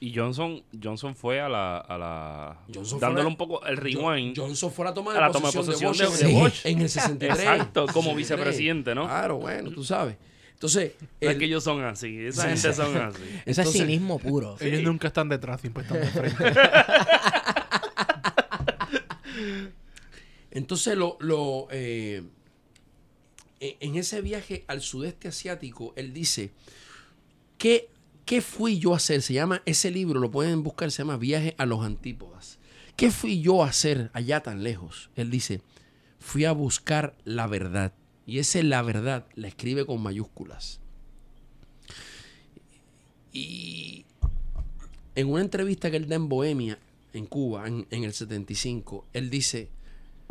[0.00, 3.76] Y Johnson, Johnson fue a la, a la Johnson fue dándole la- un poco el
[3.76, 4.36] rewind.
[4.36, 6.66] Johnson fue a la toma de la toma de posesión, de, Bosch, de en- Bosch.
[6.66, 7.38] en el 63.
[7.38, 8.16] Exacto, como 63.
[8.16, 9.04] vicepresidente, ¿no?
[9.04, 10.16] Claro, bueno, tú sabes.
[10.64, 12.74] Entonces, No es el- que ellos son así, esa Sí, gente sí.
[12.74, 13.20] son así.
[13.44, 14.56] Ese es cinismo puro.
[14.60, 16.42] Ellos nunca están detrás, siempre están de frente.
[20.50, 22.22] Entonces, lo, lo, eh,
[23.60, 26.52] e- en ese viaje al sudeste asiático, él dice,
[27.58, 27.88] ¿qué,
[28.24, 29.20] ¿qué fui yo a hacer?
[29.22, 32.58] Se llama, ese libro, lo pueden buscar, se llama Viaje a los Antípodas.
[32.96, 35.10] ¿Qué fui yo a hacer allá tan lejos?
[35.16, 35.60] Él dice,
[36.20, 37.92] fui a buscar la verdad.
[38.26, 40.80] Y ese la verdad la escribe con mayúsculas.
[43.32, 44.04] Y
[45.14, 46.78] en una entrevista que él da en Bohemia,
[47.12, 49.68] en Cuba, en, en el 75, él dice,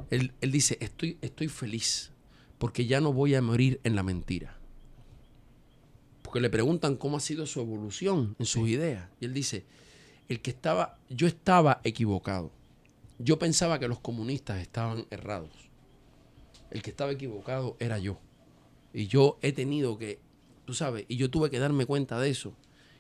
[0.10, 2.12] él, él dice, estoy, estoy feliz
[2.64, 4.58] porque ya no voy a morir en la mentira.
[6.22, 9.10] Porque le preguntan cómo ha sido su evolución en sus ideas.
[9.20, 9.66] Y él dice,
[10.30, 12.52] el que estaba, yo estaba equivocado.
[13.20, 15.52] Yo pensaba que los comunistas estaban errados.
[16.74, 18.20] El que estaba equivocado era yo.
[18.94, 20.20] Y yo he tenido que,
[20.66, 22.54] tú sabes, y yo tuve que darme cuenta de eso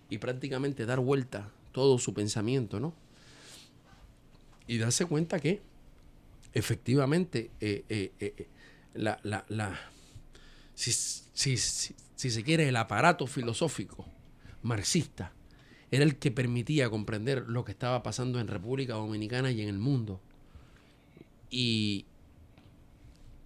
[0.09, 2.93] y prácticamente dar vuelta todo su pensamiento, ¿no?
[4.67, 5.61] Y darse cuenta que
[6.53, 8.47] efectivamente eh, eh, eh,
[8.93, 9.77] la, la, la-
[10.75, 14.05] si, si- si- si se quiere, el aparato filosófico
[14.61, 15.33] marxista
[15.91, 19.77] era el que permitía comprender lo que estaba pasando en República Dominicana y en el
[19.77, 20.21] mundo.
[21.49, 22.05] Y,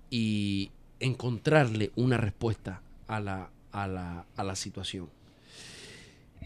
[0.10, 5.10] y encontrarle una respuesta a la, a la, a la situación.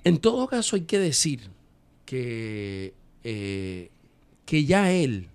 [0.03, 1.49] En todo caso, hay que decir
[2.05, 2.93] que,
[3.23, 3.89] eh,
[4.45, 5.27] que ya él,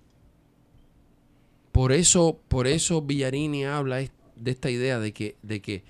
[1.71, 3.97] por eso, por eso Villarini habla
[4.35, 5.83] de esta idea de que, de que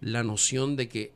[0.00, 1.12] la noción de que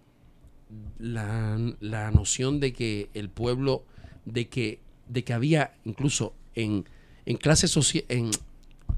[0.98, 3.84] la, la noción de que el pueblo,
[4.24, 6.86] de que, de que había incluso en,
[7.24, 8.30] en clase social, en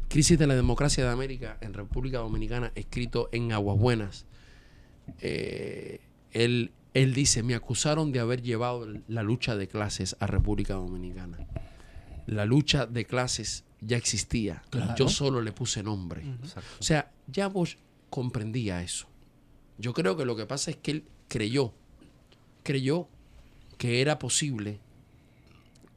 [0.08, 4.26] Crisis de la Democracia de América, en República Dominicana, escrito en Aguas Buenas,
[5.20, 6.00] eh,
[6.32, 11.38] él, él dice, me acusaron de haber llevado la lucha de clases a República Dominicana.
[12.26, 14.62] La lucha de clases ya existía.
[14.70, 14.94] Claro.
[14.96, 16.22] Yo solo le puse nombre.
[16.78, 17.76] O sea, ya Bosch
[18.10, 19.06] comprendía eso.
[19.78, 21.72] Yo creo que lo que pasa es que él creyó,
[22.62, 23.08] creyó
[23.76, 24.80] que era posible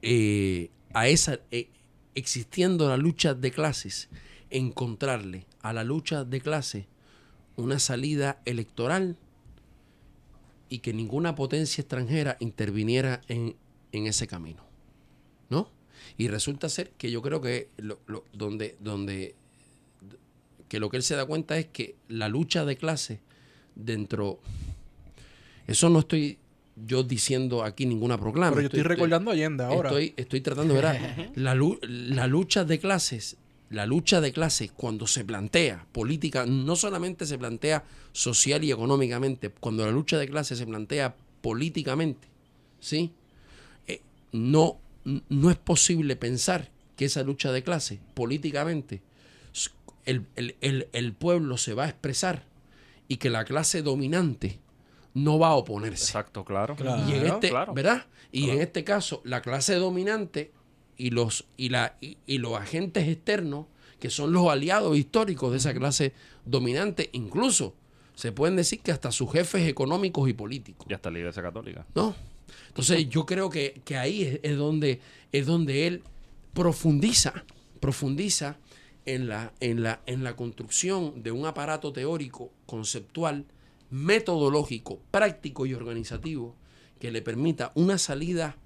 [0.01, 1.69] eh, a esa, eh,
[2.15, 4.09] existiendo la lucha de clases,
[4.49, 6.85] encontrarle a la lucha de clases
[7.55, 9.17] una salida electoral
[10.69, 13.55] y que ninguna potencia extranjera interviniera en,
[13.91, 14.63] en ese camino.
[15.49, 15.69] ¿No?
[16.17, 17.69] Y resulta ser que yo creo que
[18.33, 19.35] donde, donde
[20.67, 23.19] que lo que él se da cuenta es que la lucha de clase
[23.75, 24.39] dentro
[25.67, 26.37] eso no estoy
[26.75, 29.89] yo diciendo aquí ninguna proclama Pero yo estoy, recordando Allende ahora.
[29.89, 31.55] Estoy, estoy tratando de ver la,
[31.87, 33.37] la lucha de clases,
[33.69, 39.49] la lucha de clases cuando se plantea política, no solamente se plantea social y económicamente,
[39.49, 42.27] cuando la lucha de clases se plantea políticamente,
[42.79, 43.11] ¿sí?
[43.87, 44.01] Eh,
[44.31, 44.77] no,
[45.29, 49.01] no es posible pensar que esa lucha de clases políticamente
[50.05, 52.43] el, el- el- el pueblo se va a expresar
[53.07, 54.59] y que la clase dominante
[55.13, 56.05] no va a oponerse.
[56.05, 56.75] Exacto, claro.
[56.75, 57.09] Claro.
[57.09, 57.73] Y en este, claro.
[57.73, 58.05] ¿verdad?
[58.31, 58.53] Y Claro.
[58.55, 60.51] en este caso, la clase dominante
[60.97, 63.65] y los, y, la, y, y los agentes externos,
[63.99, 66.13] que son los aliados históricos de esa clase
[66.45, 67.75] dominante, incluso
[68.15, 70.85] se pueden decir que hasta sus jefes económicos y políticos.
[70.89, 71.85] Y hasta la Iglesia Católica.
[71.95, 72.15] ¿no?
[72.67, 75.01] Entonces yo creo que, que ahí es, es donde,
[75.31, 76.03] es donde él
[76.53, 77.43] profundiza,
[77.79, 78.57] profundiza
[79.05, 83.45] en la, en, la, en la construcción de un aparato teórico, conceptual,
[83.91, 86.55] metodológico, práctico y organizativo
[86.99, 88.57] que le permita una salida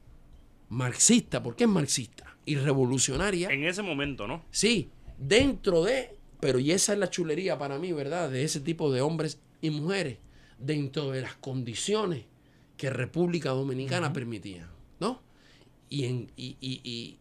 [0.70, 3.50] marxista, porque es marxista, y revolucionaria.
[3.50, 4.44] En ese momento, ¿no?
[4.52, 8.30] Sí, dentro de, pero y esa es la chulería para mí, ¿verdad?
[8.30, 10.20] De ese tipo de hombres y mujeres,
[10.60, 12.26] dentro de las condiciones
[12.78, 14.70] que República Dominicana permitía,
[15.00, 15.22] ¿no?
[15.90, 17.18] Y, en, y, y- y-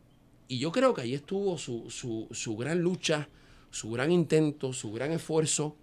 [0.49, 3.29] y yo creo que ahí estuvo su, su- su gran lucha,
[3.71, 5.77] su gran intento, su gran esfuerzo,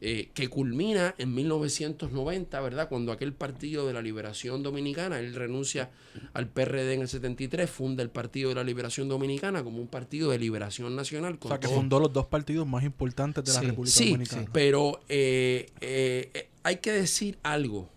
[0.00, 2.88] eh, que culmina en 1990, ¿verdad?
[2.88, 5.90] Cuando aquel Partido de la Liberación Dominicana, él renuncia
[6.34, 10.30] al PRD en el 73, funda el Partido de la Liberación Dominicana como un partido
[10.30, 11.36] de liberación nacional.
[11.40, 14.50] o sea, que fundó los dos partidos más importantes de la Sí, República sí, Dominicana.
[14.52, 17.90] pero eh, eh, hay que decir algo.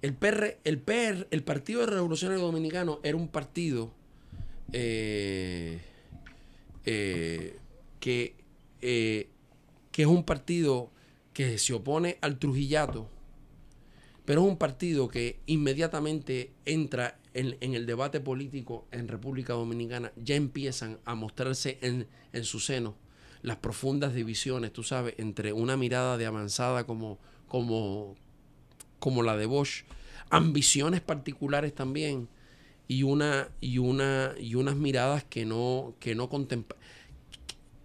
[0.00, 3.92] El PR, el PR, el Partido Revolucionario Dominicano era un partido
[8.00, 9.28] que,
[9.98, 10.92] que es un partido
[11.32, 13.10] que se opone al Trujillato,
[14.24, 20.12] pero es un partido que inmediatamente entra en, en el debate político en República Dominicana,
[20.14, 22.94] ya empiezan a mostrarse en, en su seno
[23.42, 27.18] las profundas divisiones, tú sabes, entre una mirada de avanzada como,
[27.48, 28.14] como,
[29.00, 29.82] como la de Bosch,
[30.30, 32.28] ambiciones particulares también,
[32.86, 36.78] y una, y una, y unas miradas que no, que no contempla,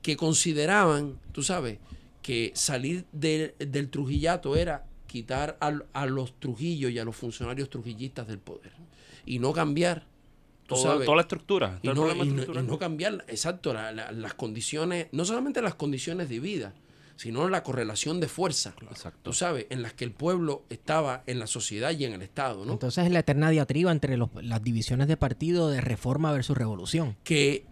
[0.03, 1.80] que consideraban, tú sabes,
[2.24, 7.69] que salir de- del trujillato era quitar al- a, los trujillos y a los funcionarios
[7.69, 8.71] trujillistas del poder
[9.28, 10.07] y no cambiar,
[10.65, 11.80] Todo- sabes, toda la estructura.
[11.84, 12.63] y no, problema y no- estructural.
[12.63, 16.74] y no cambiar, exacto, la- la- las condiciones, no solamente las condiciones de vida,
[17.15, 19.19] sino la correlación de fuerza, Exacto.
[19.21, 22.65] tú sabes, en las que el pueblo estaba en la sociedad y en el Estado,
[22.65, 22.71] ¿no?
[22.74, 27.15] Entonces es la eterna diatriba entre los- las divisiones de partido de reforma versus revolución.
[27.24, 27.65] que,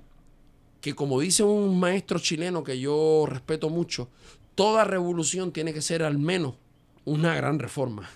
[0.79, 4.09] que como dice un maestro chileno que yo respeto mucho,
[4.61, 6.53] toda revolución tiene que ser al menos
[7.03, 8.07] una gran reforma.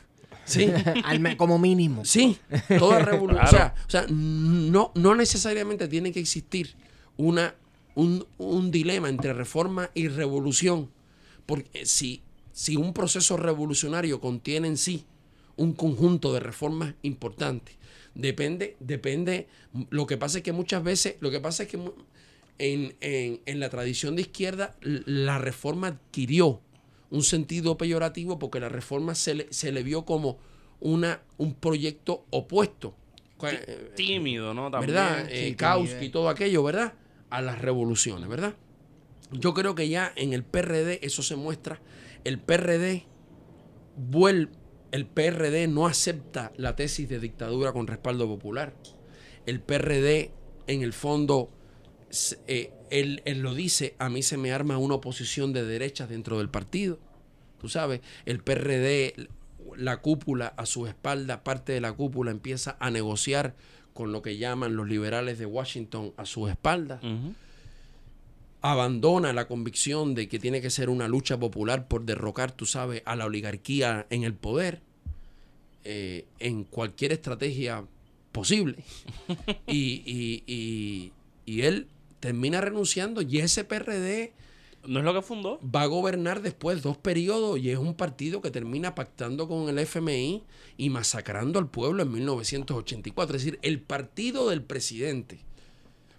[0.45, 0.67] Sí,
[1.37, 2.05] como mínimo.
[2.05, 2.37] sí,
[2.77, 3.47] toda revolución.
[3.47, 3.73] Claro.
[3.87, 6.75] O sea, o sea, no, no necesariamente tiene que existir
[7.17, 7.55] una,
[7.95, 10.91] un, un dilema entre reforma y revolución.
[11.47, 12.21] Porque si,
[12.51, 15.03] si un proceso revolucionario contiene en sí
[15.55, 17.75] un conjunto de reformas importantes,
[18.13, 19.47] depende, depende.
[19.89, 21.79] Lo que pasa es que muchas veces, lo que pasa es que
[22.57, 26.61] en, en- en la tradición de izquierda, la reforma adquirió
[27.09, 30.37] un sentido peyorativo porque la reforma se le, se le vio como
[30.79, 32.95] una, un proyecto opuesto.
[33.43, 34.71] Eh, Tímido, ¿no?
[34.71, 34.93] También.
[34.95, 35.25] ¿Verdad?
[35.29, 35.55] Sí, Eh.
[35.55, 36.93] Kautsky y todo aquello, ¿verdad?
[37.29, 38.55] A las revoluciones, ¿verdad?
[39.31, 41.81] Yo creo que ya en el PRD eso se muestra.
[42.23, 43.05] El PRD
[43.97, 44.51] vuelve,
[44.91, 48.73] el PRD no acepta la tesis de dictadura con respaldo popular.
[49.45, 50.31] El PRD,
[50.67, 51.49] en el fondo,
[52.47, 56.37] eh, él, él lo dice, a mí se me arma una oposición de derechas dentro
[56.37, 56.99] del partido.
[57.59, 59.27] Tú sabes, el PRD,
[59.77, 63.55] la cúpula a su espalda, parte de la cúpula empieza a negociar
[63.93, 66.99] con lo que llaman los liberales de Washington a su espalda
[68.61, 73.03] abandona la convicción de que tiene que ser una lucha popular por derrocar, tú sabes,
[73.05, 74.81] a la oligarquía en el poder,
[75.83, 77.85] eh, en cualquier estrategia
[78.31, 78.83] posible.
[79.67, 81.11] y, y- y-
[81.45, 81.87] y él
[82.25, 84.33] termina renunciando y ese PRD
[84.87, 85.59] ¿No es lo que fundó?
[85.63, 89.77] va a gobernar después dos periodos y es un partido que termina pactando con el
[89.77, 90.43] FMI
[90.75, 93.37] y masacrando al pueblo en 1984.
[93.37, 95.41] Es decir, el partido del presidente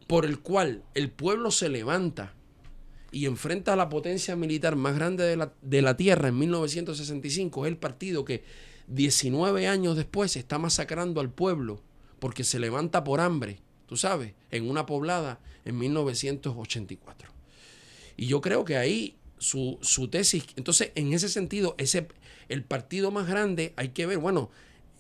[0.07, 2.35] por el cual el pueblo se levanta
[3.11, 7.67] y enfrenta a la potencia militar más grande de la, de la tierra en 1965
[7.67, 8.45] es el partido que
[8.87, 11.81] 19 años después está masacrando al pueblo
[12.21, 17.31] porque se levanta por hambre, tú sabes, en una poblada en 1984.
[18.17, 22.09] Y yo creo que ahí su, su tesis, entonces en ese sentido, ese,
[22.49, 24.51] el partido más grande, hay que ver, bueno,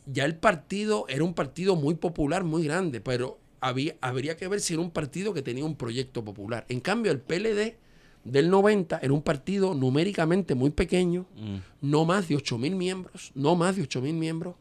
[0.04, 4.60] ya el partido era un partido muy popular, muy grande, pero había, habría que ver
[4.60, 6.66] si era un partido que tenía un proyecto popular.
[6.68, 7.76] En cambio, el PLD
[8.24, 11.56] del 90 era un partido numéricamente muy pequeño, Mm.
[11.80, 14.56] no más de 8 mil miembros, no más de 8 mil miembros,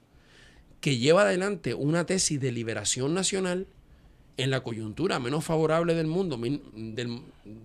[0.79, 3.67] que lleva adelante una tesis de liberación nacional
[4.37, 7.21] en la coyuntura menos favorable del mundo, mil- del-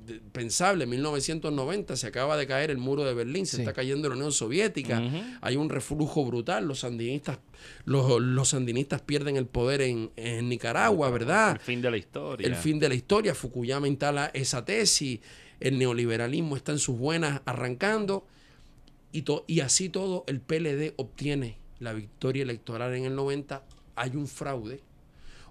[0.07, 3.63] de- pensable, 1990, se acaba de caer el muro de Berlín, se Sí.
[3.63, 5.03] está cayendo la Unión Soviética,
[5.41, 7.39] hay un reflujo brutal, los sandinistas,
[7.85, 11.53] los, los sandinistas pierden el poder en, en Nicaragua, ¿verdad?
[11.55, 12.47] El fin de la historia.
[12.47, 13.35] el fin de la historia.
[13.35, 15.19] Fukuyama instala esa tesis,
[15.59, 18.27] el neoliberalismo está en sus buenas arrancando
[19.13, 23.65] y, to- y así todo el PLD obtiene la victoria electoral en el 90.
[23.97, 24.81] Hay un fraude,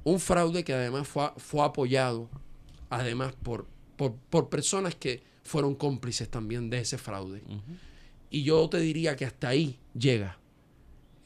[0.03, 2.29] un fraude que además fue, fue apoyado
[2.89, 7.41] además por, por, por personas que fueron cómplices también de ese fraude.
[8.31, 10.37] Y yo te diría que hasta ahí llega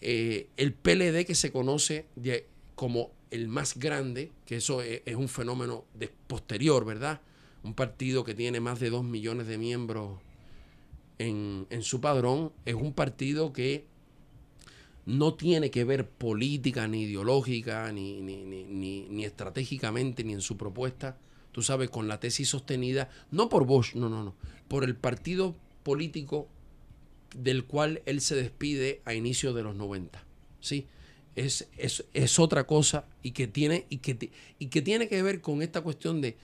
[0.02, 5.16] eh, el PLD que se conoce de- como el más grande, que eso es, es
[5.16, 7.22] un fenómeno de, posterior, ¿verdad?
[7.64, 10.20] Un partido que tiene más de dos millones de miembros
[11.20, 13.86] en, en su padrón, es un partido que
[15.06, 20.58] no tiene que ver política, ni ideológica, ni, ni, ni, ni- estratégicamente, ni en su
[20.58, 21.18] propuesta,
[21.52, 24.36] tú sabes, con la tesis sostenida, no por Bosch, no, no, no,
[24.68, 26.48] por el partido político
[27.36, 30.24] del cual él se despide a inicios de los 90.
[30.60, 30.88] ¿sí?
[31.36, 34.30] Es, es, es otra cosa y que, tiene, y, que,
[34.60, 36.38] y que tiene que ver con esta cuestión de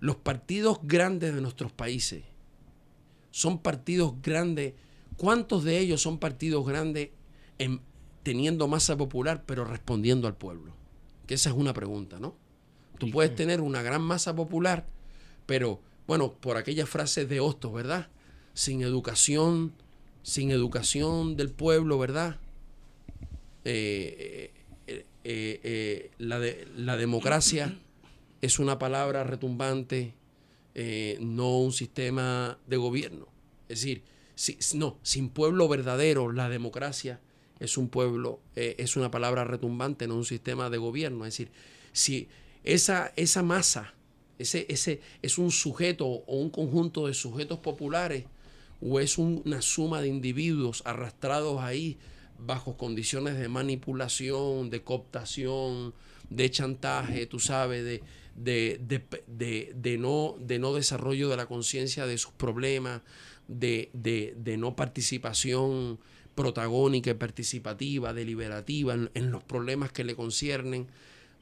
[0.00, 2.22] los partidos grandes de nuestros países.
[3.30, 4.74] Son partidos grandes.
[5.16, 7.10] ¿Cuántos de ellos son partidos grandes
[7.58, 7.80] en,
[8.26, 10.72] teniendo masa popular pero respondiendo al pueblo?
[11.28, 12.34] Que esa es una pregunta, ¿no?
[12.98, 14.84] Tú puedes tener una gran masa popular,
[15.46, 18.08] pero bueno, por aquellas frases de Hostos, ¿verdad?
[18.52, 19.74] Sin educación,
[20.24, 22.40] sin educación del pueblo, ¿verdad?
[23.64, 24.50] Eh,
[24.88, 27.78] eh, eh, la, de- la democracia
[28.42, 30.14] es una palabra retumbante,
[31.20, 33.28] no un sistema de gobierno.
[33.68, 34.02] Es decir,
[34.34, 37.20] si, no, sin pueblo verdadero, la democracia
[37.60, 41.24] es un pueblo, eh, es una palabra retumbante, no un sistema de gobierno.
[41.24, 41.50] Es decir,
[41.92, 42.28] si
[42.64, 43.94] esa, esa masa,
[44.38, 48.24] ese, ese es un sujeto o un conjunto de sujetos populares,
[48.82, 51.96] o es un- una suma de individuos arrastrados ahí
[52.38, 55.94] bajo condiciones de manipulación, de cooptación,
[56.28, 58.02] de chantaje, tú sabes, de,
[58.36, 63.00] de, de, de- de no, de no desarrollo de la conciencia de sus problemas,
[63.48, 65.98] de no participación
[66.36, 70.86] protagónica y participativa, deliberativa en, en los problemas que le conciernen.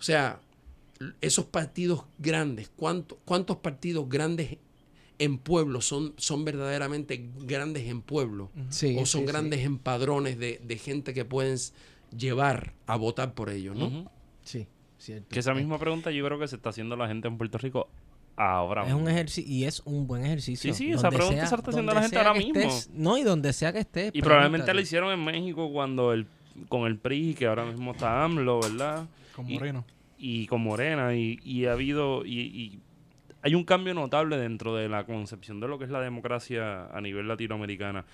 [0.00, 0.40] O sea,
[1.20, 4.56] esos partidos grandes, ¿cuántos, cuántos partidos grandes
[5.18, 8.50] en pueblos son, son verdaderamente grandes en pueblo?
[8.70, 9.32] Sí, o son sí, sí.
[9.32, 11.58] grandes en padrones de, de gente que pueden
[12.16, 14.10] llevar a votar por ellos, ¿no?
[14.42, 14.66] Sí,
[14.98, 15.28] cierto.
[15.30, 17.58] Que esa Eh, misma pregunta yo creo que se está haciendo la gente en Puerto
[17.58, 17.88] Rico
[18.36, 18.86] ahora.
[18.86, 20.72] Es un ejercicio y es un buen ejercicio.
[20.74, 22.54] Sí, sí, esa Donde pregunta sea- se la está haciendo la gente ahora mismo.
[22.60, 24.10] estés- no, y donde sea que estés.
[24.14, 26.26] Y probablemente lo hicieron en México cuando el
[26.68, 29.06] con el PRI, que ahora mismo está AMLO, ¿verdad?
[29.34, 29.84] Con Y- Moreno.
[30.18, 31.14] Y con Morena.
[31.14, 32.24] Y, y ha habido.
[32.24, 32.78] Y, y
[33.42, 37.00] hay un cambio notable dentro de la concepción de lo que es la democracia a
[37.00, 38.04] nivel latinoamericana.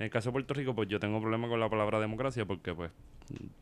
[0.00, 2.74] En el caso de Puerto Rico, pues yo tengo problema con la palabra democracia porque,
[2.74, 2.90] pues,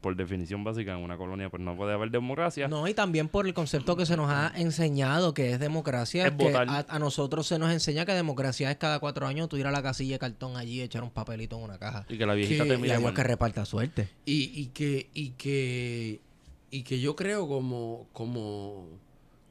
[0.01, 2.69] por definición básica, en una colonia, pues no puede haber democracia.
[2.69, 6.27] No, y también por el concepto que se nos ha enseñado que es democracia.
[6.29, 6.69] Es que votar.
[6.71, 9.73] a, a nosotros se nos enseña que democracia es cada cuatro años tú ir a
[9.73, 12.07] la casilla de cartón allí y echar un papelito en una caja.
[12.09, 13.15] Y que la viejita Que- te Y mire algo mal.
[13.15, 14.09] que reparta suerte.
[14.25, 16.21] Y, y que, y que,
[16.71, 18.87] y que yo creo como, como,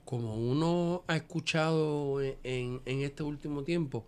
[0.06, 4.06] como uno ha escuchado en, en- en este último tiempo,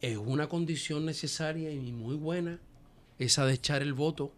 [0.00, 2.58] es una condición necesaria y muy buena
[3.18, 4.32] esa de echar el voto,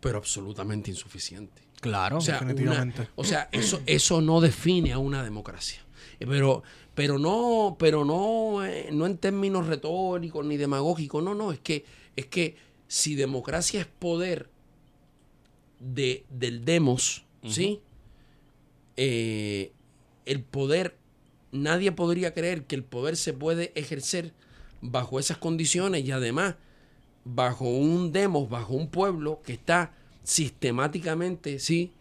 [0.00, 1.62] pero absolutamente insuficiente.
[1.80, 2.18] Claro.
[2.18, 3.00] O sea, definitivamente.
[3.02, 5.80] una- o sea, eso, eso no define a una democracia.
[6.20, 6.62] Eh, Pero,
[6.94, 11.22] pero no, pero no, eh, no en términos retóricos ni demagógicos.
[11.22, 11.84] No, no, es que,
[12.16, 14.48] es que si democracia es poder
[15.80, 17.80] de, del demos, ¿sí?
[18.96, 19.72] Eh,
[20.24, 20.96] el poder,
[21.52, 24.32] nadie podría creer que el poder se puede ejercer
[24.84, 26.56] bajo esas condiciones y además
[27.24, 31.92] bajo un demos, bajo un pueblo que está sistemáticamente, sí,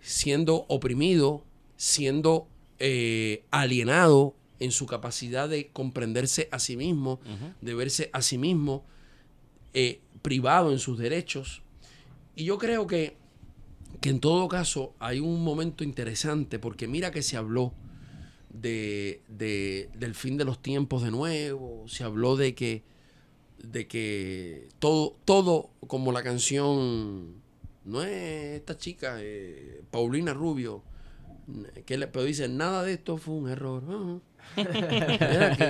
[0.00, 1.44] siendo oprimido,
[1.76, 2.46] siendo
[2.78, 7.20] eh, alienado en su capacidad de comprenderse a sí mismo,
[7.60, 8.84] de verse a sí mismo,
[9.74, 11.62] eh, privado en sus derechos.
[12.36, 13.16] Y yo creo que,
[14.00, 17.72] que en todo caso hay un momento interesante, porque mira que se habló
[18.52, 22.82] de, de- del fin de los tiempos de nuevo, se habló de que,
[23.62, 27.34] de que todo, todo como la canción,
[27.84, 30.82] no es esta chica, eh, Paulina Rubio,
[31.86, 33.82] que le, pero dice, nada de esto fue un error.
[34.54, 34.64] Que,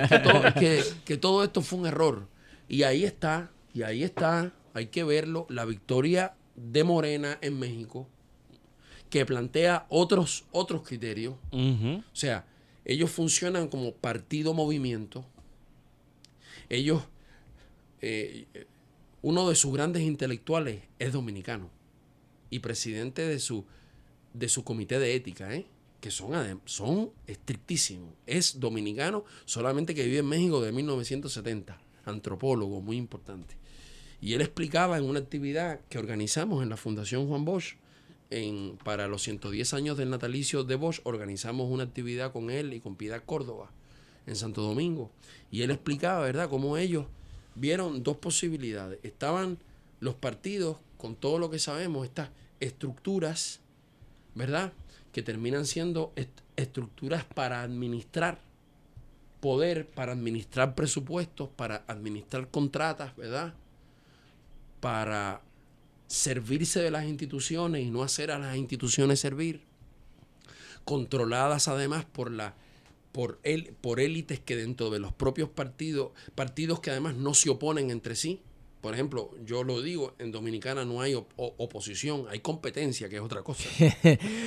[0.09, 2.27] que todo, que- que todo esto fue un error.
[2.67, 8.07] Y ahí está, y ahí está, hay que verlo, la victoria de Morena en México,
[9.09, 11.35] que plantea otros, otros criterios.
[11.51, 12.45] O sea,
[12.85, 15.25] ellos funcionan como partido movimiento.
[16.69, 17.03] Ellos,
[18.01, 18.45] eh,
[19.21, 21.69] uno de sus grandes intelectuales es dominicano
[22.49, 23.65] y presidente de su,
[24.33, 25.65] de su comité de ética, ¿eh?
[26.01, 28.13] que son, son estrictísimos.
[28.27, 33.55] Es dominicano, solamente que vive en México de 1970, antropólogo muy importante.
[34.19, 37.75] Y él explicaba en una actividad que organizamos en la Fundación Juan Bosch,
[38.39, 42.79] en, para los 110 años del natalicio de Bosch, organizamos una actividad con él y
[42.79, 43.69] con Piedad Córdoba
[44.25, 45.11] en Santo Domingo.
[45.51, 47.05] Y él explicaba, ¿verdad?, cómo ellos
[47.55, 48.99] vieron dos posibilidades.
[49.03, 49.57] Estaban
[49.99, 52.29] los partidos, con todo lo que sabemos, estas
[52.59, 53.59] estructuras,
[54.35, 54.73] ¿verdad?,
[55.11, 58.39] que terminan siendo est- estructuras para administrar
[59.41, 63.53] poder, para administrar presupuestos, para administrar contratas, ¿verdad?
[64.79, 65.41] Para
[66.13, 69.61] servirse de las instituciones y no hacer a las instituciones servir,
[70.85, 72.53] controladas además por la
[73.11, 77.49] por él por élites que dentro de los propios partidos, partidos que además no se
[77.49, 78.41] oponen entre sí.
[78.81, 83.21] Por ejemplo, yo lo digo, en Dominicana no hay op- oposición, hay competencia, que es
[83.21, 83.63] otra cosa.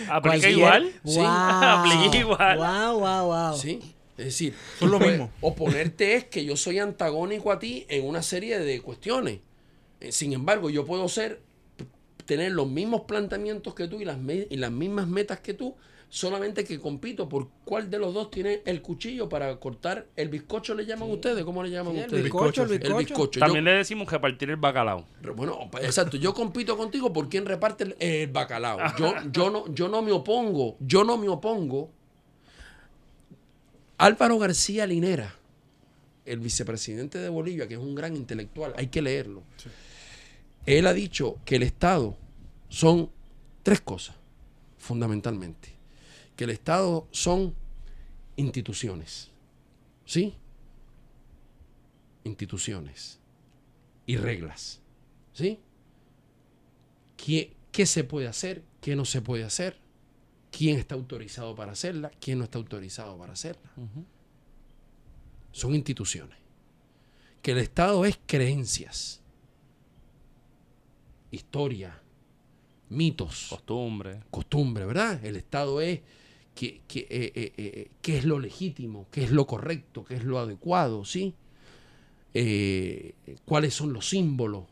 [0.09, 0.93] ¿Aplica Cualquier- igual?
[1.05, 1.19] Sí.
[1.25, 2.59] Aplica igual.
[2.59, 3.57] Wow, wow, wow.
[3.57, 3.79] ¿Sí?
[4.19, 5.31] Es decir, Son lo mismo.
[5.41, 9.39] Oponerte es que yo soy antagónico a ti en una serie de cuestiones.
[10.01, 11.41] Eh, Sin embargo, yo puedo ser,
[12.27, 14.19] tener los mismos planteamientos que tú y las,
[14.51, 15.75] y las mismas metas que tú,
[16.09, 20.75] solamente que compito por cuál de los dos tiene el cuchillo para cortar el bizcocho,
[20.75, 22.23] le llaman ustedes, ¿cómo le llaman Sí, el ustedes?
[22.25, 23.41] bizcocho, el El bizcocho.
[23.41, 25.05] Yo- También le decimos que partir el bacalao.
[25.35, 26.17] Bueno, pa- exacto.
[26.17, 28.79] Yo compito contigo por quién reparte el, el bacalao.
[28.99, 30.77] Yo, yo, no, yo no me opongo.
[30.81, 31.91] Yo no me opongo.
[33.99, 35.35] Álvaro García Linera,
[36.25, 39.43] el vicepresidente de Bolivia, que es un gran intelectual, hay que leerlo.
[40.67, 42.17] Él ha dicho que el Estado
[42.69, 43.11] son
[43.63, 44.17] tres cosas,
[44.77, 45.75] fundamentalmente.
[46.35, 47.55] Que el Estado son
[48.37, 49.31] instituciones.
[50.05, 50.35] ¿Sí?
[52.25, 53.19] Instituciones
[54.07, 54.81] y reglas.
[55.33, 55.61] ¿Sí?
[57.17, 58.63] ¿Qué, qué se puede hacer?
[58.81, 59.79] ¿Qué no se puede hacer?
[60.51, 62.11] ¿Quién está autorizado para hacerla?
[62.21, 63.71] ¿Quién no está autorizado para hacerla?
[65.53, 66.39] Son instituciones.
[67.43, 69.21] Que el Estado es creencias,
[71.37, 72.01] historia,
[72.91, 74.21] mitos, Costumbre.
[74.31, 75.25] costumbre, ¿verdad?
[75.25, 76.01] El Estado es
[76.55, 80.39] qué, eh, eh, eh, qué es lo legítimo, qué es lo correcto, qué es lo
[80.39, 81.35] adecuado, ¿sí?
[82.35, 83.15] Eh,
[83.45, 84.65] cuáles son los símbolos,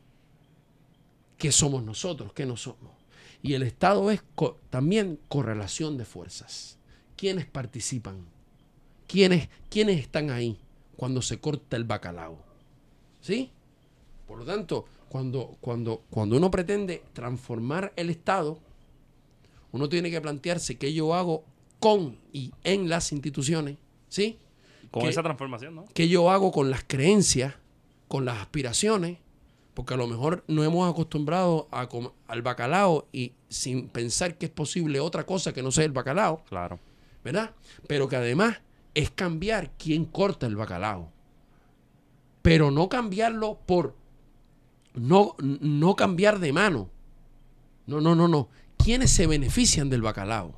[1.38, 2.92] qué somos nosotros, qué no somos.
[3.42, 6.78] Y el Estado es co- también correlación de fuerzas.
[7.16, 8.24] ¿Quiénes participan?
[9.06, 10.58] ¿Quiénes, ¿Quiénes están ahí
[10.96, 12.38] cuando se corta el bacalao?
[13.20, 13.50] ¿Sí?
[14.26, 14.86] Por lo tanto,
[15.18, 18.58] cuando, cuando, cuando uno pretende transformar el Estado,
[19.70, 21.44] uno tiene que plantearse qué yo hago
[21.78, 23.76] con y en las instituciones,
[24.08, 24.40] ¿sí?
[24.90, 25.84] Con ¿Qué- esa transformación, ¿no?
[25.94, 27.54] ¿Qué yo hago con las creencias,
[28.08, 29.18] con las aspiraciones,
[29.74, 31.88] porque a lo mejor no hemos acostumbrado a
[32.26, 36.42] al bacalao y sin pensar que es posible otra cosa que no sea el bacalao,
[36.48, 36.80] Claro.
[37.22, 37.52] ¿verdad?
[37.86, 38.62] Pero que además
[38.94, 41.12] es cambiar quién corta el bacalao.
[42.42, 43.94] Pero no cambiarlo por
[44.94, 46.90] no, no cambiar de mano.
[47.86, 48.48] No, no, no, no.
[48.78, 50.54] ¿Quiénes se benefician del bacalao?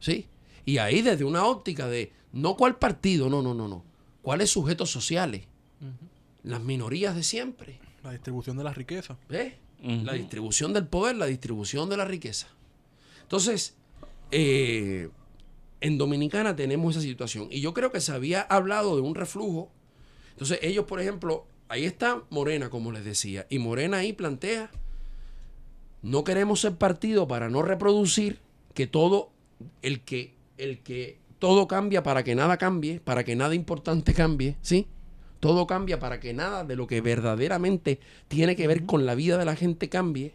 [0.00, 0.28] ¿Sí?
[0.64, 3.84] Y ahí desde una óptica de no cuál partido, no, no, no, no.
[4.22, 5.46] ¿Cuáles sujetos sociales?
[6.42, 7.78] Las minorías de siempre.
[8.02, 9.16] La distribución de la riqueza.
[9.28, 9.54] ¿Ves?
[9.82, 10.04] Ujú.
[10.04, 12.48] La distribución del poder, la distribución de la riqueza.
[13.22, 13.76] Entonces,
[14.30, 15.08] eh,
[15.80, 17.48] en Dominicana tenemos esa situación.
[17.50, 19.70] Y yo creo que se había hablado de un reflujo.
[20.30, 23.46] Entonces, ellos, por ejemplo, ahí está Morena, como les decía.
[23.50, 24.70] Y Morena ahí plantea,
[26.02, 28.38] no queremos ser partido para no reproducir
[28.74, 29.30] que todo,
[29.82, 34.56] el que, el que todo cambia para que nada cambie, para que nada importante cambie,
[34.62, 34.86] ¿sí?
[35.40, 37.98] Todo cambia para que nada de lo que verdaderamente
[38.28, 40.34] tiene que ver con la vida de la gente cambie.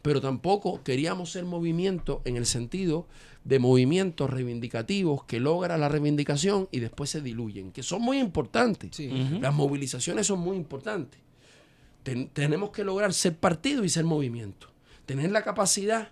[0.00, 3.06] Pero tampoco queríamos ser movimiento en el sentido
[3.48, 8.94] de movimientos reivindicativos que logra la reivindicación y después se diluyen, que son muy importantes.
[8.94, 9.08] Sí.
[9.40, 11.18] Las movilizaciones son muy importantes.
[12.02, 14.68] Ten- tenemos que lograr ser partido y ser movimiento.
[15.06, 16.10] Tener la capacidad,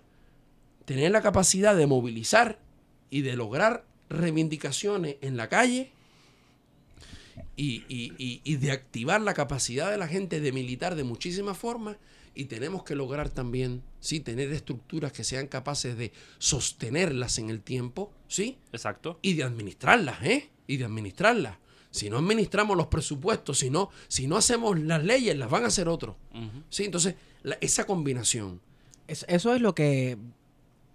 [0.85, 2.57] tener la capacidad de movilizar
[3.11, 5.91] y de lograr reivindicaciones en la calle
[7.55, 11.57] y, y- y- y de activar la capacidad de la gente de militar de muchísimas
[11.57, 11.97] formas.
[12.39, 17.61] Y tenemos que lograr también, sí, tener estructuras que sean capaces de sostenerlas en el
[17.61, 18.57] tiempo, ¿sí?
[18.71, 19.19] Exacto.
[19.21, 20.49] y de administrarlas, ¿eh?
[20.67, 21.57] Y de administrarlas.
[21.91, 25.67] Si no administramos los presupuestos, si no, si no hacemos las leyes, las van a
[25.67, 26.15] hacer otros.
[26.69, 28.61] Sí, entonces, la- esa combinación.
[29.07, 30.17] Es- eso es lo que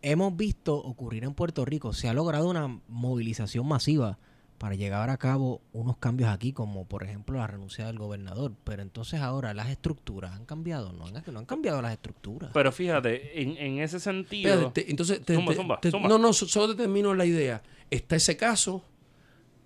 [0.03, 1.93] hemos visto ocurrir en Puerto Rico.
[1.93, 4.19] Se ha logrado una movilización masiva
[4.59, 8.53] para llevar a cabo unos cambios aquí, como por ejemplo la renuncia del gobernador.
[8.63, 12.51] Pero entonces ahora las estructuras han cambiado, no han, no han cambiado las estructuras.
[12.55, 14.53] Pero fíjate, en, en ese sentido.
[14.53, 16.09] Espérate, te- entonces, te- Zumba, te- zumba, te- zumba.
[16.09, 17.63] no, no, so- solo te termino la idea.
[17.91, 18.85] Está ese caso,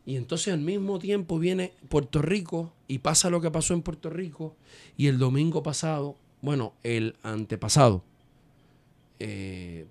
[0.06, 4.08] y entonces al mismo tiempo viene Puerto Rico y pasa lo que pasó en Puerto
[4.08, 4.56] Rico,
[4.96, 8.02] y el domingo pasado, bueno, el antepasado,
[9.18, 9.86] eh,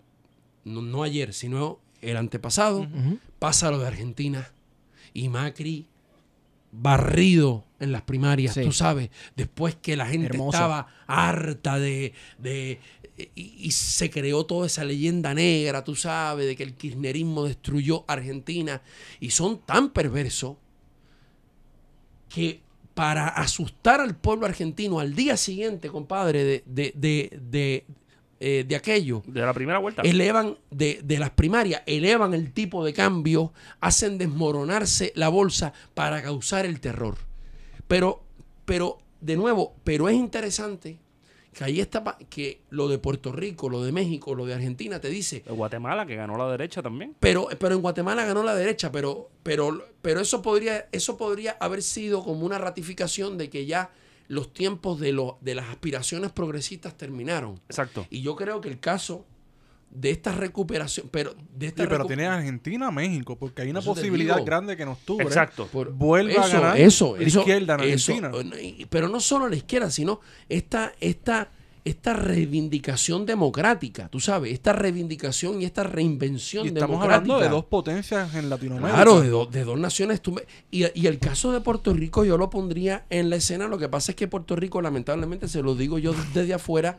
[0.63, 2.87] no, no ayer, sino el antepasado,
[3.39, 4.51] pasa lo de Argentina
[5.15, 5.87] y Macri
[6.71, 8.61] barrido en las primarias, Sí.
[8.61, 10.57] tú sabes, después que la gente Hermoso.
[10.57, 12.13] estaba harta de...
[12.37, 12.79] de
[13.33, 18.03] y, y se creó toda esa leyenda negra, tú sabes, de que el kirchnerismo destruyó
[18.09, 18.81] Argentina.
[19.21, 20.57] Y son tan perversos
[22.27, 22.61] que
[22.93, 27.85] para asustar al pueblo argentino al día siguiente, compadre, de, de, de, de,
[28.39, 30.01] eh, de aquello, De la primera vuelta.
[30.01, 36.21] elevan de, de las primarias, elevan el tipo de cambio, hacen desmoronarse la bolsa para
[36.21, 37.15] causar el terror.
[37.87, 38.23] Pero,
[38.65, 40.97] pero, de nuevo, pero es interesante
[41.53, 45.07] que ahí está que lo de Puerto Rico, lo de México, lo de Argentina te
[45.09, 47.15] dice, De Guatemala, que ganó la derecha también.
[47.21, 51.81] pero, pero en Guatemala ganó la derecha, pero, pero, pero eso podría, eso podría haber
[51.81, 53.91] sido como una ratificación de que ya
[54.27, 57.59] los tiempos de, lo, de las aspiraciones progresistas terminaron.
[57.69, 58.07] Exacto.
[58.09, 59.25] Y yo creo que el caso
[59.91, 63.79] de esta recuperación, pero de esta Sí, pero recu- tiene Argentina, México, porque hay una
[63.79, 65.67] Eso posibilidad grande que en octubre Exacto.
[65.67, 68.59] por- vuelva a ganar eso, la eso, izquierda en eso, Argentina.
[68.61, 70.19] y- pero no solo la izquierda, sino
[70.49, 71.49] esta, esta,
[71.85, 77.33] esta reivindicación democrática, tú sabes, esta reivindicación y esta reinvención y estamos democrática.
[77.35, 78.95] hablando de dos potencias en Latinoamérica.
[78.95, 80.19] Claro, de, do- de dos naciones.
[80.21, 80.41] tú me-
[80.71, 83.67] y, y el caso de Puerto Rico yo lo pondría en la escena.
[83.67, 86.97] Lo que pasa es que Puerto Rico, lamentablemente, se lo digo yo desde afuera,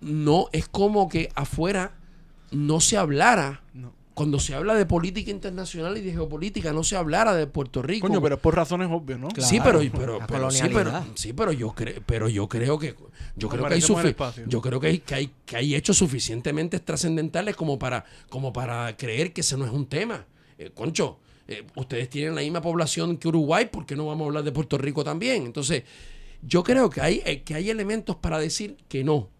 [0.00, 1.94] no es como que afuera
[2.52, 3.62] no se hablara.
[3.74, 3.92] No.
[4.14, 8.06] Cuando se habla de política internacional y de geopolítica, no se hablara de Puerto Rico.
[8.06, 9.28] Coño, pero es por razones obvias, ¿no?
[9.28, 9.48] Claro.
[9.48, 9.80] sí, pero,
[10.28, 12.94] pero, sí, pero, sí, pero yo creo, pero yo creo que
[13.36, 13.80] yo creo que hay,
[14.46, 18.96] yo creo que hay, que hay que hay hechos suficientemente trascendentales como para como para
[18.96, 20.26] creer que ese no es un tema.
[20.58, 21.18] Eh, concho,
[21.48, 24.52] eh, ustedes tienen la misma población que Uruguay, ¿por qué no vamos a hablar de
[24.52, 25.44] Puerto Rico también?
[25.44, 25.84] Entonces,
[26.42, 29.30] yo creo que hay eh, que hay elementos para decir que no,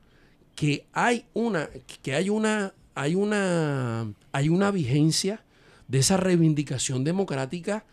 [0.54, 1.68] que hay una
[2.02, 5.44] que hay una hay una hay una vigencia
[5.88, 7.84] de esa reivindicación democrática,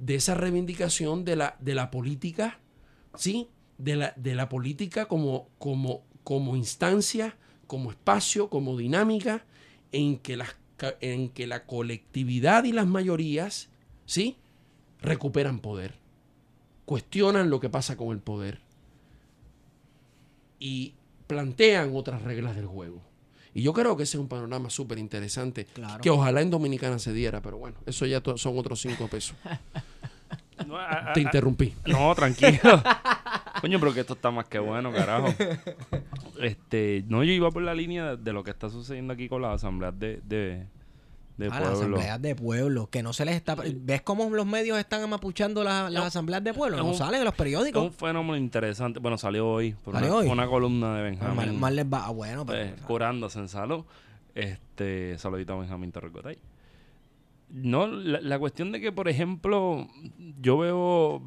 [0.00, 2.60] de esa reivindicación de la de la política,
[3.14, 3.48] ¿sí?
[3.78, 7.36] De la, de la política como, como, como instancia,
[7.66, 9.44] como espacio, como dinámica
[9.92, 10.56] en que, las,
[11.00, 13.70] en que la colectividad y las mayorías,
[14.06, 14.36] ¿sí?
[15.00, 15.94] Recuperan poder,
[16.84, 18.60] cuestionan lo que pasa con el poder
[20.58, 20.94] y
[21.26, 23.09] plantean otras reglas del juego.
[23.54, 26.00] Y yo creo que ese es un panorama súper interesante Claro.
[26.02, 29.36] que ojalá en Dominicana se diera, pero bueno, eso ya son otros cinco pesos.
[30.66, 31.74] No, a- a- Te a- interrumpí.
[31.86, 32.60] no, tranquilo.
[33.62, 35.28] Coño, pero que esto está más que bueno, carajo.
[36.38, 39.40] Este, no, yo iba por la línea de, de lo que está sucediendo aquí con
[39.42, 40.66] las asambleas de, de,
[41.40, 41.78] de Ah, las pueblo.
[41.96, 43.56] asambleas de pueblo, que no se les está...
[43.56, 46.76] ¿Ves cómo los medios están amapuchando la- las asambleas de pueblo?
[46.78, 47.82] es No salen en los Es periódicos.
[47.82, 49.00] un fenómeno interesante.
[49.00, 50.28] Bueno, salió hoy por ¿Salió una, hoy?
[50.28, 51.58] una columna de Ah, Benjamín.
[51.58, 52.06] Mal les va.
[52.06, 52.70] Ah, bueno, pero...
[52.72, 53.84] pues, curándose en salud.
[54.34, 56.38] Este, saludito a Benjamín Torrecotay.
[57.50, 59.88] No, la, la cuestión de que, por ejemplo,
[60.40, 61.20] yo veo,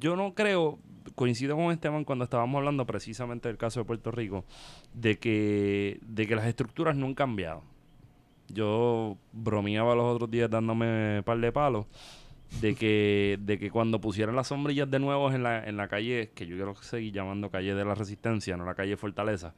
[0.00, 0.80] yo no creo,
[1.14, 4.44] coincido con Esteban cuando estábamos hablando precisamente del caso de Puerto Rico,
[4.92, 7.62] de que, de que las estructuras no han cambiado.
[8.52, 11.86] Yo bromeaba los otros días dándome un par de palos
[12.60, 16.30] de que, de que cuando pusieran las sombrillas de nuevo en la, en la calle,
[16.34, 19.54] que yo quiero seguir llamando calle de la Resistencia, no la calle Fortaleza,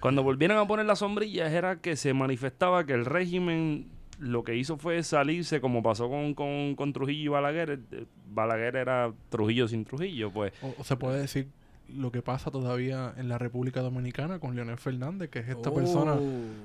[0.00, 3.88] cuando volvieran a poner las sombrillas era que se manifestaba que el régimen
[4.18, 7.80] lo que hizo fue salirse como pasó con, con, con Trujillo y Balaguer.
[7.92, 10.52] eh, Balaguer era Trujillo sin Trujillo, pues.
[10.62, 11.48] O, o se puede decir
[11.88, 16.16] lo que pasa todavía en la República Dominicana con Leonel Fernández, que es esta persona.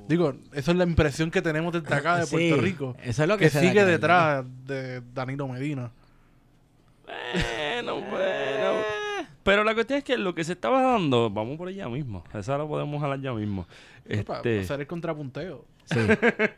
[0.08, 2.26] Digo, eso es la impresión que tenemos desde acá de Oh.
[2.28, 2.96] Sí, Puerto Rico.
[3.04, 5.92] Eso es lo que, Que se da sigue detrás de Danilo Medina.
[7.06, 8.82] Bueno, bueno.
[9.44, 12.24] Pero la cuestión es que lo que se estaba dando, vamos por allá mismo.
[12.34, 13.66] Esa la podemos hablar ya mismo.
[14.26, 15.66] Para Este, hacer el contrapunteo.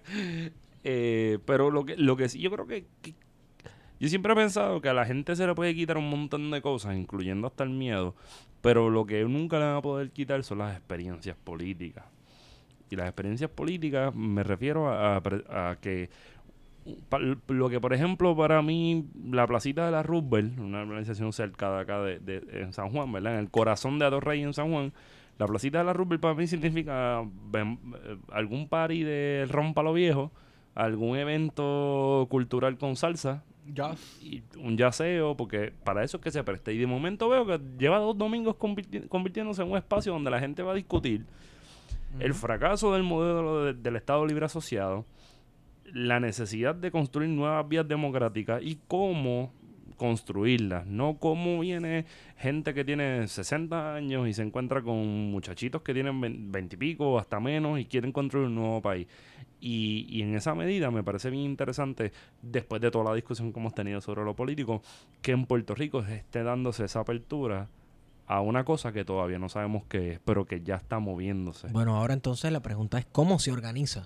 [0.86, 3.14] Eh, pero lo que, lo que sí, yo creo que, que-
[4.04, 6.62] Yo siempre he pensado que a la gente se le puede quitar un montón de
[6.62, 8.16] cosas, incluyendo hasta el miedo.
[8.60, 12.04] Pero lo que nunca le van a poder quitar son las experiencias políticas.
[12.90, 15.22] Y las experiencias políticas me refiero a,
[15.80, 16.10] que
[17.48, 21.82] lo que por ejemplo para mí la placita de la Roosevelt, una organización cerca de
[21.82, 23.36] acá de, en San Juan, ¿verdad?
[23.36, 24.92] En el corazón de Atorrey en San Juan,
[25.38, 27.24] la placita de la Roosevelt para mí significa
[27.54, 27.78] eh,
[28.34, 30.34] algún party de rompa lo viejo,
[30.76, 33.96] algún evento cultural con salsa, Ya.
[34.22, 36.72] y un yaceo, porque para eso es que se presta.
[36.72, 40.40] Y de momento veo que lleva dos domingos convirti- convirtiéndose en un espacio donde la
[40.40, 41.26] gente va a discutir
[42.20, 45.06] el fracaso del modelo de- del Estado Libre Asociado,
[45.86, 49.52] la necesidad de construir nuevas vías democráticas y cómo
[49.98, 52.06] construirlas, no cómo viene
[52.38, 54.98] gente que tiene 60 años y se encuentra con
[55.32, 59.08] muchachitos que tienen 20 y pico, hasta menos, y quieren construir un nuevo país.
[59.66, 62.12] Y, y en esa medida me parece bien interesante,
[62.42, 64.82] después de toda la discusión que hemos tenido sobre lo político,
[65.22, 67.70] que en Puerto Rico esté dándose esa apertura
[68.28, 71.68] a una cosa que todavía no sabemos qué es, pero que ya está moviéndose.
[71.70, 74.06] Bueno, ahora entonces la pregunta es ¿cómo se organiza?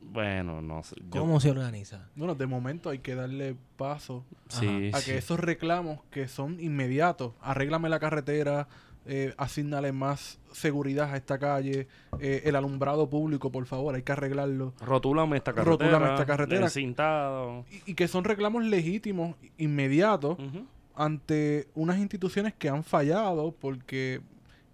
[0.00, 0.96] Bueno, no sé.
[1.12, 2.08] yo- ¿Cómo se organiza?
[2.16, 5.10] Bueno, de momento hay que darle paso sí, a sí.
[5.10, 8.66] que esos reclamos que son inmediatos, arréglame la carretera,
[9.12, 11.88] eh, asignale más seguridad a esta calle,
[12.20, 14.72] eh, el alumbrado público, por favor, hay que arreglarlo.
[14.80, 15.90] Rotúlame esta carretera.
[15.90, 16.66] Rotúlame esta carretera.
[16.66, 17.64] encintado.
[17.72, 20.38] Y, y que son reclamos legítimos, inmediatos,
[20.94, 24.20] ante unas instituciones que han fallado porque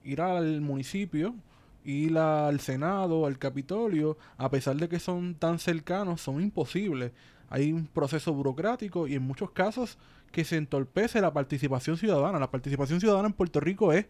[0.04, 1.34] ir al municipio,
[1.82, 7.12] ir al Senado, al Capitolio, a pesar de que son tan cercanos, son imposibles.
[7.48, 9.96] Hay un proceso burocrático y en muchos casos
[10.30, 12.38] que se entorpece la participación ciudadana.
[12.38, 14.04] La participación ciudadana en Puerto Rico es,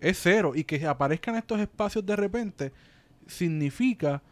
[0.00, 2.72] es cero y que aparezcan estos espacios de repente
[3.26, 4.22] significa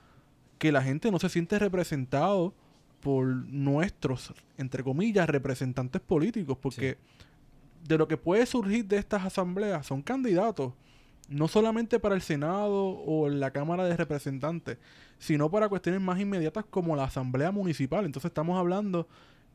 [0.59, 2.55] que la gente no se siente representado
[3.01, 6.97] por nuestros, entre comillas, representantes políticos, porque
[7.87, 10.73] de lo que puede surgir de estas asambleas son candidatos,
[11.29, 14.79] no solamente para el Senado o la Cámara de Representantes,
[15.19, 18.05] sino para cuestiones más inmediatas como la Asamblea Municipal.
[18.05, 19.09] Entonces estamos hablando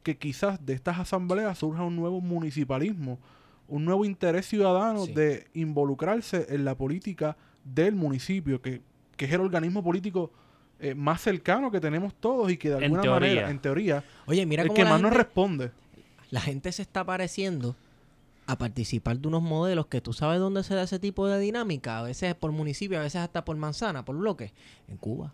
[0.04, 3.20] que quizás de estas asambleas surja un nuevo municipalismo,
[3.72, 5.14] un nuevo interés ciudadano Sí.
[5.14, 8.82] de involucrarse en la política del municipio, que,
[9.18, 10.32] que es el organismo político
[10.80, 13.20] eh, más cercano que tenemos todos y que de En alguna teoría.
[13.30, 15.72] manera, en teoría, Oye, mira el cómo que más nos responde.
[16.32, 17.76] la gente se está pareciendo
[18.48, 22.00] a participar de unos modelos que tú sabes dónde se da ese tipo de dinámica,
[22.00, 24.52] a veces por municipio, a veces hasta por manzana, por bloque,
[24.90, 25.34] en Cuba.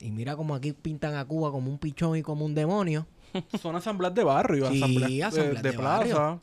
[0.00, 3.06] Y mira como aquí pintan a Cuba como un pichón y como un demonio.
[3.60, 5.98] Son asambleas de barrio, Sí, asambleas, de- asambleas de, de plaza.
[6.18, 6.42] barrio.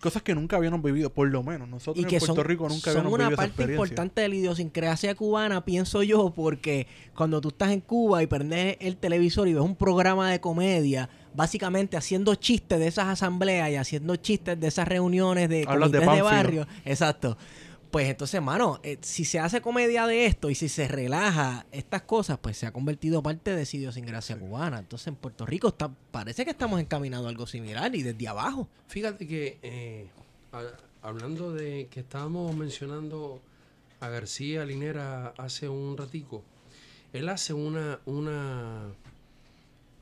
[0.00, 1.68] Cosas que nunca habíamos vivido, por lo menos.
[1.68, 3.74] Nosotros Y en Puerto son, Rico nunca son habíamos una vivido esa parte experiencia.
[3.74, 8.76] importante de la idiosincrasia cubana, pienso yo, porque cuando tú estás en Cuba y prendes
[8.80, 13.76] el televisor y ves un programa de comedia, básicamente haciendo chistes de esas asambleas y
[13.76, 17.36] haciendo chistes de esas reuniones de Hablas de de, barrio, exacto.
[17.90, 22.02] Pues entonces, mano, eh, si se hace comedia de esto y si se relaja estas
[22.02, 24.78] cosas, pues se ha convertido parte de esa idiosincrasia cubana.
[24.78, 28.68] Entonces en Puerto Rico está, parece que estamos encaminados a algo similar y desde abajo.
[28.88, 30.08] Fíjate que eh,
[31.02, 33.40] hablando de que estábamos mencionando
[34.00, 36.42] a García Linera hace un ratico,
[37.14, 38.82] él hace una, una,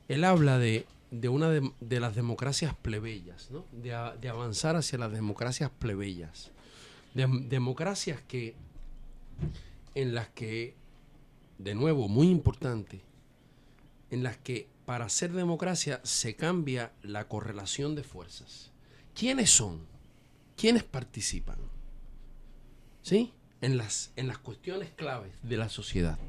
[0.09, 3.63] él habla de de una de, de las democracias plebeyas, ¿no?
[3.71, 6.51] de, de avanzar hacia las democracias plebeyas.
[7.17, 8.53] Dem- democracias que,
[9.95, 10.75] en las que,
[11.57, 13.01] de nuevo, muy importante,
[14.11, 18.71] en las que para ser democracia se cambia la correlación de fuerzas.
[19.15, 19.79] ¿Quiénes son?
[20.55, 21.57] ¿Quiénes participan?
[23.01, 23.33] ¿Sí?
[23.61, 26.19] En las, en las cuestiones claves de la sociedad.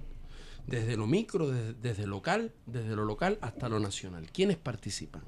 [0.66, 4.30] Desde lo micro, desde, desde local, desde lo local hasta lo nacional.
[4.32, 5.22] ¿Quiénes participan?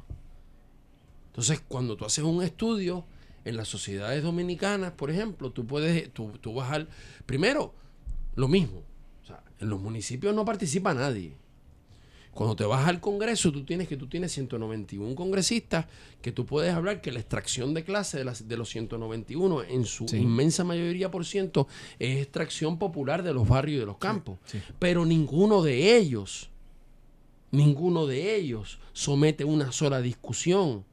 [1.26, 3.04] Entonces, cuando tú haces un estudio
[3.44, 6.88] en las sociedades dominicanas, por ejemplo, tú puedes, tú, tú vas al...
[7.26, 7.74] Primero,
[8.34, 8.82] lo mismo.
[9.22, 11.36] O sea, en los municipios no participa nadie.
[12.32, 15.86] Cuando te vas al Congreso, tú tienes que tú tienes 191 congresistas
[16.22, 19.84] que tú puedes hablar que la extracción de clase de, las, de los 191 en
[19.84, 20.18] su Sí.
[20.18, 21.66] inmensa mayoría por ciento
[21.98, 24.38] es extracción popular de los barrios y de los campos.
[24.44, 24.60] sí.
[24.78, 26.50] Pero ninguno de ellos,
[27.50, 30.84] ninguno de ellos somete una sola discusión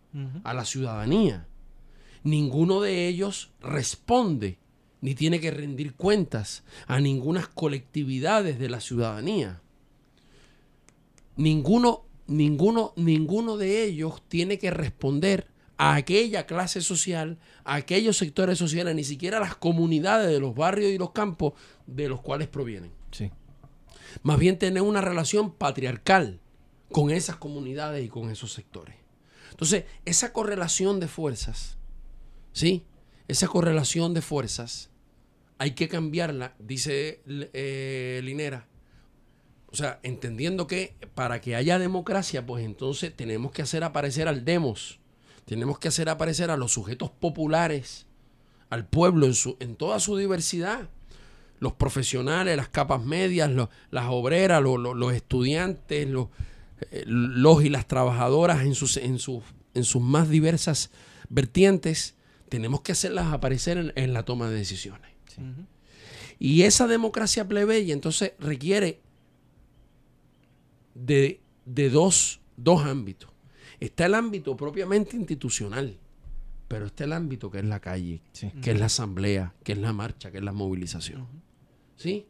[0.43, 1.45] a la ciudadanía.
[2.23, 4.57] Ninguno de ellos responde
[5.01, 9.61] ni tiene que rendir cuentas a ninguna colectividades de la ciudadanía.
[11.35, 18.57] Ninguno, ninguno, ninguno de ellos tiene que responder a aquella clase social, a aquellos sectores
[18.57, 21.53] sociales, ni siquiera a las comunidades de los barrios y los campos
[21.85, 22.91] de los cuales provienen.
[23.11, 23.31] Sí.
[24.23, 26.39] Más bien tener una relación patriarcal
[26.91, 28.95] con esas comunidades y con esos sectores.
[29.51, 31.76] Entonces, esa correlación de fuerzas,
[32.57, 32.83] ¿sí?
[33.27, 34.89] Esa correlación de fuerzas
[35.59, 38.67] hay que cambiarla, dice eh, Linera.
[39.67, 44.43] O sea, entendiendo que para que haya democracia, pues entonces tenemos que hacer aparecer al
[44.43, 44.99] demos,
[45.45, 48.07] tenemos que hacer aparecer a los sujetos populares,
[48.71, 50.89] al pueblo en, su, en toda su diversidad
[51.59, 56.27] los profesionales, las capas medias, los- las obreras, lo- lo- los estudiantes, los,
[56.91, 59.43] eh, los y las trabajadoras en sus, en, sus,
[59.73, 60.91] en sus más diversas
[61.29, 62.13] vertientes,
[62.49, 65.11] tenemos que hacerlas aparecer en, en la toma de decisiones.
[66.39, 69.01] Y esa democracia plebeya entonces requiere
[70.95, 73.29] de, de dos, dos ámbitos.
[73.79, 75.97] Está el ámbito propiamente institucional,
[76.67, 78.49] pero está el ámbito que es la calle, Sí.
[78.61, 81.27] que es la asamblea, que es la marcha, que es la movilización.
[81.95, 82.27] ¿Sí?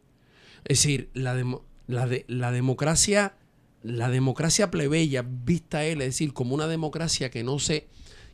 [0.64, 3.36] Es decir, la, demo- la, de- la democracia,
[3.82, 7.88] la democracia plebeya, vista él, es decir, como una democracia que no se,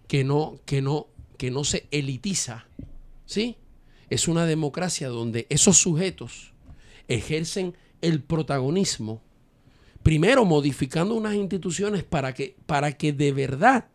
[0.08, 1.06] que no, que no,
[1.36, 2.66] que no se elitiza,
[3.26, 3.56] ¿sí?
[4.10, 6.52] Es una democracia donde esos sujetos
[7.08, 9.22] ejercen el protagonismo,
[10.02, 13.88] primero modificando unas instituciones para que, para que de verdad,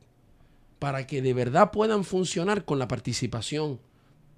[0.80, 3.80] para que de verdad puedan funcionar con la participación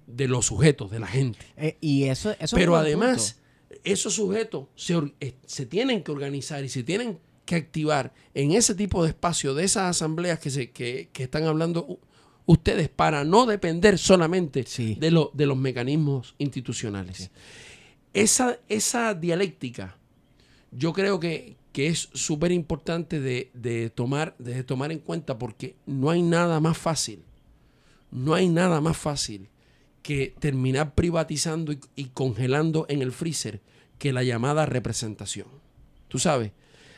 [0.06, 1.38] de los sujetos, de la gente.
[1.56, 3.40] Eh, y eso, Pero además,
[3.84, 8.74] esos sujetos se, eh, se tienen que organizar y se tienen que activar en ese
[8.74, 11.98] tipo de espacio, de esas asambleas que, se, que, que están hablando
[12.46, 14.96] ustedes, para no depender solamente Sí.
[15.00, 17.30] de, lo- de los mecanismos institucionales.
[18.14, 19.96] Esa, esa dialéctica,
[20.70, 25.76] yo creo que, que es súper importante de, de tomar, de tomar en cuenta porque
[25.86, 27.22] no hay nada más fácil,
[28.10, 29.48] no hay nada más fácil
[30.02, 33.60] que terminar privatizando y, y congelando en el freezer
[33.98, 35.46] que la llamada representación.
[36.08, 36.52] Tú sabes,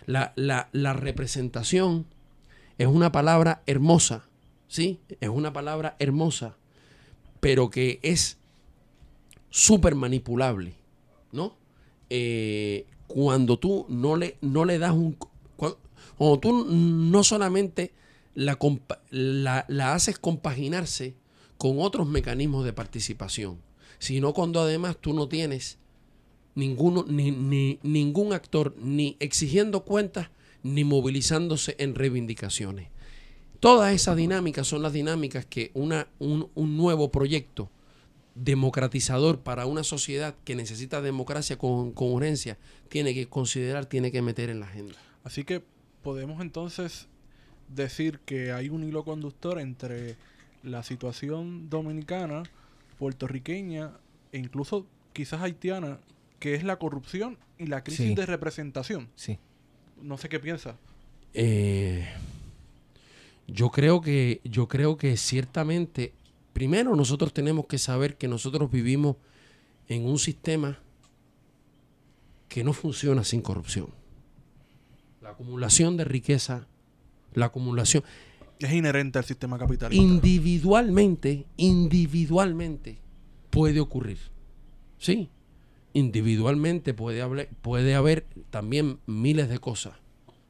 [0.06, 2.06] la, la- la representación
[2.78, 4.26] es una palabra hermosa,
[4.74, 4.98] ¿sí?
[5.20, 6.56] Es una palabra hermosa,
[7.38, 8.38] pero que es
[9.48, 10.74] súper manipulable,
[11.30, 11.54] ¿no?
[12.10, 15.16] Eh, cuando tú no le, no le das un...
[15.56, 15.76] cua-
[16.18, 17.92] Cuando tú no solamente
[18.34, 18.58] la,
[19.10, 21.14] la, la haces compaginarse
[21.56, 23.58] con otros mecanismos de participación,
[24.00, 25.78] sino cuando además tú no tienes
[26.56, 30.30] ninguno, ni, ni- ningún actor ni exigiendo cuentas
[30.64, 32.88] ni movilizándose en reivindicaciones.
[33.64, 37.70] Todas esas dinámicas son las dinámicas que una, un, un nuevo proyecto
[38.34, 42.58] democratizador para una sociedad que necesita democracia con, con urgencia
[42.90, 44.94] tiene que considerar, tiene que meter en la agenda.
[45.22, 45.62] Así que
[46.02, 47.06] podemos entonces
[47.68, 50.16] decir que hay un hilo conductor entre
[50.62, 52.42] la situación dominicana,
[52.98, 53.92] puertorriqueña
[54.32, 55.98] e incluso quizás haitiana,
[56.38, 58.14] que es la corrupción y la crisis Sí.
[58.14, 59.08] de representación.
[59.16, 59.38] Sí.
[60.02, 60.76] No sé qué piensa.
[61.32, 62.06] Eh,
[63.46, 66.14] yo creo que, yo creo que ciertamente,
[66.52, 69.16] primero nosotros tenemos que saber que nosotros vivimos
[69.88, 70.78] en un sistema
[72.48, 73.88] que no funciona sin corrupción.
[75.20, 76.66] La acumulación de riqueza,
[77.34, 78.02] la acumulación,
[78.58, 80.02] Es inherente al sistema capitalista.
[80.02, 82.98] individualmente, individualmente
[83.50, 84.18] puede ocurrir.
[84.98, 85.28] Sí,
[85.92, 90.03] individualmente puede haber, puede haber también miles de cosas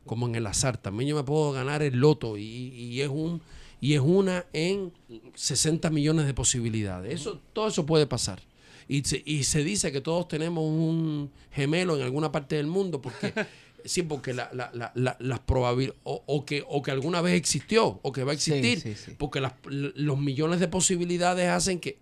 [0.07, 0.77] como en el azar.
[0.79, 3.41] También yo me puedo ganar el loto y, y es un
[3.81, 4.93] y es una en
[5.35, 7.13] 60 millones de posibilidades.
[7.21, 8.41] Eso, todo eso puede pasar.
[8.89, 13.01] Y se, y se dice que todos tenemos un gemelo en alguna parte del mundo
[13.03, 13.33] porque
[13.85, 17.35] sí, porque la, la, la, la- las probabilidades, o, o que, o que alguna vez
[17.35, 19.17] existió, o que va a Sí, existir, sí, sí.
[19.19, 21.99] porque las- los millones de posibilidades hacen que...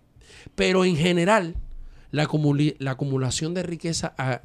[0.55, 1.55] Pero en general,
[2.11, 4.41] la, acumuli- la acumulación de riqueza a,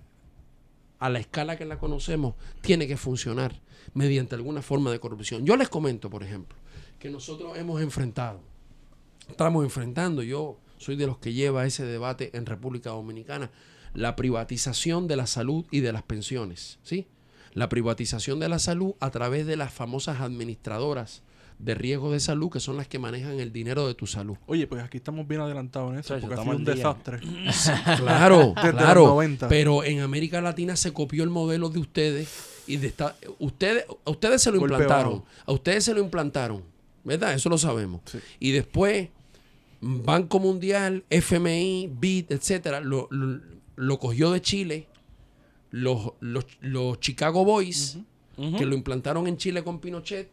[0.98, 3.60] a la escala que la conocemos tiene que funcionar
[3.94, 5.44] mediante alguna forma de corrupción.
[5.44, 6.56] Yo les comento, por ejemplo,
[6.98, 8.40] que nosotros hemos enfrentado,
[9.28, 13.50] estamos enfrentando, yo soy de los que lleva ese debate en República Dominicana,
[13.94, 17.08] la privatización de la salud y de las pensiones, ¿sí?
[17.54, 21.22] La privatización de la salud a través de las famosas administradoras
[21.59, 24.36] de riesgo de salud, que son las que manejan el dinero de tu salud.
[24.47, 27.55] Oye, pues aquí estamos bien adelantados en eso, Chacho, porque ha estamos sido un día.
[27.55, 27.97] desastre.
[27.98, 29.01] Claro, Desde claro.
[29.01, 29.48] los 90.
[29.48, 34.10] Pero en América Latina se copió el modelo de ustedes y de esta- ustedes, a
[34.10, 35.12] ustedes se lo Golpe implantaron.
[35.14, 35.26] bajo.
[35.47, 36.62] A ustedes se lo implantaron.
[37.05, 37.32] ¿Verdad?
[37.35, 38.02] Eso lo sabemos.
[38.05, 38.18] Sí.
[38.39, 39.09] Y después,
[39.80, 43.40] Banco Mundial, FMI, BID, etcétera, lo, lo-
[43.76, 44.86] lo cogió de Chile,
[45.70, 47.98] los, los, los Chicago Boys,
[48.36, 50.28] que lo implantaron en Chile con Pinochet.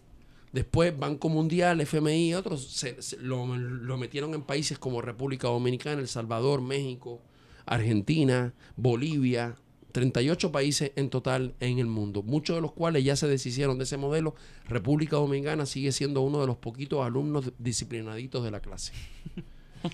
[0.56, 5.50] Después Banco Mundial, FMI y otros se- se- lo, lo metieron en países como República
[5.50, 7.22] Dominicana, El Salvador, México,
[7.66, 9.58] Argentina, Bolivia,
[9.92, 13.84] 38 países en total en el mundo, muchos de los cuales ya se deshicieron de
[13.84, 14.34] ese modelo.
[14.70, 18.94] República Dominicana sigue siendo uno de los poquitos alumnos disciplinaditos de la clase.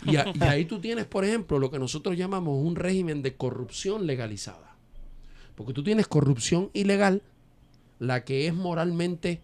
[0.05, 3.35] Y, a- y ahí tú tienes, por ejemplo, lo que nosotros llamamos un régimen de
[3.35, 4.77] corrupción legalizada.
[5.55, 7.23] Porque tú tienes corrupción ilegal,
[7.99, 9.41] la que es moralmente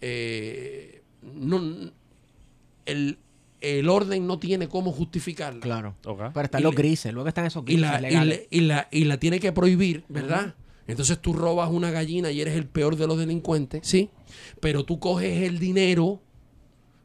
[0.00, 1.90] eh, no,
[2.86, 3.18] el,
[3.60, 5.60] el orden no tiene cómo justificarla.
[5.60, 5.96] Claro.
[6.06, 6.22] Ok.
[6.32, 7.12] Pero están Y los le- grises.
[7.12, 10.54] Luego están esos Y grises y, la, y, la, y la tiene que prohibir, ¿verdad?
[10.86, 14.10] Entonces tú robas una gallina y eres el peor de los delincuentes, ¿sí?
[14.60, 16.20] Pero tú coges el dinero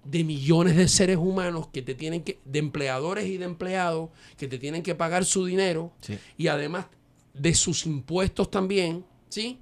[0.03, 4.47] de millones de seres humanos que te tienen que, de empleadores y de empleados, que
[4.47, 6.17] te tienen que pagar su dinero Sí.
[6.38, 6.85] y además
[7.34, 9.59] de sus impuestos también, ¿sí?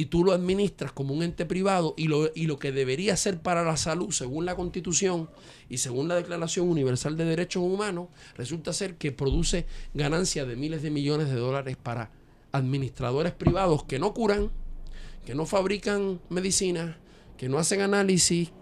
[0.00, 3.42] Y tú lo administras como un ente privado y lo, y lo que debería ser
[3.42, 5.28] para la salud, según la Constitución
[5.68, 10.80] y según la Declaración Universal de Derechos Humanos, resulta ser que produce ganancias de miles
[10.80, 12.12] de millones de dólares para
[12.50, 14.50] administradores privados que no curan,
[15.26, 16.96] que no fabrican medicinas,
[17.36, 18.52] que no hacen análisis,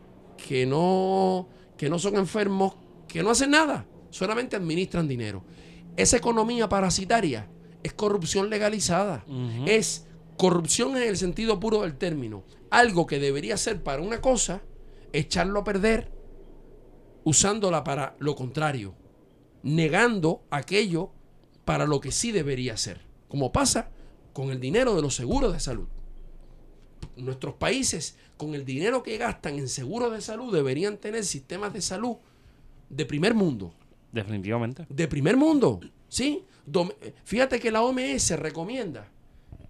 [0.45, 2.75] que no, que no son enfermos,
[3.07, 5.45] que no hacen nada, solamente administran dinero.
[5.97, 7.49] Esa economía parasitaria
[7.85, 9.25] es corrupción legalizada,
[9.67, 10.08] es
[10.39, 12.45] corrupción en el sentido puro del término.
[12.71, 14.63] Algo que debería ser para una cosa,
[15.13, 16.11] echarlo a perder
[17.25, 18.95] usándola para lo contrario,
[19.63, 21.11] negando aquello
[21.67, 23.91] para lo que sí debería ser, como pasa
[24.33, 25.89] con el dinero de los seguros de salud.
[27.17, 31.83] Nuestros países, con el dinero que gastan en seguros de salud, deberían tener sistemas de
[31.83, 32.17] salud
[32.89, 33.75] de primer mundo.
[34.13, 34.87] Definitivamente.
[34.89, 36.45] De primer mundo, ¿sí?
[36.67, 36.95] Dom-
[37.25, 39.11] Fíjate que la OMS recomienda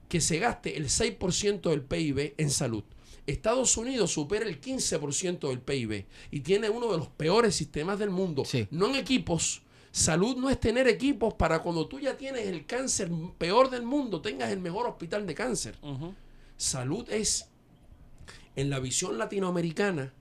[0.09, 2.85] que se gaste el 6% del PIB en salud.
[3.26, 8.10] Estados Unidos supera el 15% del PIB y tiene uno de los peores sistemas del
[8.10, 8.44] mundo.
[8.47, 8.66] Sí.
[8.70, 9.62] No en equipos.
[9.90, 14.20] Salud no es tener equipos para cuando tú ya tienes el cáncer peor del mundo,
[14.20, 15.76] tengas el mejor hospital de cáncer.
[16.56, 17.48] Salud es,
[18.56, 20.12] en la visión latinoamericana,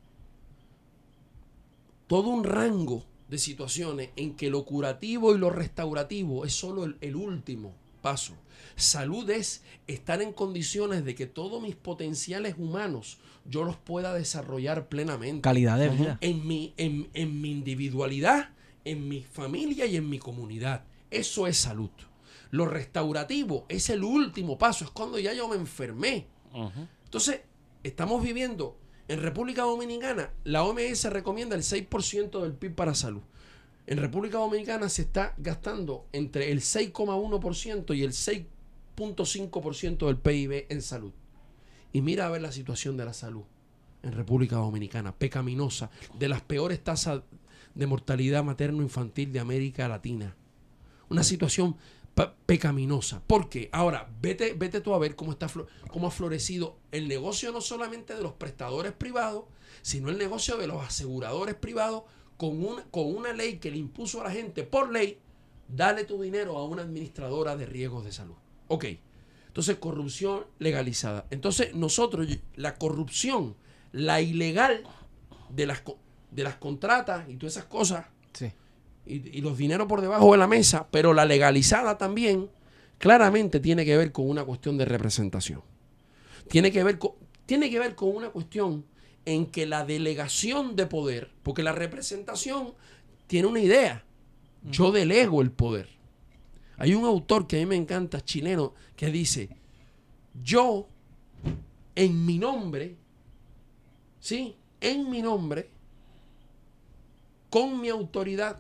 [2.07, 6.97] todo un rango de situaciones en que lo curativo y lo restaurativo es solo el,
[7.01, 8.33] el último paso.
[8.77, 14.87] Salud es estar en condiciones de que todos mis potenciales humanos yo los pueda desarrollar
[14.87, 16.17] plenamente Calidad de vida.
[16.21, 18.51] en mi, en, en mi individualidad,
[18.85, 20.85] en mi familia y en mi comunidad.
[21.09, 21.89] Eso es salud.
[22.51, 26.27] Lo restaurativo es el último paso, es cuando ya yo me enfermé.
[27.03, 27.41] Entonces,
[27.83, 28.77] estamos viviendo
[29.07, 33.21] en República Dominicana, la OMS recomienda el 6% del PIB para salud.
[33.85, 38.11] En República Dominicana se está gastando entre el 6,1% y el
[38.97, 41.13] 6,5% del PIB en salud.
[41.93, 43.43] Y mira a ver la situación de la salud
[44.03, 47.21] en República Dominicana, pecaminosa, de las peores tasas
[47.75, 50.35] de mortalidad materno-infantil de América Latina.
[51.09, 51.77] Una situación
[52.45, 53.21] pecaminosa.
[53.25, 53.69] ¿Por qué?
[53.71, 55.47] Ahora, vete, vete tú a ver cómo, está,
[55.87, 59.45] cómo ha florecido el negocio no solamente de los prestadores privados,
[59.83, 62.03] sino el negocio de los aseguradores privados
[62.37, 65.19] con una, con una ley que le impuso a la gente por ley,
[65.67, 68.35] dale tu dinero a una administradora de riesgos de salud.
[68.67, 68.85] Ok.
[69.47, 71.25] Entonces, corrupción legalizada.
[71.31, 73.55] Entonces, nosotros, la corrupción,
[73.91, 74.83] la ilegal
[75.49, 75.81] de las,
[76.31, 78.51] de las contratas y todas esas cosas, Sí.
[79.07, 82.49] y, y los dineros por debajo de la mesa, pero la legalizada también,
[82.99, 85.61] claramente tiene que ver con una cuestión de representación.
[86.49, 87.11] tiene que ver con,
[87.45, 88.85] tiene que ver con una cuestión
[89.25, 92.73] en que la delegación de poder, porque la representación
[93.27, 94.05] tiene una idea,
[94.63, 95.89] yo delego el poder.
[96.77, 99.49] Hay un autor que a mí me encanta, chileno, que dice,
[100.43, 100.87] yo
[101.95, 102.95] en mi nombre,
[104.19, 104.55] ¿sí?
[104.79, 105.69] En mi nombre,
[107.49, 108.59] con mi autoridad,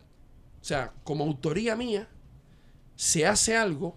[0.61, 2.07] o sea, como autoría mía,
[2.95, 3.95] se hace algo,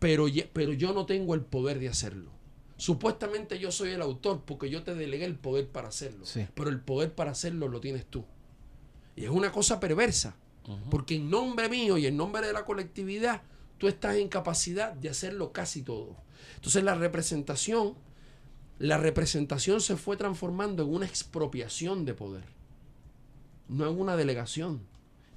[0.00, 2.30] pero, pero yo no tengo el poder de hacerlo.
[2.78, 6.46] Supuestamente yo soy el autor porque yo te delegué el poder para hacerlo, Sí.
[6.54, 8.24] pero el poder para hacerlo lo tienes tú.
[9.14, 10.36] Y es una cosa perversa,
[10.90, 13.42] porque en nombre mío y en nombre de la colectividad,
[13.78, 16.16] tú estás en capacidad de hacerlo casi todo.
[16.56, 17.94] Entonces la representación,
[18.78, 22.44] la representación se fue transformando en una expropiación de poder,
[23.68, 24.80] no en una delegación,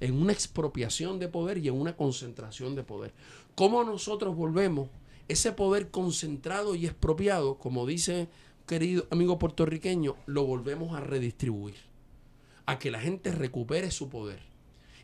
[0.00, 3.12] en una expropiación de poder y en una concentración de poder.
[3.54, 4.88] ¿Cómo nosotros volvemos
[5.28, 8.28] ese poder concentrado y expropiado, como dice
[8.66, 11.76] querido amigo puertorriqueño, lo volvemos a redistribuir?
[12.66, 14.49] A que la gente recupere su poder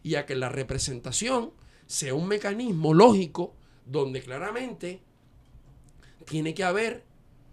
[0.07, 1.51] y a que la representación
[1.89, 3.55] sea un mecanismo lógico
[3.87, 5.01] donde claramente
[6.27, 7.03] tiene que haber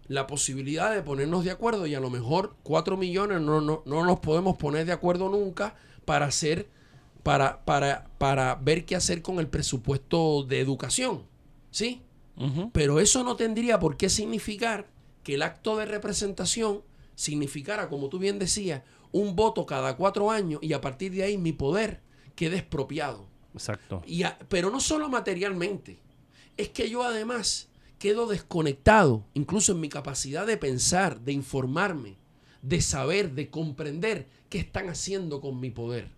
[0.06, 4.04] la posibilidad de ponernos de acuerdo y a lo mejor cuatro millones no, no, no
[4.04, 5.74] nos podemos poner de acuerdo nunca
[6.04, 6.68] para hacer
[7.24, 11.24] para, para, para ver qué hacer con el presupuesto de educación.
[11.72, 12.02] ¿Sí?
[12.72, 14.86] Pero eso no tendría por qué significar
[15.24, 16.82] que el acto de representación
[17.16, 21.36] significara, como tú bien decías, un voto cada cuatro años y a partir de ahí
[21.36, 22.03] mi poder
[22.34, 23.26] quede expropiado.
[23.52, 24.02] Exacto.
[24.06, 25.98] Y a- pero no solo materialmente,
[26.56, 32.16] es que yo además quedo desconectado, incluso en mi capacidad de pensar, de informarme,
[32.62, 36.08] de saber, de comprender qué están haciendo con mi poder,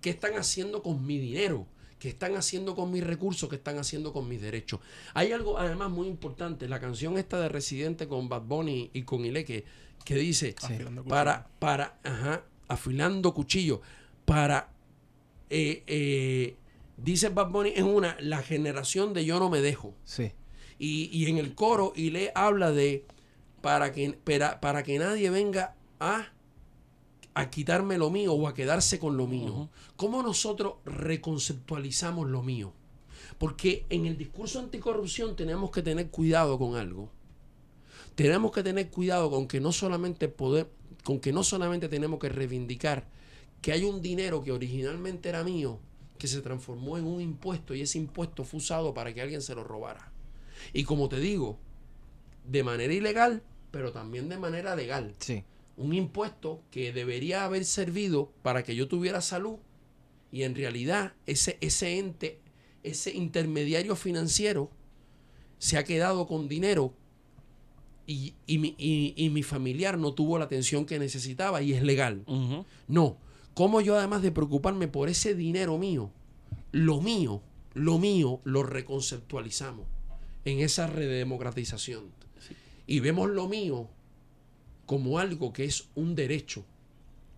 [0.00, 1.66] qué están haciendo con mi dinero,
[1.98, 4.80] qué están haciendo con mis recursos, qué están haciendo con mis derechos.
[5.14, 9.24] Hay algo además muy importante, la canción esta de Residente con Bad Bunny y con
[9.24, 9.64] Ile que,
[10.04, 13.82] que dice, Afilando para, para, ajá, afilando cuchillo,
[14.24, 14.72] para,
[15.50, 16.56] eh, eh,
[16.96, 19.94] dice Bad Bunny en una, la generación de yo no me dejo.
[20.04, 20.32] Sí.
[20.78, 23.04] Y, y en el coro, y le habla de
[23.60, 26.32] para que, para, para que nadie venga a,
[27.34, 29.68] a quitarme lo mío o a quedarse con lo mío.
[29.96, 32.72] ¿Cómo nosotros reconceptualizamos lo mío?
[33.38, 37.10] Porque en el discurso anticorrupción tenemos que tener cuidado con algo.
[38.14, 40.70] Tenemos que tener cuidado con que no solamente poder,
[41.04, 43.08] con que no solamente tenemos que reivindicar
[43.62, 45.78] que hay un dinero que originalmente era mío,
[46.18, 49.54] que se transformó en un impuesto y ese impuesto fue usado para que alguien se
[49.54, 50.12] lo robara.
[50.72, 51.58] Y como te digo,
[52.46, 55.14] de manera ilegal, pero también de manera legal.
[55.18, 55.44] Sí.
[55.76, 59.56] Un impuesto que debería haber servido para que yo tuviera salud
[60.32, 62.38] y en realidad ese, ese ente,
[62.82, 64.70] ese intermediario financiero
[65.58, 66.94] se ha quedado con dinero
[68.06, 71.82] y, y mi, y- y mi familiar no tuvo la atención que necesitaba y es
[71.82, 72.24] legal.
[72.88, 73.16] No.
[73.54, 76.10] ¿Cómo yo además de preocuparme por ese dinero mío,
[76.72, 77.42] lo mío,
[77.74, 79.86] lo mío, lo reconceptualizamos
[80.44, 82.04] en esa redemocratización?
[82.86, 83.88] Y vemos lo mío
[84.86, 86.64] como algo que es un derecho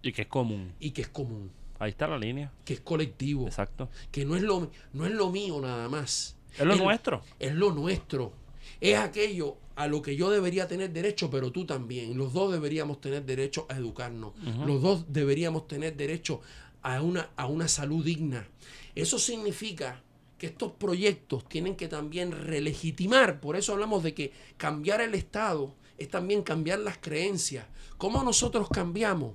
[0.02, 0.72] Y que es común.
[0.80, 2.52] y que es común, Ahí está la línea.
[2.64, 3.88] que es colectivo, Exacto.
[4.10, 6.36] que no es lo, no es lo mío nada más.
[6.58, 7.22] Es lo nuestro.
[7.38, 8.32] Es lo nuestro.
[8.80, 12.16] Es aquello a lo que yo debería tener derecho, pero tú también.
[12.16, 14.32] Los dos deberíamos tener derecho a educarnos.
[14.66, 16.40] Los dos deberíamos tener derecho
[16.82, 18.46] a una, a una salud digna.
[18.94, 20.02] Eso significa
[20.38, 23.40] que estos proyectos tienen que también relegitimar.
[23.40, 27.64] Por eso hablamos de que cambiar el Estado es también cambiar las creencias.
[27.98, 29.34] ¿Cómo nosotros cambiamos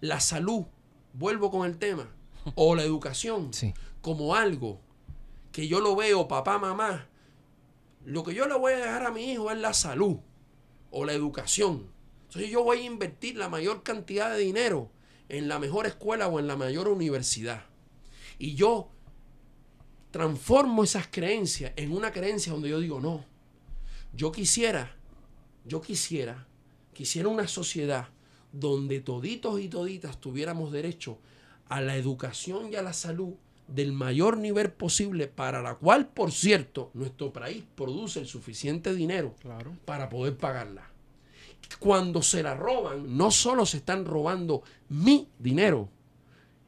[0.00, 0.64] la salud?
[1.12, 2.08] Vuelvo con el tema.
[2.54, 3.72] O la educación Sí.
[4.02, 4.80] como algo
[5.52, 7.08] que yo lo veo, papá, mamá,
[8.06, 10.18] lo que yo le voy a dejar a mi hijo es la salud
[10.92, 11.90] o la educación.
[12.28, 14.92] Entonces yo voy a invertir la mayor cantidad de dinero
[15.28, 17.66] en la mejor escuela o en la mayor universidad.
[18.38, 18.90] Y yo
[20.12, 23.24] transformo esas creencias en una creencia donde yo digo, no,
[24.14, 24.96] yo quisiera,
[25.64, 26.46] yo quisiera,
[26.92, 28.10] quisiera una sociedad
[28.52, 31.18] donde toditos y toditas tuviéramos derecho
[31.68, 33.34] a la educación y a la salud
[33.68, 39.34] del mayor nivel posible, para la cual, por cierto, nuestro país produce el suficiente dinero
[39.40, 39.72] Claro.
[39.84, 40.90] para poder pagarla.
[41.80, 45.88] Cuando se la roban, no solo se están robando mi dinero,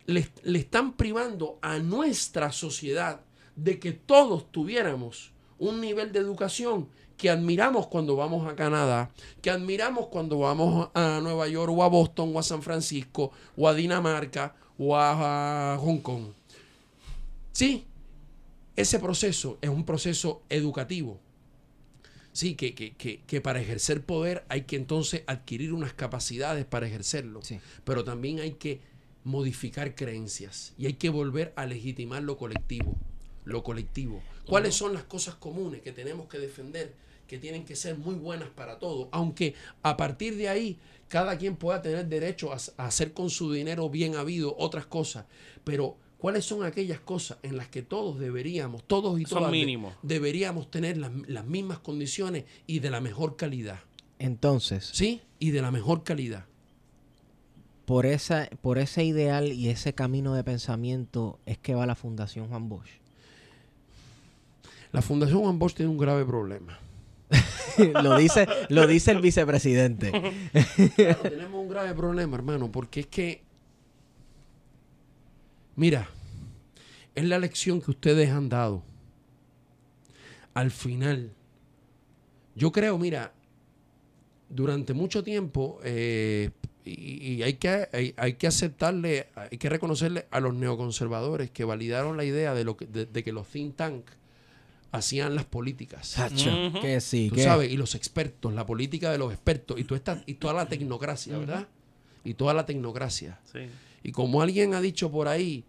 [0.06, 3.20] le, le están privando a nuestra sociedad
[3.54, 9.10] de que todos tuviéramos un nivel de educación que admiramos cuando vamos a Canadá,
[9.42, 13.68] que admiramos cuando vamos a Nueva York o a Boston o a San Francisco o
[13.68, 16.26] a Dinamarca o a, a Hong Kong.
[17.58, 17.86] Sí,
[18.76, 21.18] ese proceso es un proceso educativo.
[22.32, 26.86] Sí, que, que, que, que para ejercer poder hay que entonces adquirir unas capacidades para
[26.86, 27.42] ejercerlo.
[27.42, 27.58] Sí.
[27.82, 28.80] Pero también hay que
[29.24, 32.94] modificar creencias y hay que volver a legitimar lo colectivo.
[33.44, 34.22] Lo colectivo.
[34.46, 36.94] ¿Cuáles son las cosas comunes que tenemos que defender?
[37.26, 39.08] Que tienen que ser muy buenas para todos.
[39.10, 40.78] Aunque a partir de ahí
[41.08, 45.24] cada quien pueda tener derecho a, a hacer con su dinero bien habido otras cosas.
[45.64, 49.94] Pero ¿cuáles son aquellas cosas en las que todos deberíamos, todos y Son todas, mínimos.
[50.02, 53.80] deberíamos tener las, las mismas condiciones y de la mejor calidad?
[54.18, 55.20] Entonces, ¿Sí?
[55.38, 56.44] Y de la mejor calidad.
[57.84, 62.48] por, esa, por ese ideal y ese camino de pensamiento es que va la Fundación
[62.48, 62.90] Juan Bosch.
[64.92, 66.78] La Fundación Juan Bosch tiene un grave problema.
[68.02, 70.10] lo, dice, lo dice el vicepresidente.
[70.96, 73.42] Claro, tenemos un grave problema, hermano, porque es que,
[75.78, 76.08] mira,
[77.14, 78.82] es la lección que ustedes han dado.
[80.52, 81.32] Al final,
[82.54, 83.32] yo creo, mira,
[84.48, 86.50] durante mucho tiempo, eh,
[86.84, 91.64] y, y hay, que, hay, hay que aceptarle, hay que reconocerle a los neoconservadores que
[91.64, 94.04] validaron la idea de, lo que, de, de que los think tank
[94.90, 96.16] hacían las políticas.
[96.80, 99.94] Que sí, Tú que sabes, y los expertos, la política de los expertos, y, tú
[99.94, 101.68] estás, y toda la tecnocracia, ¿verdad?
[102.24, 103.38] Y toda la tecnocracia.
[103.52, 103.60] Sí.
[104.08, 105.66] Y como alguien ha dicho por ahí,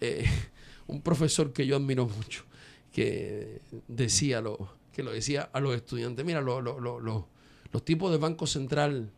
[0.00, 0.24] eh,
[0.86, 2.44] un profesor que yo admiro mucho,
[2.90, 7.28] que decía lo, que lo decía a los estudiantes, mira, lo- lo- lo- lo-
[7.70, 9.10] los tipos de Banco Central,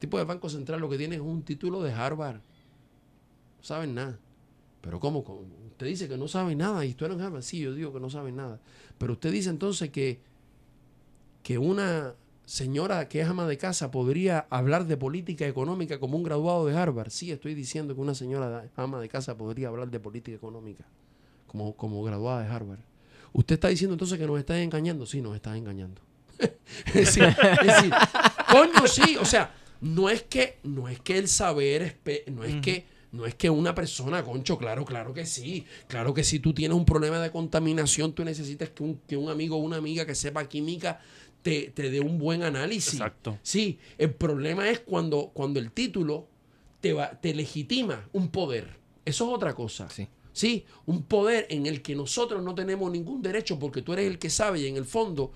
[0.00, 2.38] tipos de Banco Central lo que tienen es un título de Harvard.
[3.58, 4.18] No saben nada.
[4.80, 5.22] Pero ¿cómo?
[5.22, 5.42] ¿Cómo?
[5.70, 7.42] Usted dice que no saben nada y estudiaron en Harvard.
[7.42, 8.60] Sí, yo digo que no saben nada.
[8.98, 10.20] Pero usted dice entonces que,
[11.44, 12.14] que una
[12.48, 16.74] señora que es ama de casa podría hablar de política económica como un graduado de
[16.74, 17.10] Harvard.
[17.10, 20.84] Sí, estoy diciendo que una señora ama de casa podría hablar de política económica
[21.46, 22.80] como, como graduada de Harvard.
[23.34, 25.04] Usted está diciendo entonces que nos están engañando.
[25.04, 26.00] Sí, nos están engañando.
[26.86, 27.90] es, decir, es
[28.50, 29.52] coño, sí, o sea,
[29.82, 33.34] no es que, no es que el saber, es pe- no es que, no es
[33.34, 37.18] que una persona, concho, claro, claro que sí, claro que si tú tienes un problema
[37.18, 41.00] de contaminación, tú necesitas que un, que un amigo o una amiga que sepa química
[41.42, 42.94] te, te dé un buen análisis.
[42.94, 43.38] Exacto.
[43.42, 46.28] Sí, el problema es cuando, cuando el título
[46.80, 48.78] te, va, te legitima un poder.
[49.04, 49.88] Eso es otra cosa.
[49.90, 50.08] Sí.
[50.32, 54.18] Sí, un poder en el que nosotros no tenemos ningún derecho porque tú eres el
[54.20, 55.32] que sabe y en el fondo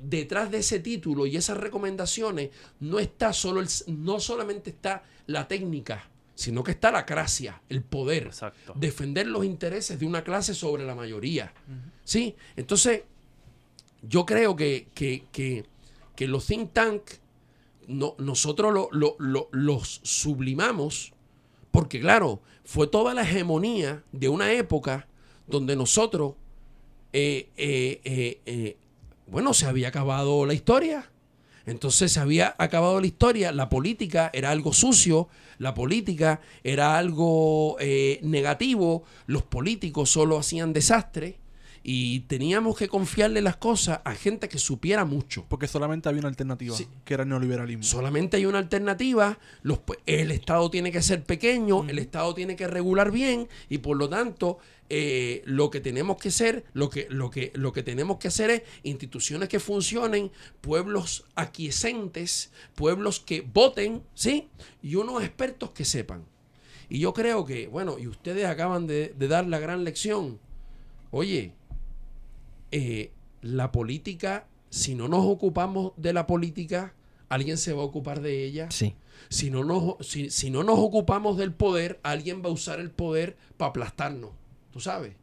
[0.00, 2.50] detrás de ese título y esas recomendaciones
[2.80, 7.82] no está solo el, no solamente está la técnica, sino que está la gracia, el
[7.82, 8.74] poder, Exacto.
[8.76, 11.52] defender los intereses de una clase sobre la mayoría.
[12.04, 12.34] ¿Sí?
[12.56, 13.02] Entonces,
[14.02, 15.64] yo creo que, que, que,
[16.16, 17.02] que los think tank
[17.88, 21.12] no, nosotros lo- lo- lo- los sublimamos
[21.70, 25.08] porque, claro, fue toda la hegemonía de una época
[25.46, 26.34] donde nosotros,
[27.12, 28.76] eh, eh, eh,
[29.26, 31.10] bueno, se había acabado la historia.
[31.64, 37.76] Entonces se había acabado la historia, la política era algo sucio, la política era algo
[38.22, 41.38] negativo, los políticos solo hacían desastre
[41.84, 45.44] y teníamos que confiarle las cosas a gente que supiera mucho.
[45.48, 46.86] Porque solamente había una alternativa, Sí.
[47.04, 47.82] que era el neoliberalismo.
[47.82, 49.38] Solamente hay una alternativa.
[49.62, 53.96] Los, el Estado tiene que ser pequeño, el Estado tiene que regular bien y por
[53.96, 54.58] lo tanto
[54.94, 58.50] eh, lo que tenemos que hacer, lo que, lo, que, lo que tenemos que hacer
[58.50, 60.30] es instituciones que funcionen,
[60.60, 64.48] pueblos aquiescentes, pueblos que voten, ¿sí?
[64.82, 66.24] Y unos expertos que sepan.
[66.88, 70.38] Y yo creo que, bueno, y ustedes acaban de, de dar la gran lección.
[71.10, 71.52] Oye,
[72.72, 76.94] eh, la política, si no nos ocupamos de la política,
[77.28, 78.70] alguien se va a ocupar de ella.
[78.70, 78.94] Sí.
[79.28, 82.90] Si no nos, si, si no nos ocupamos del poder, alguien va a usar el
[82.90, 84.30] poder para aplastarnos.
[84.72, 85.14] ¿Tú sabes?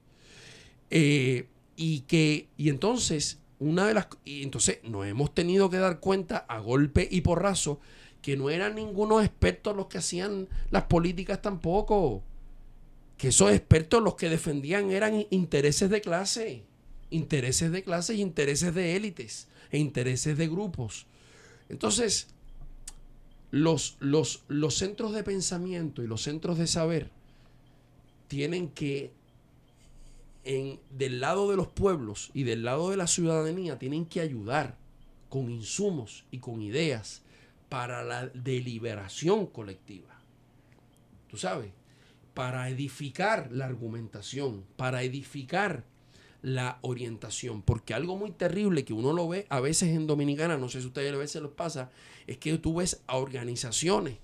[0.89, 5.99] Eh, y que, y entonces, una de las, y entonces nos hemos tenido que dar
[5.99, 7.79] cuenta a golpe y porrazo
[8.21, 12.23] que no eran ningunos expertos los que hacían las políticas tampoco.
[13.17, 16.63] Que esos expertos los que defendían eran intereses de clase,
[17.09, 21.05] intereses de clase y intereses de élites e intereses de grupos.
[21.69, 22.27] Entonces,
[23.51, 27.11] los, los, los centros de pensamiento y los centros de saber
[28.27, 29.11] tienen que,
[30.43, 34.77] en, del lado de los pueblos y del lado de la ciudadanía, tienen que ayudar
[35.29, 37.23] con insumos y con ideas
[37.69, 40.19] para la deliberación colectiva.
[41.27, 41.71] ¿Tú sabes?
[42.33, 45.83] Para edificar la argumentación, para edificar
[46.41, 47.61] la orientación.
[47.61, 50.85] Porque algo muy terrible que uno lo ve a veces en Dominicana, no sé si
[50.85, 51.91] a ustedes a veces les pasa,
[52.27, 54.17] es que tú ves a organizaciones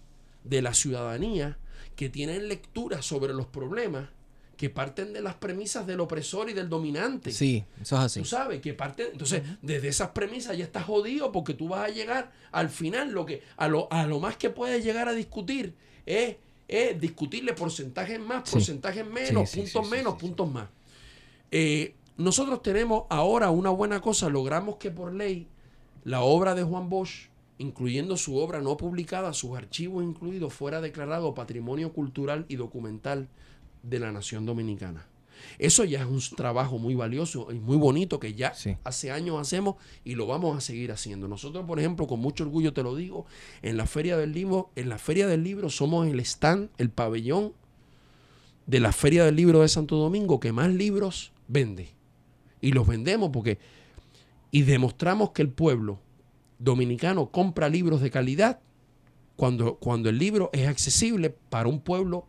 [0.43, 1.57] de la ciudadanía
[1.95, 4.09] que tienen lecturas sobre los problemas
[4.57, 7.31] que parten de las premisas del opresor y del dominante.
[7.31, 8.19] Sí, eso es así.
[8.21, 11.93] Tú sabes que parte, entonces, desde esas premisas ya estás jodido porque tú vas a
[11.93, 15.73] llegar al final, lo que, a lo, a lo más que puedes llegar a discutir
[16.05, 16.37] es,
[16.69, 18.53] es discutirle porcentajes más, Sí.
[18.55, 20.69] porcentajes menos, Sí, sí, puntos menos, puntos más.
[21.51, 25.47] Eh, nosotros tenemos ahora una buena cosa, logramos que por ley
[26.03, 31.33] la obra de Juan Bosch, incluyendo su obra no publicada, sus archivos incluidos, fuera declarado
[31.33, 33.27] patrimonio cultural y documental
[33.83, 35.07] de la nación dominicana.
[35.59, 38.77] Eso ya es un trabajo muy valioso y muy bonito que ya Sí.
[38.85, 41.27] hace años hacemos y lo vamos a seguir haciendo.
[41.27, 43.25] Nosotros, por ejemplo, con mucho orgullo te lo digo,
[43.61, 47.53] en la Feria del Libro, en la Feria del Libro somos el stand, el pabellón
[48.65, 51.89] de la Feria del Libro de Santo Domingo que más libros vende.
[52.65, 53.59] Y los vendemos porque
[54.49, 55.99] y demostramos que el pueblo
[56.57, 58.59] dominicano compra libros de calidad
[59.35, 62.25] cuando, cuando el libro es accesible para un pueblo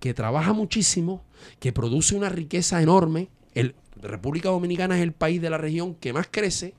[0.00, 1.24] que trabaja muchísimo,
[1.60, 3.28] que produce una riqueza enorme.
[3.54, 6.74] El, República Dominicana es el país de la región que más crece,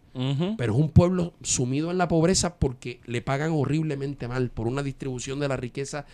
[0.58, 4.84] pero es un pueblo sumido en la pobreza porque le pagan horriblemente mal por una
[4.84, 6.06] distribución de la riqueza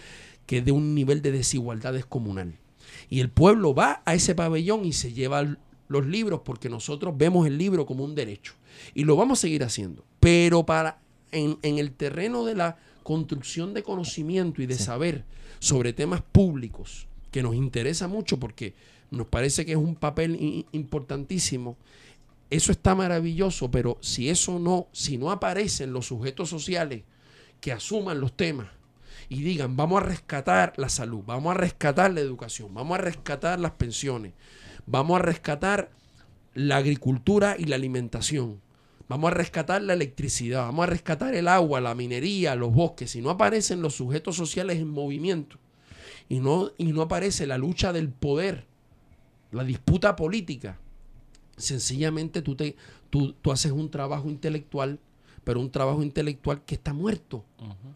[0.45, 2.53] que es de un nivel de desigualdad descomunal.
[3.09, 7.47] Y el pueblo va a ese pabellón y se lleva los libros porque nosotros vemos
[7.47, 8.53] el libro como un derecho.
[8.93, 10.03] Y lo vamos a seguir haciendo.
[10.19, 10.99] Pero para
[11.31, 15.25] en, en el terreno de la construcción de conocimiento y de saber
[15.59, 18.73] sobre temas públicos que nos interesa mucho porque
[19.11, 21.77] nos parece que es un papel importantísimo.
[22.49, 27.03] Eso está maravilloso, pero si eso no, si no aparecen los sujetos sociales
[27.61, 28.67] que asuman los temas
[29.29, 33.59] y digan, vamos a rescatar la salud, vamos a rescatar la educación, vamos a rescatar
[33.59, 34.33] las pensiones,
[34.85, 35.91] vamos a rescatar
[36.53, 38.61] la agricultura y la alimentación,
[39.09, 43.21] vamos a rescatar la electricidad, vamos a rescatar el agua, la minería, los bosques, si
[43.21, 45.57] no aparecen los sujetos sociales en movimiento
[46.29, 48.65] y no, y no aparece la lucha del poder,
[49.51, 50.79] la disputa política,
[51.57, 52.75] sencillamente tú, te,
[53.09, 54.99] tú, tú haces un trabajo intelectual,
[55.43, 57.45] pero un trabajo intelectual que está muerto,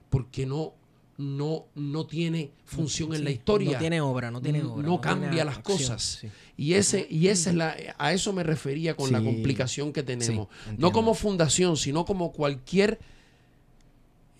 [0.09, 0.73] porque no,
[1.19, 3.73] no, no tiene función en la historia.
[3.73, 4.83] No tiene obra, no tiene No obra.
[4.85, 6.01] tiene cambia las acción, cosas.
[6.21, 6.29] sí.
[6.55, 10.47] Y ese, y esa es la, a eso me refería con la complicación que tenemos.
[10.77, 12.99] No como fundación, sino como cualquier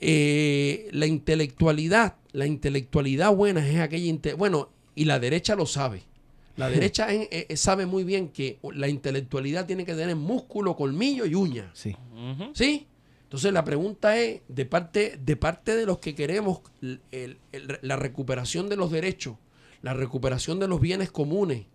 [0.02, 6.04] eh, la intelectualidad, la intelectualidad buena es aquella bueno, y la derecha lo sabe.
[6.56, 11.26] La derecha en- eh, sabe muy bien que la intelectualidad tiene que tener músculo, colmillo
[11.26, 11.72] y uña.
[11.74, 11.96] Sí.
[12.54, 12.88] ¿Sí?
[13.30, 16.62] Entonces la pregunta es, de parte de, parte de los que queremos
[17.84, 19.38] la recuperación de los derechos,
[19.84, 21.68] la recuperación de los bienes comunes,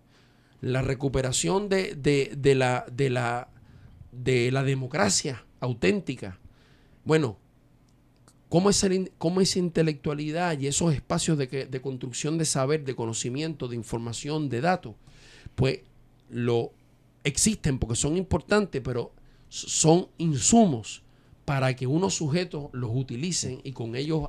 [0.60, 3.48] la recuperación de, de- de la, de, la,
[4.10, 6.40] de la democracia auténtica.
[7.04, 7.38] Bueno,
[8.48, 12.46] ¿cómo, es el in- cómo esa intelectualidad y esos espacios de, que- de construcción de
[12.46, 14.96] saber, de conocimiento, de información, de datos,
[15.54, 15.82] pues
[16.30, 16.72] lo
[17.22, 19.12] existen porque son importantes, pero
[19.48, 21.03] son insumos
[21.44, 24.28] para que unos sujetos los utilicen y con ellos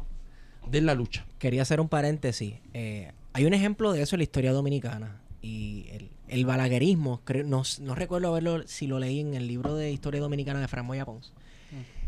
[0.70, 1.26] den la lucha.
[1.40, 2.56] Quería hacer un paréntesis.
[2.74, 5.22] Eh, hay un ejemplo de eso en la historia dominicana.
[5.42, 9.76] Y el, el balaguerismo, creo- no, no recuerdo haberlo, si lo leí en el libro
[9.76, 11.32] de historia dominicana de Fran Moya Pons.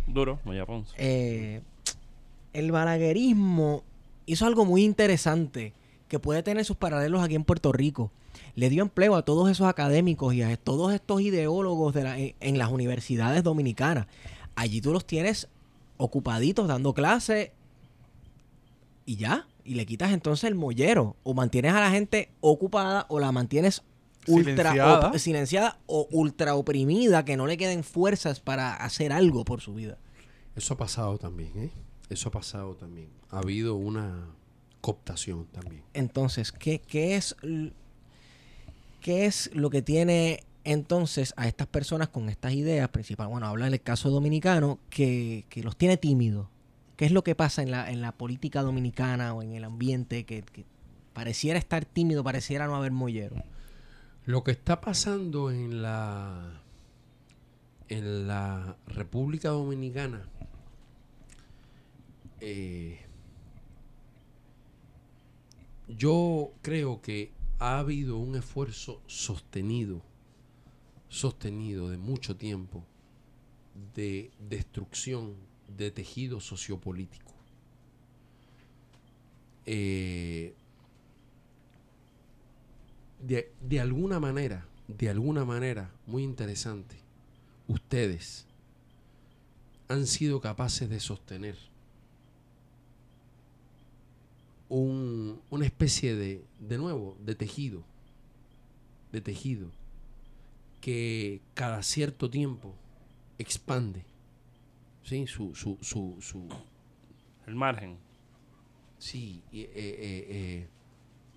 [0.07, 0.93] Duro, Moya Ponce.
[0.97, 1.61] Eh,
[2.53, 3.83] el balaguerismo
[4.25, 5.73] hizo algo muy interesante
[6.07, 8.11] que puede tener sus paralelos aquí en Puerto Rico.
[8.55, 12.33] Le dio empleo a todos esos académicos y a todos estos ideólogos de la- en,
[12.39, 14.07] en las universidades dominicanas.
[14.57, 15.47] Allí tú los tienes
[15.97, 17.51] ocupaditos dando clases
[19.05, 19.47] y ya.
[19.63, 21.15] Y le quitas entonces el mollero.
[21.23, 23.83] O mantienes a la gente ocupada o la mantienes
[24.27, 25.09] ultra Silenciada.
[25.09, 29.73] op- silenciada o ultra oprimida que no le queden fuerzas para hacer algo por su
[29.73, 29.97] vida.
[30.55, 31.69] Eso ha pasado también, ¿eh?
[32.09, 33.09] Eso ha pasado también.
[33.29, 34.25] Ha habido una
[34.81, 35.83] cooptación también.
[35.93, 37.35] Entonces, ¿qué, qué es,
[39.01, 43.31] ¿qué es lo que tiene entonces a estas personas con estas ideas principales?
[43.31, 46.47] Bueno, habla del caso dominicano que, que los tiene tímidos.
[46.95, 50.25] ¿Qué es lo que pasa en la, en la política dominicana o en el ambiente
[50.25, 50.65] que, que
[51.13, 53.35] pareciera estar tímido, pareciera no haber mollero?
[54.25, 56.61] Lo que está pasando en la
[57.89, 60.27] en la República Dominicana
[62.41, 62.99] eh,
[65.87, 70.01] yo creo que ha habido un esfuerzo sostenido
[71.09, 72.83] sostenido de mucho tiempo
[73.95, 75.35] de destrucción
[75.77, 77.33] de tejido sociopolítico.
[79.65, 80.53] Eh,
[83.21, 86.95] de, de alguna manera, de alguna manera muy interesante,
[87.67, 88.45] ustedes
[89.89, 91.55] han sido capaces de sostener
[94.69, 97.83] un- una especie de, de nuevo, de tejido,
[99.11, 99.69] de tejido,
[100.87, 102.73] que cada cierto tiempo
[103.37, 104.05] expande,
[105.03, 105.27] ¿sí?
[105.27, 106.47] Su, su, su, su,
[107.45, 107.97] El margen.
[108.97, 110.67] sí, y, eh, eh, eh,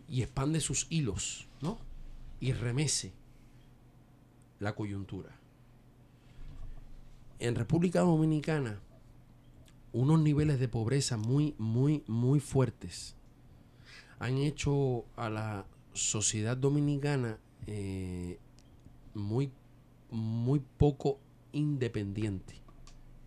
[0.07, 1.79] y expande sus hilos, ¿no?
[2.39, 3.13] Y remece
[4.61, 5.37] la coyuntura.
[7.41, 8.79] En República Dominicana,
[9.93, 13.17] unos niveles de pobreza muy, muy, muy fuertes
[14.21, 18.39] han hecho a la sociedad dominicana eh,
[19.15, 19.51] muy,
[20.11, 21.19] muy poco
[21.53, 22.55] independiente,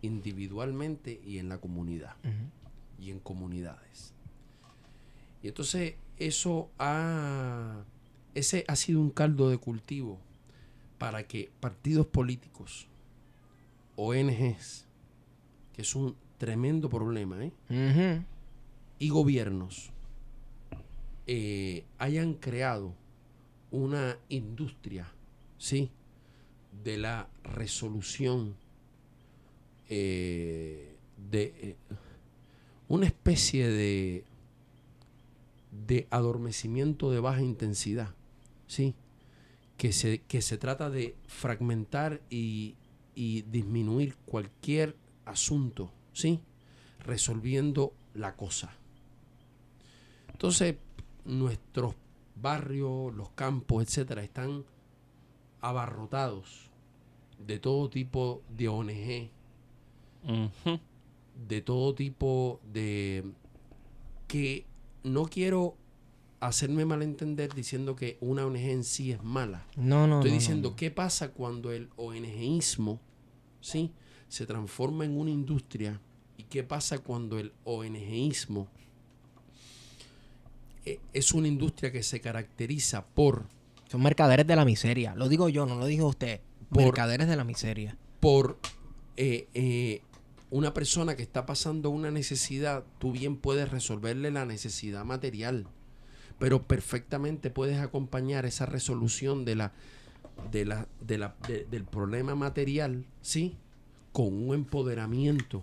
[0.02, 2.16] individualmente y en la comunidad
[2.98, 4.12] y en comunidades.
[5.42, 7.84] Y entonces eso ha,
[8.34, 10.18] ese ha sido un caldo de cultivo
[10.98, 12.86] para que partidos políticos,
[13.96, 14.86] ONGs,
[15.74, 18.22] que es un tremendo problema, ¿eh?
[18.98, 19.90] Y gobiernos
[21.26, 22.94] eh, hayan creado
[23.70, 25.12] una industria,
[25.58, 25.90] ¿sí?
[26.82, 28.56] De la resolución
[29.88, 30.96] eh,
[31.30, 31.76] de eh,
[32.88, 34.24] una especie de
[35.86, 38.14] de adormecimiento de baja intensidad,
[38.66, 38.94] ¿sí?
[39.76, 42.76] Que se, que se trata de fragmentar y,
[43.14, 46.40] y disminuir cualquier asunto, ¿sí?
[47.00, 48.72] Resolviendo la cosa.
[50.30, 50.76] Entonces,
[51.24, 51.94] nuestros
[52.36, 54.64] barrios, los campos, etcétera, están
[55.68, 56.70] abarrotados
[57.38, 59.30] de todo tipo de ONG,
[61.48, 63.24] de todo tipo de
[64.28, 64.66] que
[65.02, 65.76] no quiero
[66.40, 69.66] hacerme malentender diciendo que una ONG en sí es mala.
[69.76, 70.76] No, no, Estoy no, no, diciendo no.
[70.76, 73.00] qué pasa cuando el ONGismo
[73.60, 73.90] ¿sí?
[74.28, 76.00] se transforma en una industria
[76.36, 78.68] y qué pasa cuando el ONGismo
[80.84, 83.46] eh, es una industria que se caracteriza por
[83.90, 85.14] Son mercaderes de la miseria.
[85.14, 86.40] Lo digo yo, no lo dijo usted.
[86.70, 87.96] Por- mercaderes de la miseria.
[88.20, 88.58] por
[89.16, 90.02] eh, eh,
[90.50, 95.66] una persona que está pasando una necesidad, tú bien puedes resolverle la necesidad material,
[96.38, 99.72] pero perfectamente puedes acompañar esa resolución de la,
[100.50, 103.56] de la, de la- de- del problema material, ¿sí?
[104.12, 105.62] Con un empoderamiento,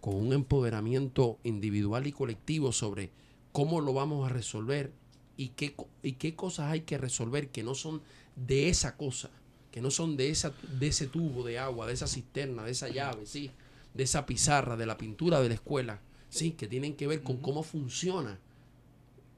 [0.00, 3.10] con un empoderamiento individual y colectivo sobre
[3.52, 4.92] cómo lo vamos a resolver
[5.36, 8.02] y qué, y qué cosas hay que resolver que no son
[8.36, 9.30] de esa cosa,
[9.70, 12.88] que no son de, esa, de ese tubo de agua, de esa cisterna, de esa
[12.88, 13.50] llave, ¿sí?
[13.94, 16.52] de esa pizarra, de la pintura de la escuela, ¿sí?
[16.52, 18.38] que tienen que ver con cómo funciona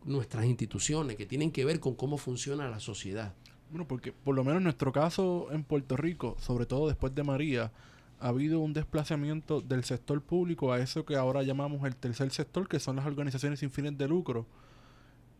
[0.04, 3.34] nuestras instituciones, que tienen que ver con cómo funciona la sociedad.
[3.70, 7.24] Bueno, porque por lo menos en nuestro caso en Puerto Rico, sobre todo después de
[7.24, 7.72] María,
[8.20, 12.68] ha habido un desplazamiento del sector público a eso que ahora llamamos el tercer sector,
[12.68, 14.46] que son las organizaciones sin fines de lucro,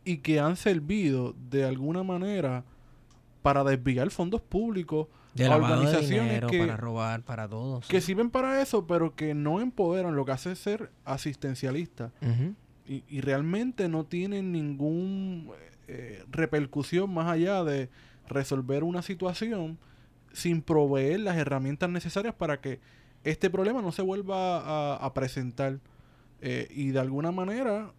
[0.05, 2.65] y que han servido de alguna manera
[3.43, 7.83] para desviar fondos públicos De a de organizaciones dinero, que, para robar, para todo.
[7.83, 7.89] sí.
[7.89, 12.13] que sirven para eso, pero que no empoderan, lo que hace es ser asistencialista.
[12.87, 15.51] Y, y realmente no tienen ningún
[15.89, 17.89] eh, repercusión más allá de
[18.29, 19.79] resolver una situación
[20.33, 22.81] sin proveer las herramientas necesarias para que
[23.23, 25.79] este problema no se vuelva a, a presentar
[26.47, 27.93] Eh, y de alguna manera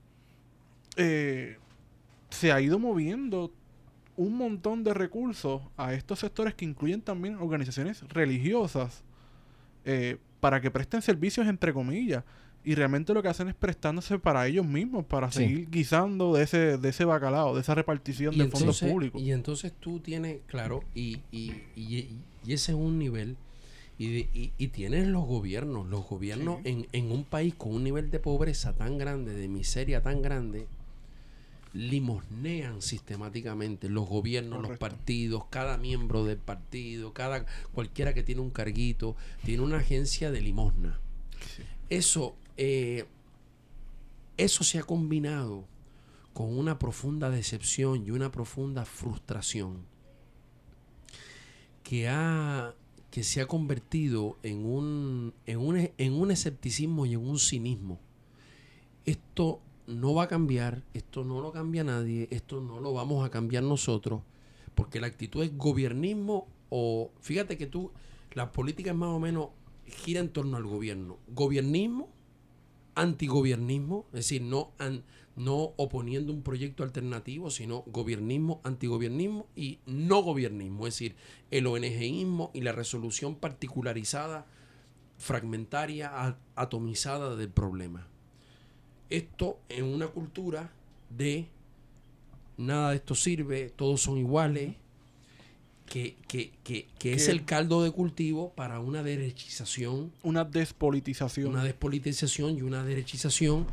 [0.98, 1.57] eh,
[2.36, 3.52] se ha ido moviendo
[4.18, 9.03] un montón de recursos a estos sectores que incluyen también organizaciones religiosas
[9.84, 12.24] eh, para que presten servicios entre comillas
[12.64, 15.40] y realmente lo que hacen es prestándose para ellos mismos para Sí.
[15.40, 19.32] seguir guisando de ese de ese bacalao de esa repartición Y de fondos públicos y
[19.32, 22.10] entonces tú tienes, claro, y, y, y-
[22.48, 23.36] ese es un nivel,
[23.98, 26.70] y, de- y, y tienes los gobiernos, los gobiernos Sí.
[26.70, 30.68] en, en un país con un nivel de pobreza tan grande, de miseria tan grande,
[31.76, 38.50] limosnean sistemáticamente los gobiernos, los partidos, cada miembro del partido, cada cualquiera que tiene un
[38.50, 41.02] carguito, tiene una agencia de limosna.
[41.90, 43.06] Eso, eh,
[44.38, 45.66] eso se ha combinado
[46.34, 49.86] con una profunda decepción y una profunda frustración
[51.84, 52.74] que, ha,
[53.12, 58.00] que se ha convertido en un, en, un, en un escepticismo y en un cinismo.
[59.06, 63.30] Esto no va a cambiar, esto no lo cambia nadie, esto no lo vamos a
[63.30, 64.22] cambiar nosotros,
[64.74, 67.91] porque la actitud es gobiernismo o, fíjate que tú,
[68.34, 69.49] la política es más o menos
[69.86, 71.20] gira en torno al gobierno.
[71.28, 72.10] Gobiernismo,
[72.95, 74.72] antigobiernismo, es decir, no,
[75.36, 81.16] no oponiendo un proyecto alternativo, sino gobiernismo, antigobiernismo y no gobiernismo, es decir,
[81.52, 84.48] el ONGismo y la resolución particularizada,
[85.18, 88.07] fragmentaria, atomizada del problema.
[89.10, 90.72] Esto en una cultura
[91.10, 91.48] de
[92.57, 94.76] nada de esto sirve, todos son iguales,
[95.86, 101.48] que, que, que, que es el caldo de cultivo para una derechización Una despolitización.
[101.52, 103.68] una despolitización y una derechización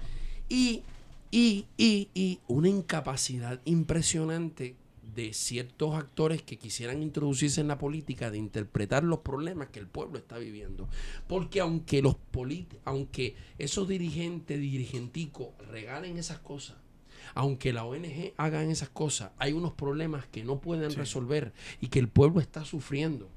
[0.48, 0.82] y,
[1.30, 4.74] y, y, y una incapacidad impresionante
[5.14, 9.86] de ciertos actores que quisieran introducirse en la política de interpretar los problemas que el
[9.86, 10.88] pueblo está viviendo.
[11.26, 16.76] Porque aunque los polit- aunque esos dirigentes, dirigenticos regalen esas cosas,
[17.34, 20.96] aunque la ONG hagan esas cosas, hay unos problemas que no pueden Sí.
[20.96, 23.28] resolver y que el pueblo está sufriendo.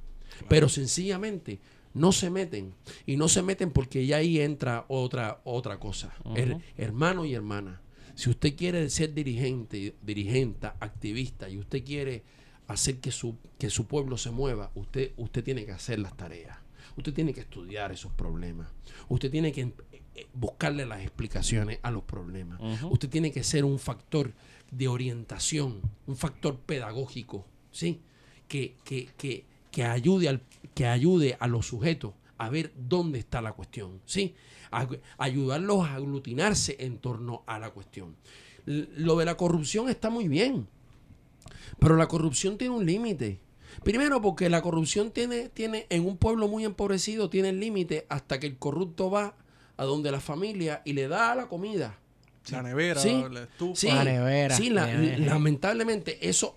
[0.49, 1.59] Pero sencillamente
[1.93, 2.73] no se meten.
[3.05, 6.13] Y no se meten porque ya ahí entra otra, otra cosa.
[6.25, 7.79] Her- hermano y hermana,
[8.15, 12.23] si usted quiere ser dirigente, dirigente, activista, y usted quiere
[12.67, 16.57] hacer que su, que su pueblo se mueva, usted, usted tiene que hacer las tareas.
[16.97, 18.69] Usted tiene que estudiar esos problemas.
[19.09, 22.59] Usted tiene que eh, buscarle las explicaciones a los problemas.
[22.89, 24.33] Usted tiene que ser un factor
[24.71, 28.01] de orientación, un factor pedagógico, ¿sí?
[28.47, 30.41] Que, que, que, que ayude al,
[30.73, 34.35] que ayude a los sujetos a ver dónde está la cuestión, ¿sí?
[34.71, 34.87] A-
[35.17, 38.15] ayudarlos a aglutinarse en torno a la cuestión.
[38.65, 40.67] L- Lo de la corrupción está muy bien,
[41.79, 43.39] pero la corrupción tiene un límite.
[43.83, 48.39] Primero porque la corrupción tiene, tiene en un pueblo muy empobrecido, tiene el límite hasta
[48.39, 49.35] que el corrupto va
[49.77, 51.99] a donde la familia y le da la comida.
[52.51, 53.23] La nevera, Sí.
[53.31, 53.75] la estufa.
[53.75, 54.55] Sí, La nevera.
[54.55, 54.87] sí, la-
[55.17, 56.55] lamentablemente eso,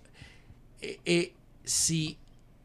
[0.81, 1.33] eh, eh,
[1.65, 2.19] si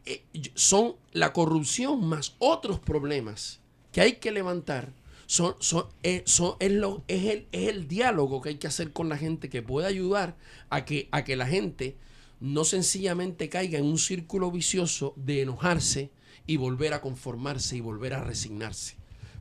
[0.06, 0.22] eh,
[0.54, 3.62] son la corrupción más otros problemas
[3.94, 4.90] que hay que levantar,
[5.26, 8.92] son, son, eh, son- es, lo- es el, es el diálogo que hay que hacer
[8.92, 10.36] con la gente que puede ayudar
[10.70, 11.98] a que, a que la gente
[12.40, 16.12] no sencillamente caiga en un círculo vicioso de enojarse
[16.46, 18.98] y volver a conformarse y volver a resignarse.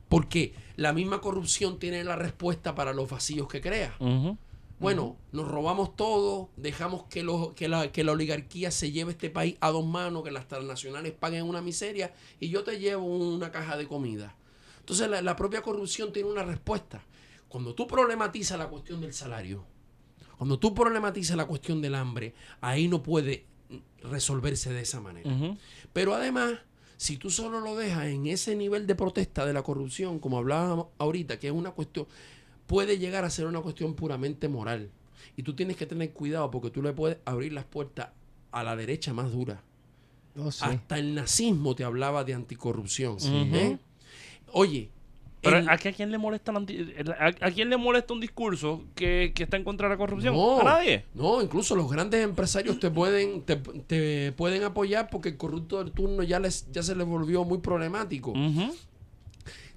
[0.09, 3.95] Porque la misma corrupción tiene la respuesta para los vacíos que crea.
[4.79, 9.29] Bueno, nos robamos todo, dejamos que, los- que, la, que la oligarquía se lleve este
[9.29, 13.51] país a dos manos, que las transnacionales paguen una miseria y yo te llevo una
[13.51, 14.35] caja de comida.
[14.83, 17.03] Entonces la, la propia corrupción tiene una respuesta.
[17.47, 19.63] Cuando tú problematizas la cuestión del salario,
[20.37, 23.45] cuando tú problematizas la cuestión del hambre, ahí no puede
[24.01, 25.29] resolverse de esa manera.
[25.93, 26.59] Pero además,
[26.97, 30.87] si tú solo lo dejas en ese nivel de protesta de la corrupción, como hablábamos
[30.97, 32.07] ahorita, que es una cuestión,
[32.67, 34.89] puede llegar a ser una cuestión puramente moral.
[35.37, 38.09] Y tú tienes que tener cuidado porque tú le puedes abrir las puertas
[38.51, 39.63] a la derecha más dura.
[40.37, 40.65] Oh, sí.
[40.65, 43.19] Hasta el nazismo te hablaba de anticorrupción.
[43.19, 43.49] Sí.
[43.53, 43.77] ¿eh?
[44.53, 44.89] Oye,
[45.41, 49.63] Pero el- ¿a, quién le molesta a, quién le un discurso que, que está en
[49.65, 50.33] contra de la corrupción?
[50.35, 51.03] No, A nadie.
[51.13, 55.91] No, incluso los grandes empresarios te pueden, te, te pueden apoyar porque el corrupto del
[55.91, 58.33] turno ya, les, ya se les volvió muy problemático.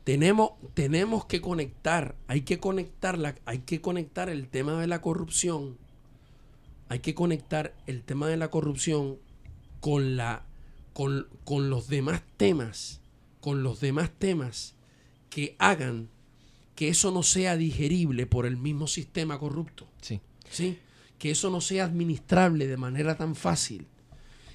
[0.04, 5.00] Tenemos, tenemos que conectar, hay que conectar la, hay que conectar el tema de la
[5.00, 5.76] corrupción,
[6.88, 9.16] hay que conectar el tema de la corrupción
[9.80, 10.44] con la,
[10.92, 13.00] con, con los demás temas,
[13.46, 14.74] con los demás temas
[15.30, 16.08] que hagan
[16.74, 19.86] que eso no sea digerible por el mismo sistema corrupto.
[20.00, 20.20] Sí.
[20.50, 20.78] ¿sí?
[21.16, 23.86] Que eso no sea administrable de manera tan fácil.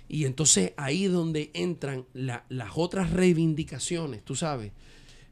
[0.09, 4.73] Y entonces ahí es donde entran la- las otras reivindicaciones, tú sabes,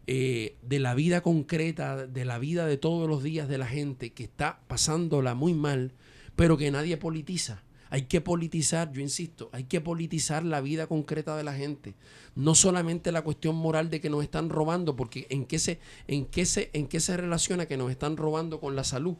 [0.08, 4.14] eh, de la vida concreta, de la vida de todos los días de la gente
[4.14, 5.92] que está pasándola muy mal,
[6.38, 7.62] pero que nadie politiza.
[7.90, 11.96] Hay que politizar, yo insisto, hay que politizar la vida concreta de la gente.
[12.36, 16.26] No solamente la cuestión moral de que nos están robando, porque en qué se, en
[16.26, 19.16] qué se, en qué se relaciona que nos están robando con la salud.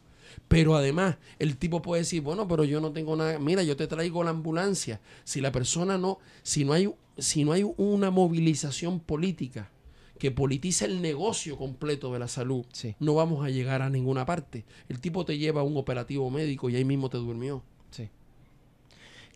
[0.46, 3.88] Pero además, el tipo puede decir, bueno, pero yo no tengo nada, mira, yo te
[3.88, 5.00] traigo la ambulancia.
[5.24, 6.88] Si la persona no, si no hay,
[7.18, 9.72] si no hay una movilización política
[10.20, 12.94] que politice el negocio completo de la salud, Sí.
[13.00, 14.66] no vamos a llegar a ninguna parte.
[14.88, 17.64] El tipo te lleva a un operativo médico y ahí mismo te durmió.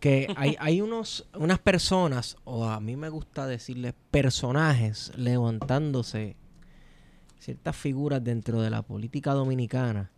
[0.01, 6.37] Que hay, hay unos, unas personas, o a mí me gusta decirles personajes, levantándose
[7.39, 10.11] ciertas figuras dentro de la política dominicana,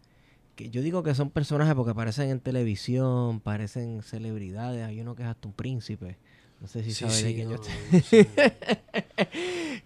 [0.55, 5.23] que yo digo que son personajes porque aparecen en televisión, parecen celebridades, hay uno que
[5.23, 6.19] es hasta un príncipe.
[6.61, 8.01] No sé si sabe de quién yo no, estoy.
[8.03, 8.29] sí.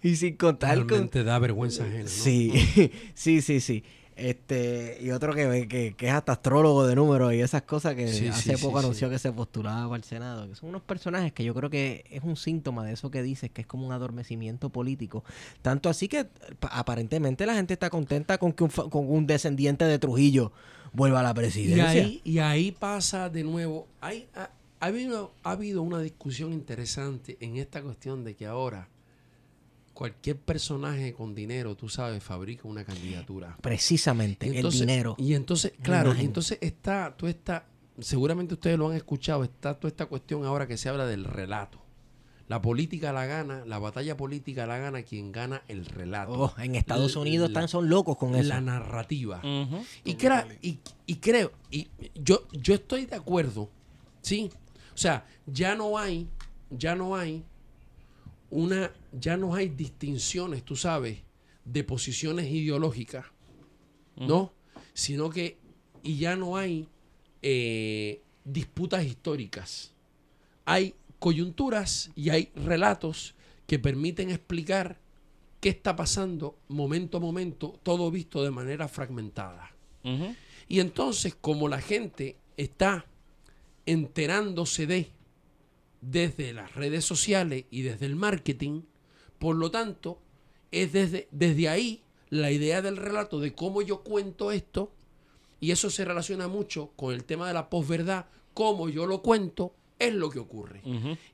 [0.03, 2.03] Y sin contar con, Realmente da vergüenza ajena.
[2.03, 2.09] ¿no?
[2.09, 3.83] Sí, sí, sí, sí.
[4.29, 8.07] Este, y otro que, que, que es hasta astrólogo de números y esas cosas que
[8.07, 10.83] Sí, hace sí, poco sí, anunció que se postulaba para el Senado, que son unos
[10.83, 13.85] personajes que yo creo que es un síntoma de eso que dices, que es como
[13.87, 15.23] un adormecimiento político.
[15.63, 16.25] Tanto así que
[16.59, 20.51] pa- aparentemente la gente está contenta con que un, con un descendiente de Trujillo
[20.93, 21.87] vuelva a la Y presidencia.
[21.89, 24.49] ahí, y ahí pasa de nuevo, hay, ha,
[24.79, 28.87] ha habido, ha habido una discusión interesante en esta cuestión de que ahora
[30.01, 33.55] cualquier personaje con dinero, tú sabes, fabrica una candidatura.
[33.61, 35.15] Precisamente, entonces- el dinero.
[35.19, 37.67] Y entonces, claro, y entonces está, tú está,
[37.99, 41.79] seguramente ustedes lo han escuchado, está toda esta cuestión ahora que se habla del relato.
[42.47, 46.31] La política la gana, la batalla política la gana quien gana el relato.
[46.33, 48.49] Oh, en Estados La- Unidos están son locos con eso.
[48.49, 49.37] la narrativa.
[49.37, 49.83] Ujú.
[50.03, 53.69] Y, crea- y, y creo, y yo, yo estoy de acuerdo,
[54.23, 54.49] ¿sí?
[54.95, 56.27] O sea, ya no hay,
[56.71, 57.43] ya no hay
[58.51, 61.19] una, ya no hay distinciones, tú sabes,
[61.65, 63.25] de posiciones ideológicas,
[64.17, 64.53] ¿no?
[64.93, 65.57] Sino que,
[66.03, 66.87] y ya no hay
[67.41, 69.93] eh, disputas históricas.
[70.65, 74.99] Hay coyunturas y hay relatos que permiten explicar
[75.61, 79.71] qué está pasando momento a momento, todo visto de manera fragmentada.
[80.67, 83.05] Y entonces, como la gente está
[83.85, 85.11] enterándose de
[86.01, 88.81] desde las redes sociales y desde el marketing,
[89.39, 90.19] por lo tanto,
[90.71, 94.91] es desde, desde ahí la idea del relato de cómo yo cuento esto,
[95.59, 99.75] y eso se relaciona mucho con el tema de la posverdad, cómo yo lo cuento
[99.99, 100.81] es lo que ocurre.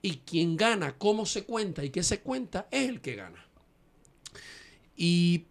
[0.02, 3.46] Y quien gana cómo se cuenta y qué se cuenta es el que gana.
[4.98, 5.46] Y,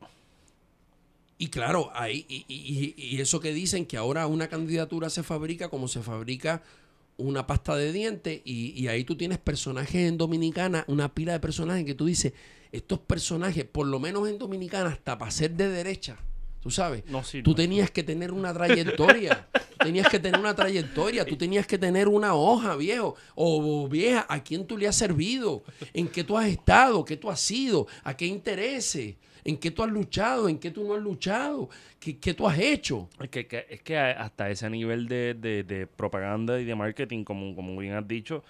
[1.38, 5.68] y claro, ahí, y, y- y eso que dicen que ahora una candidatura se fabrica
[5.70, 6.62] como se fabrica
[7.18, 11.40] una pasta de dientes y, y ahí tú tienes personajes en Dominicana, una pila de
[11.40, 12.32] personajes que tú dices,
[12.72, 16.18] estos personajes, por lo menos en Dominicana, hasta para ser de derecha,
[16.60, 19.46] tú sabes, No tú tenías que tener una trayectoria.
[19.52, 21.24] tú tenías que tener una trayectoria.
[21.24, 23.14] Tú tenías que tener una hoja, viejo.
[23.34, 25.62] O vieja, ¿a quién tú le has servido?
[25.94, 27.04] ¿En qué tú has estado?
[27.04, 27.86] ¿Qué tú has sido?
[28.02, 29.14] ¿A qué intereses?
[29.48, 30.48] ¿En qué tú has luchado?
[30.48, 31.68] ¿En qué tú no has luchado?
[32.00, 33.08] ¿Qué, qué tú has hecho?
[33.20, 37.54] Es que, es que hasta ese nivel de, de- de propaganda y de marketing, como,
[37.54, 38.42] como bien has dicho,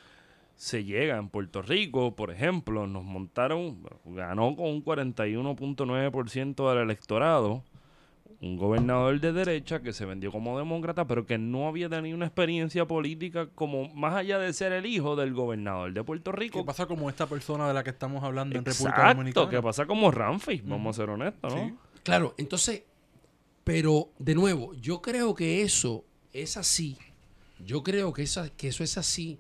[0.55, 7.63] se llega en Puerto Rico, por ejemplo, nos montaron, ganó con un 41.9% del electorado,
[8.41, 12.27] un gobernador de derecha que se vendió como demócrata, pero que no había tenido una
[12.27, 16.65] experiencia política como más allá de ser el hijo del gobernador de Puerto ¿Qué Rico.
[16.65, 19.51] pasa como esta persona de la que estamos hablando en República Exacto, Dominicana?
[19.51, 21.65] que pasa como Ramfis, vamos a ser honestos, ¿no?
[21.67, 21.75] Sí.
[22.03, 22.83] Claro, entonces,
[23.65, 26.99] pero de nuevo, yo creo que eso es así.
[27.65, 29.39] Yo creo que, esa- que eso es así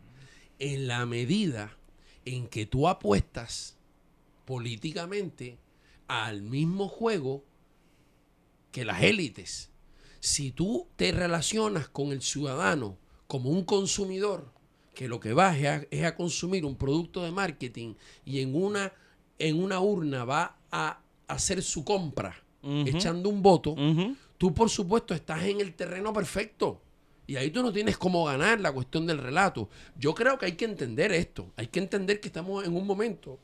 [0.58, 1.76] en la medida
[2.24, 3.76] en que tú apuestas
[4.46, 5.58] políticamente
[6.08, 7.44] al mismo juego
[8.76, 9.70] que las élites.
[10.20, 14.52] Si tú te relacionas con el ciudadano como un consumidor,
[14.92, 17.94] que lo que vas es a, es a consumir un producto de marketing
[18.26, 18.92] y en una,
[19.38, 23.74] en una urna va a hacer su compra echando un voto,
[24.36, 26.82] tú por supuesto estás en el terreno perfecto.
[27.26, 29.70] Y ahí tú no tienes cómo ganar la cuestión del relato.
[29.98, 31.50] Yo creo que hay que entender esto.
[31.56, 33.38] Hay que entender que estamos en un momento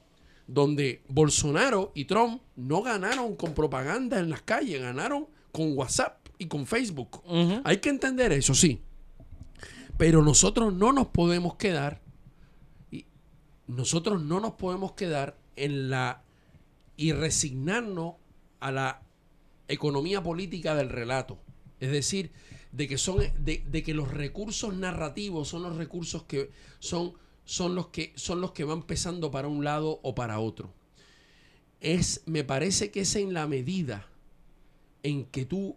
[0.47, 6.47] donde Bolsonaro y Trump no ganaron con propaganda en las calles, ganaron con WhatsApp y
[6.47, 7.23] con Facebook.
[7.64, 8.81] Hay que entender eso, sí.
[9.98, 12.01] Pero nosotros no nos podemos quedar,
[12.90, 13.06] y
[13.66, 16.23] nosotros no nos podemos quedar en la
[16.97, 18.14] y resignarnos
[18.60, 19.02] a la
[19.69, 21.39] economía política del relato.
[21.81, 22.32] Es decir,
[22.70, 27.14] de que son de, de que los recursos narrativos son los recursos que son,
[27.44, 30.73] son los que son los que van pesando para un lado o para otro.
[31.81, 34.06] Es, me parece que es en la medida
[35.02, 35.77] en que tú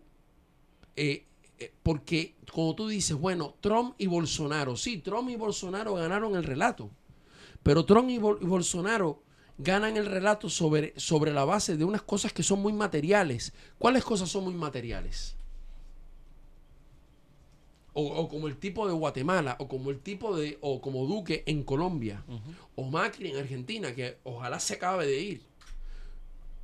[0.96, 1.26] eh,
[1.58, 6.44] eh, porque como tú dices, bueno, Trump y Bolsonaro, sí, Trump y Bolsonaro ganaron el
[6.44, 6.90] relato,
[7.64, 9.24] pero Trump y, y Bolsonaro
[9.58, 13.54] ganan el relato sobre, sobre la base de unas cosas que son muy materiales.
[13.78, 15.35] ¿Cuáles cosas son muy materiales?
[17.98, 21.44] O, o como el tipo de Guatemala, o como el tipo de, o como Duque
[21.48, 22.24] en Colombia,
[22.76, 25.42] o Macri en Argentina, que ojalá se acabe de ir.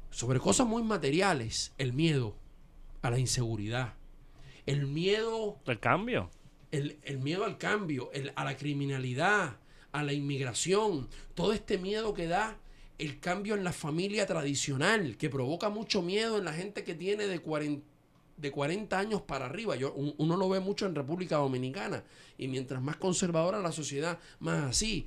[0.09, 2.35] Sobre cosas muy materiales, el miedo
[3.01, 3.93] a la inseguridad,
[4.65, 6.29] el miedo El cambio.
[6.71, 9.57] el, el miedo al cambio, el- a la criminalidad,
[9.93, 12.57] a la inmigración, todo este miedo que da
[12.97, 17.25] el cambio en la familia tradicional, que provoca mucho miedo en la gente que tiene
[17.27, 17.85] de 40,
[18.41, 19.75] de 40 años para arriba.
[19.75, 22.03] Yo, un- uno lo ve mucho en República Dominicana,
[22.37, 25.05] y mientras más conservadora la sociedad, más así.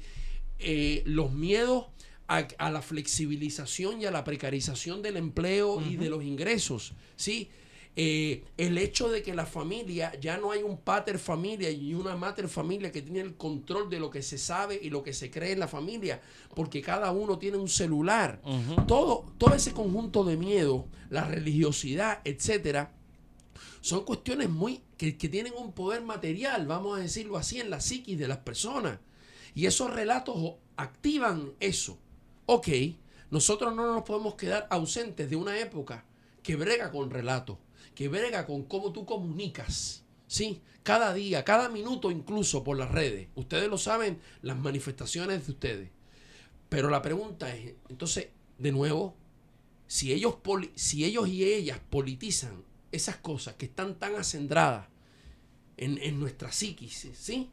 [0.59, 1.87] Eh, los miedos
[2.29, 7.49] a, a la flexibilización y a la precarización del empleo y de los ingresos, ¿sí?
[7.97, 12.17] Eh, el hecho de que la familia, ya no hay un pater familia y una
[12.17, 15.31] mater familia que tiene el control de lo que se sabe y lo que se
[15.31, 16.21] cree en la familia,
[16.57, 18.41] porque cada uno tiene un celular.
[18.89, 22.93] todo, todo ese conjunto de miedo, la religiosidad, etcétera,
[23.85, 27.83] son cuestiones muy que, que tienen un poder material, vamos a decirlo así, en la
[27.83, 28.99] psiquis de las personas.
[29.55, 31.99] Y esos relatos activan eso.
[32.47, 32.69] Ok,
[33.31, 36.07] nosotros no nos podemos quedar ausentes de una época
[36.43, 37.59] que brega con relatos,
[37.95, 40.03] que brega con cómo tú comunicas.
[40.29, 43.29] Sí, cada día, cada minuto incluso por las redes.
[43.35, 45.91] Ustedes lo saben, las manifestaciones de ustedes.
[46.71, 49.15] Pero la pregunta es, entonces, de nuevo,
[49.87, 50.37] si ellos,
[50.75, 54.87] si ellos y ellas politizan esas cosas que están tan acendradas
[55.77, 57.51] en, en nuestra psiquis, ¿sí?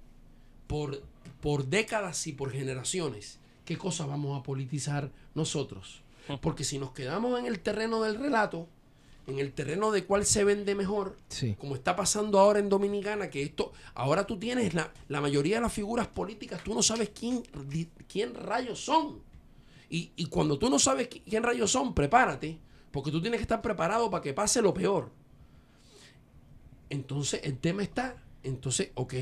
[0.68, 1.01] Por,
[1.41, 6.01] por décadas y por generaciones, ¿qué cosas vamos a politizar nosotros?
[6.41, 8.68] Porque si nos quedamos en el terreno del relato,
[9.27, 11.55] en el terreno de cuál se vende mejor, Sí.
[11.59, 15.61] como está pasando ahora en Dominicana, que esto, ahora tú tienes la, la mayoría de
[15.63, 17.43] las figuras políticas, tú no sabes quién,
[18.07, 19.19] quién rayos son.
[19.89, 22.59] Y, y cuando tú no sabes qui- quién rayos son, prepárate,
[22.91, 25.11] porque tú tienes que estar preparado para que pase lo peor.
[26.91, 29.13] Entonces, el tema está, entonces, ok,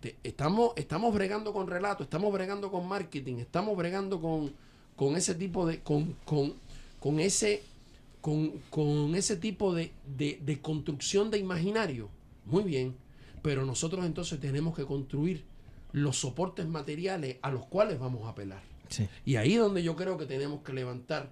[0.00, 4.52] te- estamos, estamos bregando con relato, estamos bregando con marketing, estamos bregando con,
[4.96, 6.54] con ese tipo de, con, con,
[6.98, 7.62] con ese,
[8.20, 12.08] con, con ese tipo de, de, de construcción de imaginario.
[12.46, 12.96] Muy bien,
[13.42, 15.44] pero nosotros entonces tenemos que construir
[15.92, 18.62] los soportes materiales a los cuales vamos a apelar.
[18.88, 19.08] Sí.
[19.24, 21.30] Y ahí es donde yo creo que tenemos que levantar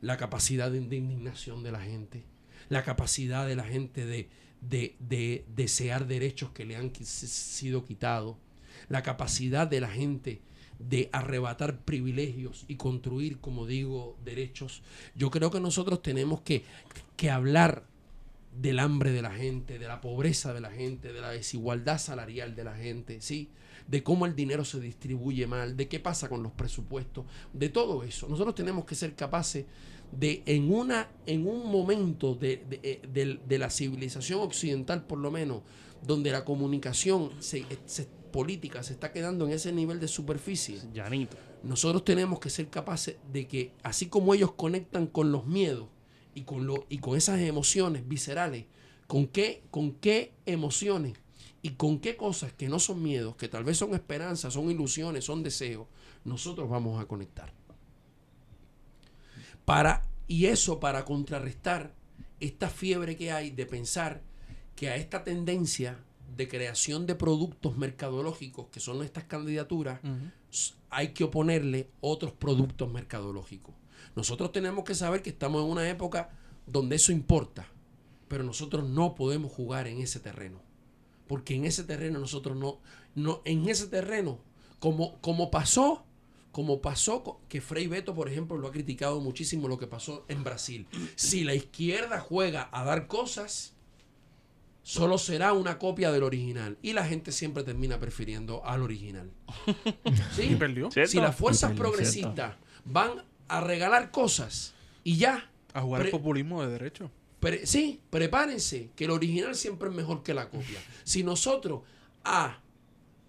[0.00, 2.24] la capacidad de, de indignación de la gente,
[2.70, 4.28] la capacidad de la gente de,
[4.60, 8.36] de- de desear derechos que le han sido quitados,
[8.88, 10.40] la capacidad de la gente
[10.78, 14.82] de arrebatar privilegios y construir, como digo, derechos.
[15.14, 16.64] Yo creo que nosotros tenemos que,
[17.16, 17.86] que hablar
[18.60, 22.54] del hambre de la gente, de la pobreza de la gente, de la desigualdad salarial
[22.54, 23.50] de la gente, ¿sí?
[23.86, 28.02] De cómo el dinero se distribuye mal, de qué pasa con los presupuestos, de todo
[28.02, 28.28] eso.
[28.28, 29.64] Nosotros tenemos que ser capaces
[30.12, 35.30] de, en, una, en un momento de, de- eh, de la civilización occidental, por lo
[35.30, 35.62] menos,
[36.06, 41.36] donde la comunicación se- se- política se está quedando en ese nivel de superficie, Llanito.
[41.62, 45.88] nosotros tenemos que ser capaces de que, así como ellos conectan con los miedos
[46.34, 48.66] y con, lo, y con esas emociones viscerales,
[49.06, 51.14] ¿con qué, ¿con qué emociones
[51.62, 55.24] y con qué cosas que no son miedos, que tal vez son esperanzas, son ilusiones,
[55.24, 55.86] son deseos,
[56.24, 57.52] nosotros vamos a conectar?
[59.66, 61.92] Para, y eso para contrarrestar
[62.40, 64.22] esta fiebre que hay de pensar
[64.76, 65.98] que a esta tendencia
[66.36, 70.00] de creación de productos mercadológicos, que son estas candidaturas,
[70.88, 73.74] hay que oponerle otros productos mercadológicos.
[74.14, 76.30] Nosotros tenemos que saber que estamos en una época
[76.66, 77.66] donde eso importa,
[78.28, 80.60] pero nosotros no podemos jugar en ese terreno.
[81.26, 82.78] Porque en ese terreno nosotros no,
[83.14, 84.38] no en ese terreno,
[84.78, 86.05] como, como pasó,
[86.56, 90.42] como pasó que Frei Beto, por ejemplo, lo ha criticado muchísimo lo que pasó en
[90.42, 90.86] Brasil.
[91.14, 93.74] Si la izquierda juega a dar cosas,
[94.82, 96.78] solo será una copia del original.
[96.80, 99.30] Y la gente siempre termina prefiriendo al original.
[100.34, 100.44] ¿Sí?
[100.44, 100.90] Y perdió.
[100.90, 101.10] ¿Cierto?
[101.10, 102.54] Si las fuerzas progresistas
[102.86, 104.72] van a regalar cosas
[105.04, 107.10] y ya, A jugar el populismo de derecho.
[107.38, 110.80] pre- sí, prepárense, que el original siempre es mejor que la copia.
[111.04, 111.82] Si nosotros
[112.24, 112.60] a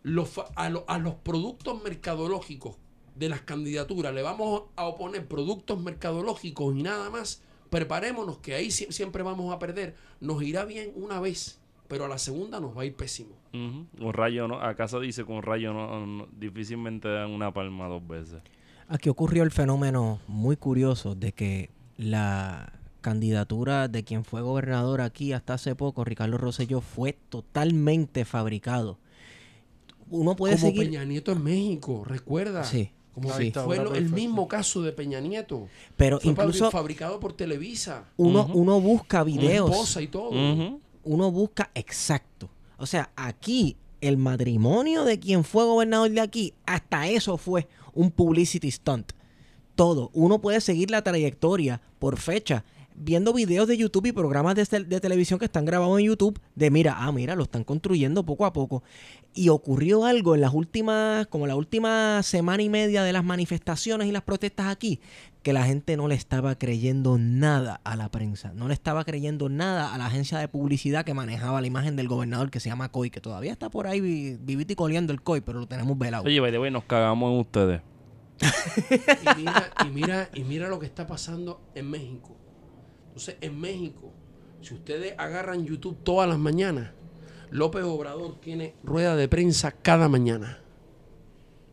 [0.04, 2.78] los, fa- a, lo- a los productos mercadológicos
[3.18, 8.68] de las candidaturas le vamos a oponer productos mercadológicos y nada más, preparémonos que ahí
[8.68, 9.96] sie- siempre vamos a perder.
[10.20, 13.32] Nos irá bien una vez, pero a la segunda nos va a ir pésimo.
[13.54, 14.62] Un rayo, ¿no?
[14.62, 18.42] Acaso dice que un rayo no, no- difícilmente dan una palma dos veces.
[18.88, 22.72] Aquí ocurrió el fenómeno muy curioso de que la
[23.02, 29.00] candidatura de quien fue gobernador aquí hasta hace poco, Ricardo Rosselló, fue totalmente fabricado.
[30.10, 30.86] Uno puede Como seguir...
[30.86, 32.64] Peña Nieto en México, recuerda.
[32.64, 33.52] Sí, Como sí.
[33.52, 35.68] fue lo- el mismo caso de Peña Nieto.
[35.96, 38.06] pero Fue incluso fabricado por Televisa.
[38.16, 39.72] uno, uno busca videos.
[39.72, 40.30] esposa y todo.
[41.04, 42.48] Uno busca exacto.
[42.78, 48.12] O sea, aquí el matrimonio de quien fue gobernador de aquí, hasta eso fue un
[48.12, 49.14] publicity stunt.
[49.74, 50.12] Todo.
[50.14, 52.64] Uno puede seguir la trayectoria por fecha,
[53.00, 56.40] viendo videos de YouTube y programas de, tel- de televisión que están grabados en YouTube
[56.56, 58.84] de mira, ah, mira, lo están construyendo poco a poco.
[59.36, 64.08] Y ocurrió algo en las últimas, como la última semana y media de las manifestaciones
[64.08, 65.00] y las protestas aquí,
[65.44, 69.48] que la gente no le estaba creyendo nada a la prensa, no le estaba creyendo
[69.48, 72.90] nada a la agencia de publicidad que manejaba la imagen del gobernador que se llama
[72.90, 75.98] COI, que todavía está por ahí vi- vivito y coleando el COI, pero lo tenemos
[75.98, 76.24] velado.
[76.26, 77.82] Oye, by the way, nos cagamos en ustedes.
[78.90, 82.37] Y mira, y mira, y mira lo que está pasando en México.
[83.18, 84.14] Entonces, en México,
[84.62, 86.92] si ustedes agarran YouTube todas las mañanas,
[87.50, 90.60] López Obrador tiene rueda de prensa cada mañana.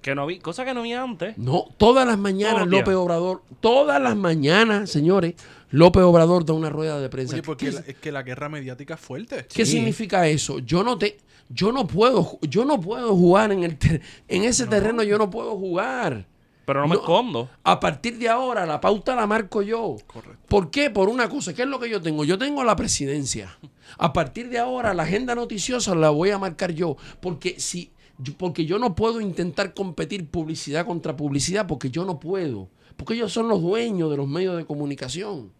[0.00, 1.36] Que no vi, cosa que no vi antes.
[1.36, 2.66] No, todas las mañanas.
[2.66, 5.34] López Obrador, todas las mañanas, señores,
[5.68, 7.34] López Obrador da una rueda de prensa.
[7.34, 9.44] Oye, porque ¿Qué, la- es que la guerra mediática es fuerte.
[9.52, 9.72] qué Sí.
[9.72, 10.60] significa eso?
[10.60, 11.18] Yo no te,
[11.50, 15.28] yo no puedo, yo no puedo jugar en el ter- en ese terreno, yo no
[15.28, 16.26] puedo jugar.
[16.65, 17.51] Pero no me escondo.
[17.62, 19.97] A partir de ahora, la pauta la marco yo.
[20.07, 20.47] Correcto.
[20.49, 20.91] ¿Por qué?
[20.91, 21.55] Por una cosa.
[21.55, 22.24] ¿Qué es lo que yo tengo?
[22.24, 23.59] Yo tengo la presidencia.
[23.99, 26.97] A partir de ahora, la agenda noticiosa la voy a marcar yo.
[27.20, 27.93] Porque si
[28.39, 32.69] porque yo no puedo intentar competir publicidad contra publicidad, porque yo no puedo.
[32.97, 35.53] Porque ellos son los dueños de los medios de comunicación.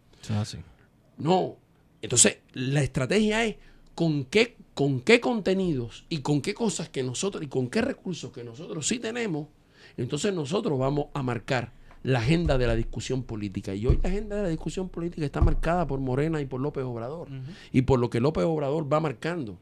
[1.19, 1.57] No.
[2.01, 3.57] Entonces, la estrategia es
[3.95, 8.33] con qué, con qué contenidos y con qué cosas que nosotros y con qué recursos
[8.33, 9.49] que nosotros sí tenemos,
[9.97, 11.73] entonces nosotros vamos a marcar
[12.03, 13.75] la agenda de la discusión política.
[13.75, 16.85] Y hoy la agenda de la discusión política está marcada por Morena y por López
[16.85, 17.29] Obrador.
[17.73, 19.59] Y por lo que López Obrador va marcando.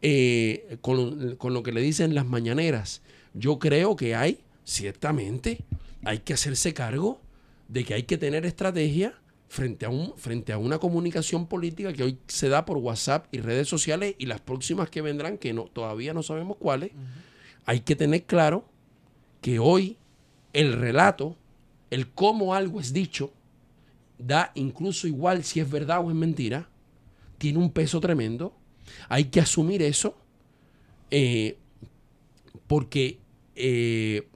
[0.00, 3.02] Eh, con, con lo que le dicen las mañaneras,
[3.34, 5.64] yo creo que hay, ciertamente,
[6.04, 7.20] hay que hacerse cargo
[7.68, 9.14] de que hay que tener estrategia
[9.48, 13.40] frente a, un, frente a una comunicación política que hoy se da por WhatsApp y
[13.40, 16.92] redes sociales y las próximas que vendrán, que no, todavía no sabemos cuáles,
[17.66, 18.64] hay que tener claro
[19.42, 19.98] que hoy
[20.54, 21.36] el relato,
[21.90, 23.32] el cómo algo es dicho,
[24.18, 26.68] da incluso igual si es verdad o es mentira,
[27.36, 28.54] tiene un peso tremendo.
[29.08, 30.16] Hay que asumir eso
[31.10, 31.58] eh,
[32.66, 33.18] porque,
[33.56, 34.28] eh,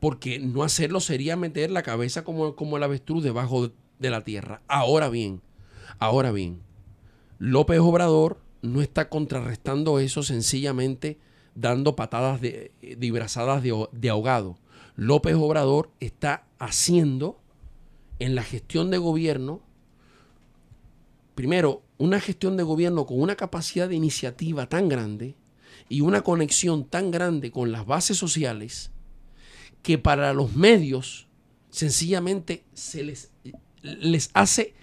[0.00, 4.60] porque no hacerlo sería meter la cabeza como, como el avestruz debajo de, la tierra.
[4.66, 5.40] Ahora bien,
[6.00, 6.60] ahora bien,
[7.38, 11.18] López Obrador no está contrarrestando eso sencillamente
[11.54, 12.72] dando patadas de,
[13.12, 14.58] brazadas de, de ahogado.
[14.96, 17.38] López Obrador está haciendo
[18.18, 19.60] en la gestión de gobierno,
[21.34, 25.34] primero, una gestión de gobierno con una capacidad de iniciativa tan grande
[25.88, 28.90] y una conexión tan grande con las bases sociales
[29.82, 31.26] que para los medios
[31.70, 33.30] sencillamente se les,
[33.82, 34.74] les hace,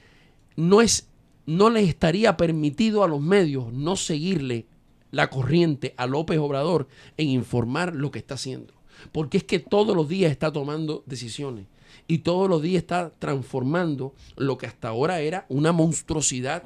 [0.56, 1.08] no es,
[1.46, 4.66] no les estaría permitido a los medios no seguirle
[5.12, 6.88] la corriente a López Obrador
[7.18, 8.74] en informar lo que está haciendo.
[9.12, 11.66] Porque es que todos los días está tomando decisiones
[12.08, 16.64] y todos los días está transformando lo que hasta ahora era una monstruosidad.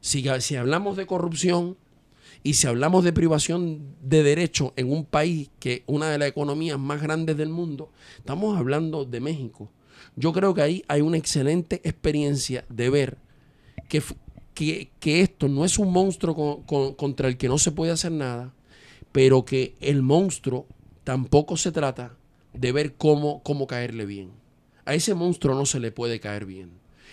[0.00, 1.76] Si, si hablamos de corrupción
[2.42, 6.78] y si hablamos de privación de derechos en un país que una de las economías
[6.78, 9.70] más grandes del mundo, estamos hablando de México.
[10.16, 13.18] Yo creo que ahí hay una excelente experiencia de ver
[13.88, 14.02] que,
[14.60, 18.12] que, esto no es un monstruo con, con, contra el que no se puede hacer
[18.12, 18.52] nada,
[19.12, 20.66] pero que el monstruo
[21.04, 22.14] tampoco se trata
[22.52, 24.30] de ver cómo, cómo caerle bien.
[24.84, 26.70] A ese monstruo no se le puede caer bien.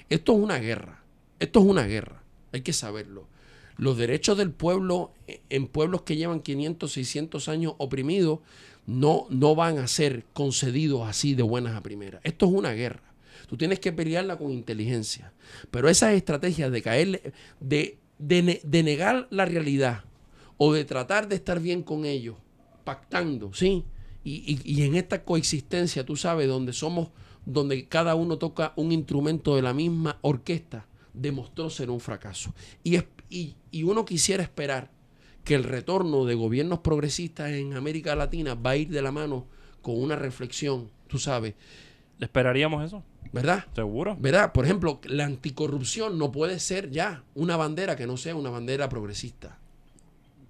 [0.09, 1.03] Esto es una guerra.
[1.39, 2.21] Esto es una guerra.
[2.51, 3.27] Hay que saberlo.
[3.77, 5.11] Los derechos del pueblo
[5.49, 8.39] en pueblos que llevan 500, 600 años oprimidos
[8.87, 12.21] no, no van a ser concedidos así de buenas a primeras.
[12.23, 13.06] Esto es una guerra.
[13.47, 15.33] Tú tienes que pelearla con inteligencia.
[15.71, 20.03] Pero esas estrategias de caerle, de, de, negar la realidad
[20.57, 22.35] o de tratar de estar bien con ellos,
[22.83, 23.85] pactando, ¿sí?
[24.23, 27.09] Y, y, y, en esta coexistencia, tú sabes, donde somos,
[27.45, 32.53] donde cada uno toca un instrumento de la misma orquesta, demostró ser un fracaso.
[32.83, 32.97] Y,
[33.29, 34.91] y, y uno quisiera esperar
[35.45, 39.47] que el retorno de gobiernos progresistas en América Latina va a ir de la mano
[39.81, 41.55] con una reflexión, tú sabes.
[42.19, 43.03] ¿Esperaríamos eso?
[43.31, 43.65] ¿Verdad?
[43.73, 44.15] Seguro.
[44.19, 44.51] ¿Verdad?
[44.53, 48.89] Por ejemplo, la anticorrupción no puede ser ya una bandera que no sea una bandera
[48.89, 49.57] progresista.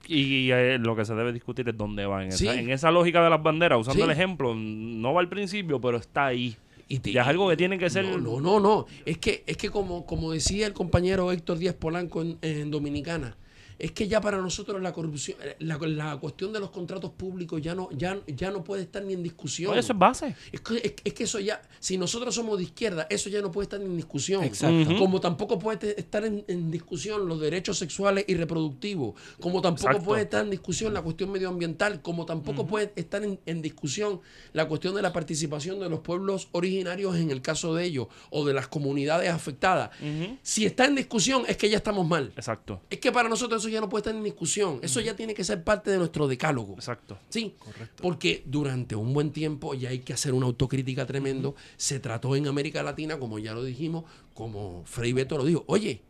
[0.08, 2.24] Y eh, lo que se debe discutir es dónde va.
[2.24, 2.48] En, sí.
[2.48, 4.10] esa, en esa lógica de las banderas, usando sí.
[4.10, 6.56] el ejemplo, no va al principio, pero está ahí.
[6.88, 8.06] Y te, ya es algo que tiene que ser.
[8.06, 8.60] No, no, no.
[8.60, 8.86] no.
[9.06, 13.36] Es que, es que como, como decía el compañero Héctor Díaz Polanco en, en Dominicana,
[13.80, 17.76] es que ya para nosotros la corrupción, la, la, cuestión de los contratos públicos ya
[17.76, 19.78] no, ya, ya no puede estar ni en discusión.
[19.78, 20.36] Eso es base.
[20.52, 23.52] Es que, es, es, que eso ya, si nosotros somos de izquierda, eso ya no
[23.52, 24.44] puede estar ni en discusión.
[24.44, 24.76] Exacto.
[24.76, 25.00] Uh -huh.
[25.00, 29.20] Como tampoco puede estar en, en, discusión los derechos sexuales y reproductivos.
[29.40, 30.06] Como tampoco Exacto.
[30.06, 32.02] puede estar en discusión la cuestión medioambiental.
[32.02, 32.70] Como tampoco uh -huh.
[32.70, 34.22] puede estar en, en, discusión
[34.54, 38.46] la cuestión de la participación de los pueblos originarios en el caso de ellos o
[38.46, 39.92] de las comunidades afectadas.
[40.02, 40.38] Uh -huh.
[40.42, 42.34] Si está en discusión, es que ya estamos mal.
[42.36, 42.82] Exacto.
[42.90, 44.80] Es que para nosotros eso ya no puede estar en discusión.
[44.82, 46.74] Eso ya tiene que ser parte de nuestro decálogo.
[46.76, 47.18] Exacto.
[47.30, 47.56] Sí.
[47.58, 48.02] Correcto.
[48.02, 52.48] Porque durante un buen tiempo, y hay que hacer una autocrítica tremendo, se trató en
[52.48, 56.02] América Latina, como ya lo dijimos, como Frei Beto lo dijo, oye,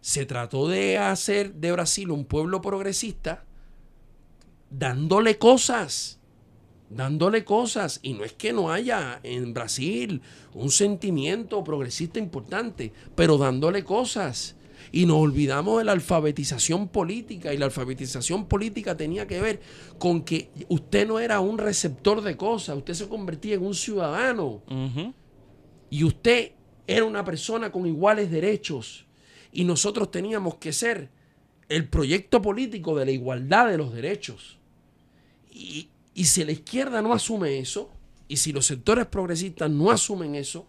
[0.00, 3.44] se trató de hacer de Brasil un pueblo progresista
[4.70, 6.18] dándole cosas
[6.94, 8.00] dándole cosas.
[8.02, 10.22] Y no es que no haya en Brasil
[10.54, 14.56] un sentimiento progresista importante, pero dándole cosas
[14.92, 19.60] y nos olvidamos de la alfabetización política y la alfabetización política tenía que ver
[19.98, 24.46] con que usted no era un receptor de cosas, usted se convertía en un ciudadano
[24.46, 25.14] uh -huh.
[25.90, 26.52] y usted
[26.86, 29.06] era una persona con iguales derechos
[29.50, 31.08] y nosotros teníamos que ser
[31.68, 34.58] el proyecto político de la igualdad de los derechos.
[35.50, 37.90] Y, y si la izquierda no asume eso,
[38.28, 40.66] Y si los sectores progresistas no asumen eso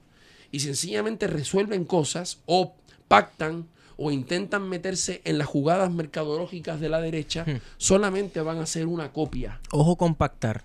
[0.51, 2.75] y sencillamente resuelven cosas o
[3.07, 7.45] pactan o intentan meterse en las jugadas mercadológicas de la derecha,
[7.77, 9.59] solamente van a ser una copia.
[9.71, 10.63] Ojo con pactar.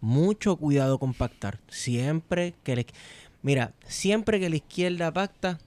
[0.00, 1.60] Mucho cuidado con pactar.
[1.68, 2.86] Siempre que le...
[3.42, 5.58] Mira, siempre que la izquierda pacta,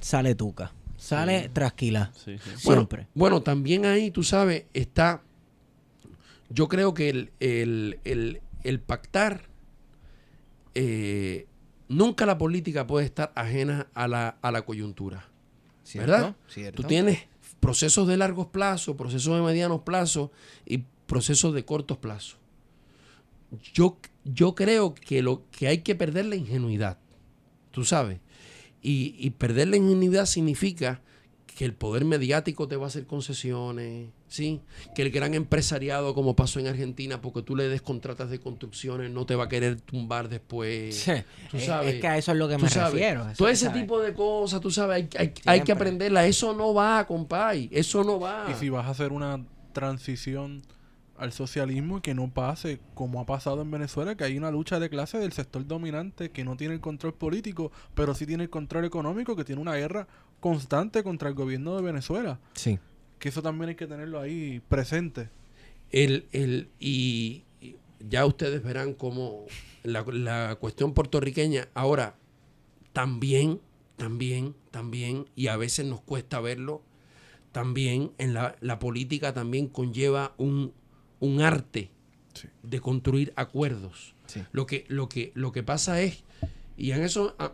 [0.00, 0.72] sale tuca.
[0.96, 2.10] Sale trasquila.
[2.14, 2.50] Sí, sí.
[2.64, 3.06] Bueno, Siempre.
[3.14, 5.22] Bueno, también ahí, tú sabes, está.
[6.50, 9.42] Yo creo que el, el- el- el pactar.
[10.74, 11.46] eh,
[11.88, 15.27] nunca la política puede estar ajena a la, a la coyuntura.
[15.88, 16.10] ¿Cierto?
[16.10, 16.36] ¿Verdad?
[16.48, 16.82] Cierto.
[16.82, 17.20] Tú tienes
[17.60, 20.28] procesos de largos plazos, procesos de medianos plazos
[20.66, 22.36] y procesos de cortos plazos.
[23.72, 26.98] Yo, yo creo que lo que hay que perder la ingenuidad,
[27.70, 28.20] tú sabes.
[28.82, 31.00] Y, y perder la ingenuidad significa
[31.58, 34.60] que el poder mediático te va a hacer concesiones, ¿sí?
[34.94, 39.10] Que el gran empresariado, como pasó en Argentina, porque tú le des contratas de construcciones,
[39.10, 40.94] no te va a querer tumbar después.
[41.00, 41.10] Sí.
[41.50, 43.22] Tú Es- sabes, es que a eso es lo que me sabes, refiero.
[43.22, 43.82] eso todo ese sabes.
[43.82, 46.24] tipo de cosas, tú sabes, hay, hay- hay que aprenderla.
[46.28, 47.68] Eso no va, compay.
[47.72, 48.46] Eso no va.
[48.50, 50.62] Y si vas a hacer una transición
[51.16, 54.88] al socialismo que no pase como ha pasado en Venezuela, que hay una lucha de
[54.88, 58.84] clase del sector dominante que no tiene el control político, pero sí tiene el control
[58.84, 60.06] económico, que tiene una guerra
[60.40, 62.38] constante contra el gobierno de Venezuela.
[62.54, 62.78] Sí.
[63.18, 65.28] Que eso también hay que tenerlo ahí presente.
[65.90, 67.76] El, el, y, y
[68.08, 69.46] ya ustedes verán cómo
[69.82, 72.14] la, la cuestión puertorriqueña ahora
[72.92, 73.60] también,
[73.96, 76.82] también, también, y a veces nos cuesta verlo,
[77.52, 80.72] también en la, la política también conlleva un,
[81.20, 81.90] un arte
[82.34, 82.46] Sí.
[82.62, 84.14] de construir acuerdos.
[84.26, 84.42] Sí.
[84.52, 86.22] Lo, que, lo, que, lo que pasa es,
[86.76, 87.52] y en eso ah,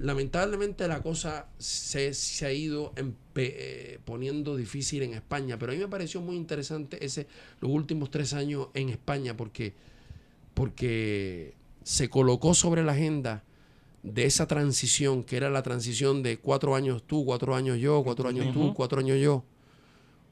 [0.00, 5.74] lamentablemente la cosa se, se ha ido empe- eh, poniendo difícil en España, pero a
[5.74, 7.26] mí me pareció muy interesante ese
[7.60, 9.74] los últimos tres años en España porque,
[10.54, 13.44] porque se colocó sobre la agenda
[14.02, 18.28] de esa transición, que era la transición de cuatro años tú, cuatro años yo, cuatro
[18.28, 19.44] años tú, cuatro años yo.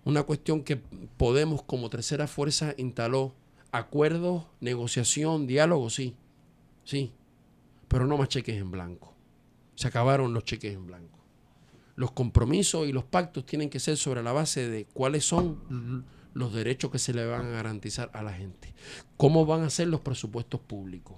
[0.05, 0.77] Una cuestión que
[1.17, 3.35] Podemos como tercera fuerza instaló
[3.73, 6.15] acuerdos, negociación, diálogo, sí,
[6.85, 7.13] sí,
[7.89, 9.16] pero no más cheques en blanco.
[9.77, 11.19] Se acabaron los cheques en blanco.
[11.95, 16.05] Los compromisos y los pactos tienen que ser sobre la base de cuáles son
[16.35, 18.75] los derechos que se le van a garantizar a la gente,
[19.17, 21.17] cómo van a ser los presupuestos públicos.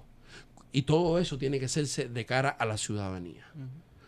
[0.71, 3.45] Y todo eso tiene que hacerse de cara a la ciudadanía.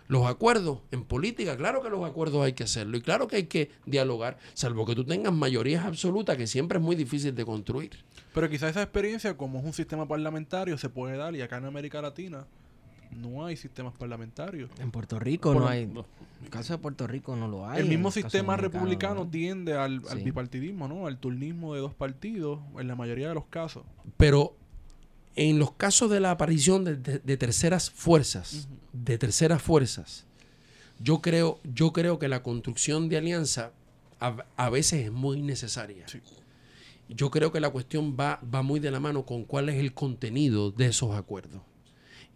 [0.07, 3.45] Los acuerdos en política, claro que los acuerdos hay que hacerlo y claro que hay
[3.45, 7.91] que dialogar, salvo que tú tengas mayorías absolutas, que siempre es muy difícil de construir.
[8.33, 11.65] Pero quizás esa experiencia, como es un sistema parlamentario, se puede dar y acá en
[11.65, 12.45] América Latina
[13.15, 14.69] no hay sistemas parlamentarios.
[14.79, 15.83] En Puerto Rico Por no hay.
[15.83, 15.97] En
[16.43, 17.81] el caso de Puerto Rico no lo hay.
[17.81, 19.29] el mismo sistema republicano ¿no?
[19.29, 20.23] tiende al, al Sí.
[20.23, 21.07] bipartidismo, ¿no?
[21.07, 23.83] Al turnismo de dos partidos en la mayoría de los casos.
[24.17, 24.55] Pero
[25.35, 30.25] en los casos de la aparición de, de- de terceras fuerzas, de terceras fuerzas,
[30.99, 33.71] yo creo, yo creo que la construcción de alianza
[34.19, 36.07] a, a veces es muy necesaria.
[36.07, 36.19] Sí.
[37.09, 39.93] Yo creo que la cuestión va, va muy de la mano con cuál es el
[39.93, 41.61] contenido de esos acuerdos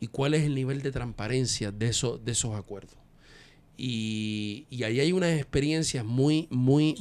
[0.05, 2.95] y cuál es el nivel de transparencia de, esos de esos acuerdos.
[3.77, 6.95] Y, y ahí hay unas experiencias muy, muy,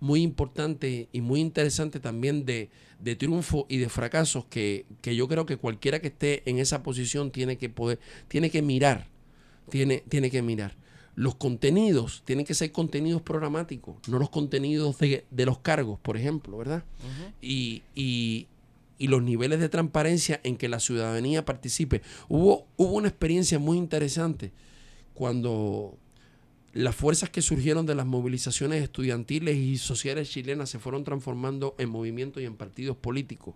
[0.00, 2.70] muy importantes y muy interesantes también de,
[3.00, 6.82] de triunfo y de fracasos que, que yo creo que cualquiera que esté en esa
[6.84, 7.98] posición tiene que poder,
[8.28, 9.08] tiene que mirar,
[9.68, 10.76] tiene, tiene que mirar.
[11.16, 16.16] Los contenidos tienen que ser contenidos programáticos, no los contenidos de, de los cargos, por
[16.16, 16.84] ejemplo, ¿verdad?
[17.42, 18.46] y, y-
[18.98, 22.02] y los niveles de transparencia en que la ciudadanía participe.
[22.28, 24.52] Hubo, hubo una experiencia muy interesante
[25.14, 25.96] cuando
[26.72, 31.88] las fuerzas que surgieron de las movilizaciones estudiantiles y sociales chilenas se fueron transformando en
[31.88, 33.54] movimientos y en partidos políticos.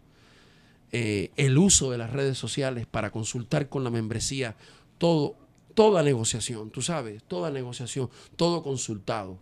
[0.92, 4.56] Eh, el uso de las redes sociales para consultar con la membresía,
[4.96, 5.36] todo,
[5.74, 9.38] toda negociación, tú sabes, toda negociación, todo consultado.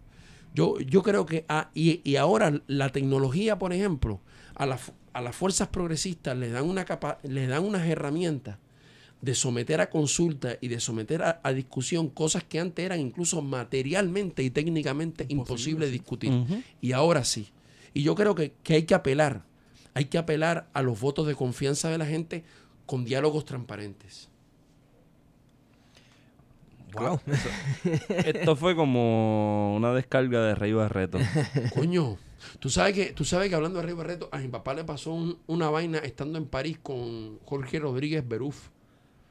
[0.55, 4.21] Yo, yo creo que, ah, y, y ahora la tecnología, por ejemplo,
[4.55, 4.81] a, la
[5.17, 8.59] a las fuerzas progresistas les dan, una capa, les dan unas herramientas
[9.23, 13.41] de someter a consulta y de someter a, a discusión cosas que antes eran incluso
[13.41, 16.31] materialmente y técnicamente imposible discutir.
[16.33, 16.63] Ujú.
[16.83, 17.49] Y ahora sí.
[17.95, 19.45] Y yo creo que, que hay que apelar,
[19.95, 22.45] hay que apelar a los votos de confianza de la gente
[22.85, 24.29] con diálogos transparentes.
[26.99, 27.21] Wow.
[28.09, 31.19] Esto fue como una descarga de Rey Barreto.
[31.75, 32.17] Coño,
[32.59, 35.13] tú sabes que, tú sabes que hablando de Rey Barreto, a mi papá le pasó
[35.13, 38.69] un- una vaina estando en París con Jorge Rodríguez Beruf.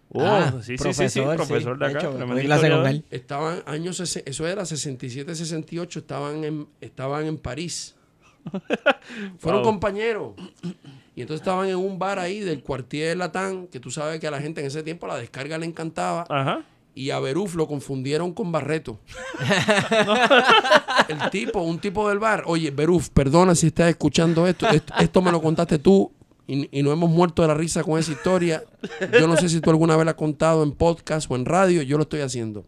[0.09, 1.99] Oh, Ah, sí, sí, sí, sí, profesor de De acá.
[1.99, 2.87] hecho, tremendo cogí clase con historiador.
[2.89, 3.05] él.
[3.09, 7.95] Estaban años, eso era 67, 68, estaban en, estaban en París.
[9.39, 9.71] Fueron Wow.
[9.71, 10.33] compañeros.
[11.15, 14.31] Y entonces estaban en un bar ahí del cuartier Latán, que tú sabes que a
[14.31, 16.25] la gente en ese tiempo la descarga le encantaba.
[16.29, 16.63] Ajá.
[16.97, 18.99] Y a Beruf lo confundieron con Barreto.
[21.09, 22.43] El tipo, un tipo del bar.
[22.47, 24.67] Oye, Beruf, perdona si estás escuchando esto.
[24.69, 26.11] Esto, esto me lo contaste tú
[26.47, 28.63] y, y no hemos muerto de la risa con esa historia.
[29.19, 31.81] Yo no sé si tú alguna vez la has contado en podcast o en radio.
[31.81, 32.65] Yo lo estoy haciendo.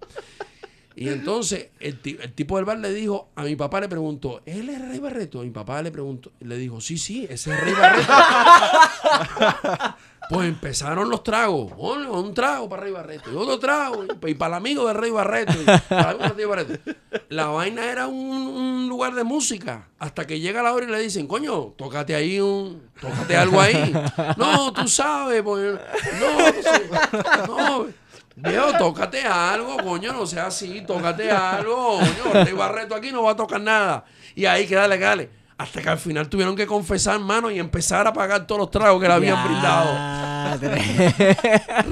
[0.95, 4.41] Y entonces el, ti- el tipo del bar le dijo, a mi papá le preguntó,
[4.47, 5.43] ¿él es Rey Barreto?
[5.43, 8.11] Mi papá le preguntó, le dijo, sí, sí, ese es Rey Barreto.
[10.29, 11.71] pues empezaron los tragos.
[11.77, 14.03] Un trago para Rey Barreto y otro trago.
[14.25, 15.53] Y, para el amigo de Rey Barreto.
[15.89, 16.91] para Barreto.
[17.29, 19.89] La vaina era un, lugar de música.
[19.99, 22.89] Hasta que llega la hora y le dicen, coño, tócate ahí un.
[22.99, 23.93] Tócate algo ahí.
[24.37, 25.79] No, tú sabes, pues.
[26.19, 27.87] No, no.
[28.35, 33.31] Viejo, tócate algo, coño, no sea así, tócate algo, coño, Rey Barreto aquí no va
[33.31, 34.05] a tocar nada.
[34.35, 35.29] Y ahí que dale, dale.
[35.57, 39.01] Hasta que al final tuvieron que confesar, mano, y empezar a pagar todos los tragos
[39.01, 40.59] que le habían brindado.
[40.59, 40.85] brindado.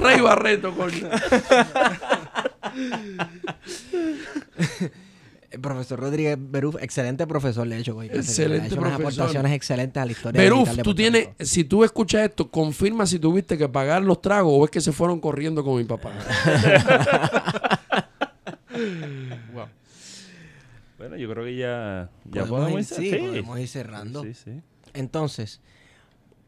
[0.00, 1.08] Rey Barreto, coño.
[5.50, 7.94] El profesor Rodríguez Beruf, excelente profesor, de hecho.
[7.94, 9.22] güey, Excelente ha hecho unas profesor.
[9.24, 13.18] aportaciones excelentes a la historia Beruf, de tú tienes, si tú escuchas esto, confirma si
[13.18, 16.12] tuviste que pagar los tragos o es que se fueron corriendo con mi papá.
[21.08, 24.22] Bueno, yo creo que ya, ya Podemos podemos, ir- ir- sí, podemos ir cerrando.
[24.22, 24.60] Sí, sí.
[24.92, 25.60] Entonces,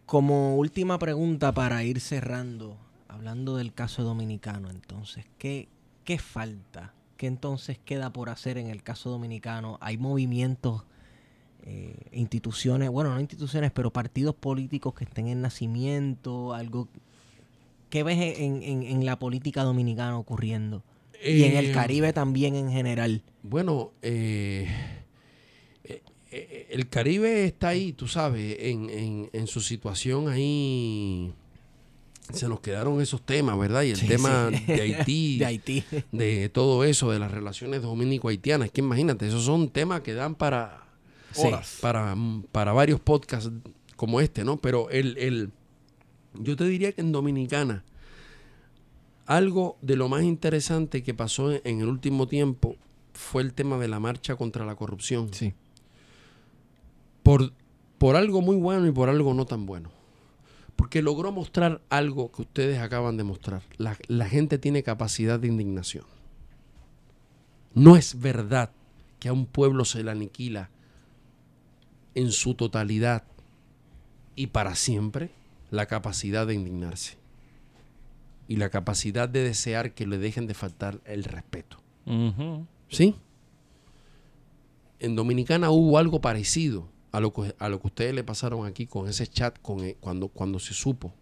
[0.07, 2.77] como última pregunta para ir cerrando,
[3.09, 5.69] hablando del caso dominicano, entonces, ¿qué,
[6.05, 6.93] qué falta?
[7.17, 9.79] ¿Qué entonces queda por hacer en el caso dominicano?
[9.81, 10.85] ¿Hay movimientos,
[11.63, 16.53] eh, instituciones, bueno, no instituciones, pero partidos políticos que estén en nacimiento?
[16.55, 16.89] algo
[17.91, 20.83] ¿Qué ves en, en- en la política dominicana ocurriendo?
[21.25, 23.23] Y en el Eh, Caribe también en general.
[23.43, 24.69] Bueno, eh,
[25.85, 31.33] eh, eh, el Caribe está ahí, tú sabes, en, en- en su situación ahí.
[32.33, 33.83] Se nos quedaron esos temas, ¿verdad?
[33.85, 34.65] Y el Sí, tema sí.
[34.67, 35.85] de Haití, De Haití.
[36.13, 38.71] de todo eso, de las relaciones dominico-haitianas.
[38.71, 40.83] Que imagínate, esos son temas que dan para,
[41.33, 41.49] Sí.
[41.81, 42.15] para,
[42.53, 43.51] para varios podcasts
[43.97, 44.59] como este, ¿no?
[44.59, 45.51] Pero el, el,
[46.35, 47.83] yo te diría que en Dominicana,
[49.29, 52.77] algo de lo más interesante que pasó en, en el último tiempo
[53.13, 55.33] fue el tema de la marcha contra la corrupción.
[55.35, 55.53] Sí.
[57.23, 57.53] Por,
[57.99, 59.91] por algo muy bueno y por algo no tan bueno.
[60.77, 63.63] Porque logró mostrar algo que ustedes acaban de mostrar.
[63.77, 66.07] La, la gente tiene capacidad de indignación.
[67.75, 68.71] No es verdad
[69.19, 70.71] que a un pueblo se le aniquila
[72.15, 73.25] en su totalidad
[74.37, 75.31] y para siempre
[75.71, 77.18] la capacidad de indignarse
[78.49, 81.77] y la capacidad de desear que le dejen de faltar el respeto.
[82.89, 83.15] ¿Sí?
[84.99, 88.87] En Dominicana hubo algo parecido a lo que, a lo que ustedes le pasaron aquí
[88.87, 91.15] con ese chat con e- cuando, cuando se supo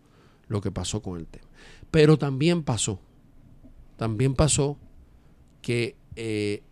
[0.47, 1.47] lo que pasó con el tema.
[1.90, 3.01] Pero también pasó,
[3.97, 4.78] también pasó
[5.62, 6.62] que eh,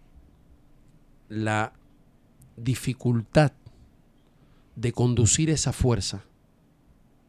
[1.29, 1.73] la
[2.57, 3.53] dificultad
[4.77, 6.25] de conducir esa fuerza,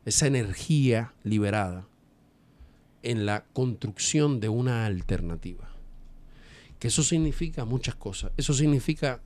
[0.06, 1.88] esa energía liberada
[3.06, 5.70] en la construcción de una alternativa.
[6.80, 8.32] Que eso significa muchas cosas.
[8.36, 9.22] Eso significa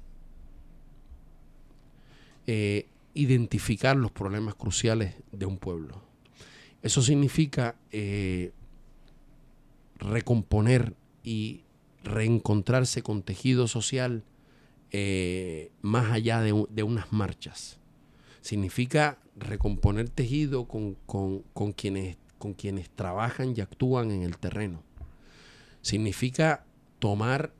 [2.47, 6.01] eh, identificar los problemas cruciales de un pueblo.
[6.81, 8.51] Eso significa eh,
[9.97, 10.93] recomponer
[11.23, 11.63] y
[12.03, 14.23] reencontrarse con tejido social
[14.91, 17.77] eh, más allá de, de unas marchas.
[18.41, 24.81] Significa recomponer tejido con, con- con quienes, con quienes trabajan y actúan en el terreno.
[25.81, 26.65] Significa
[26.97, 27.53] tomar,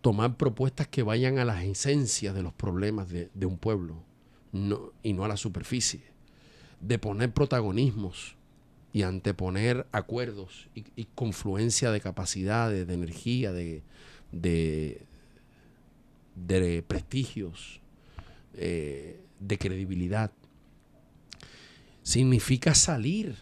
[0.00, 4.02] tomar propuestas que vayan a las esencias de los problemas de, un pueblo
[5.02, 6.00] y no a la superficie.
[6.80, 8.36] De poner protagonismos
[8.94, 13.82] y anteponer acuerdos y, confluencia de capacidades, de energía, de
[16.86, 17.82] prestigios,
[18.54, 20.30] eh, de credibilidad.
[22.02, 23.36] Significa salir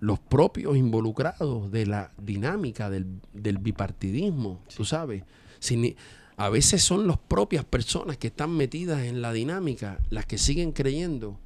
[0.00, 5.22] los propios involucrados de la dinámica del, del bipartidismo, tú sabes.
[6.36, 10.72] A veces son las propias personas que están metidas en la dinámica las que siguen
[10.72, 11.38] creyendo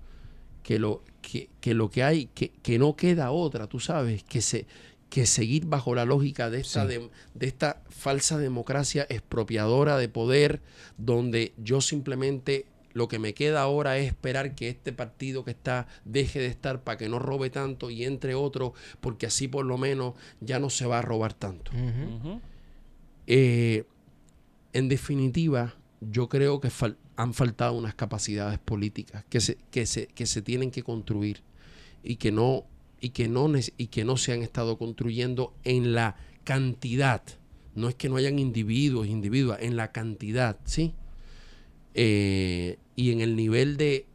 [0.64, 4.40] que lo que, que lo que hay, que, que no queda otra, tú sabes, que
[4.42, 4.66] se
[5.08, 6.88] que seguir bajo la lógica de esta, Sí.
[6.88, 10.60] de, de esta falsa democracia expropiadora de poder,
[10.98, 15.86] donde yo simplemente lo que me queda ahora es esperar que este partido que está
[16.04, 19.78] deje de estar para que no robe tanto y entre otro, porque así por lo
[19.78, 21.70] menos ya no se va a robar tanto.
[23.26, 23.84] Eh,
[24.72, 30.06] en definitiva, yo creo que fal- han faltado unas capacidades políticas que se, que, se,
[30.08, 31.42] que se tienen que construir
[32.02, 32.64] y que no
[33.00, 37.22] y que no y que no se han estado construyendo en la cantidad.
[37.74, 40.94] No es que no hayan individuos, individuos, en la cantidad, ¿sí?
[42.02, 44.06] Eh, y en el nivel de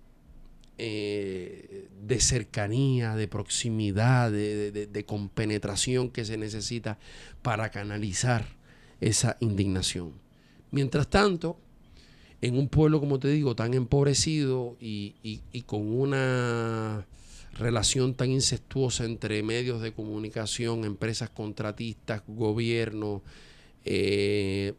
[0.80, 6.98] eh, de cercanía, de proximidad, de, de- compenetración que se necesita
[7.44, 8.48] para canalizar
[9.02, 10.14] esa indignación.
[10.72, 11.60] Mientras tanto,
[12.41, 17.06] en un pueblo, como te digo, tan empobrecido y, y- con una
[17.60, 23.22] relación tan incestuosa entre medios de comunicación, empresas contratistas, gobierno,
[23.86, 24.74] eh,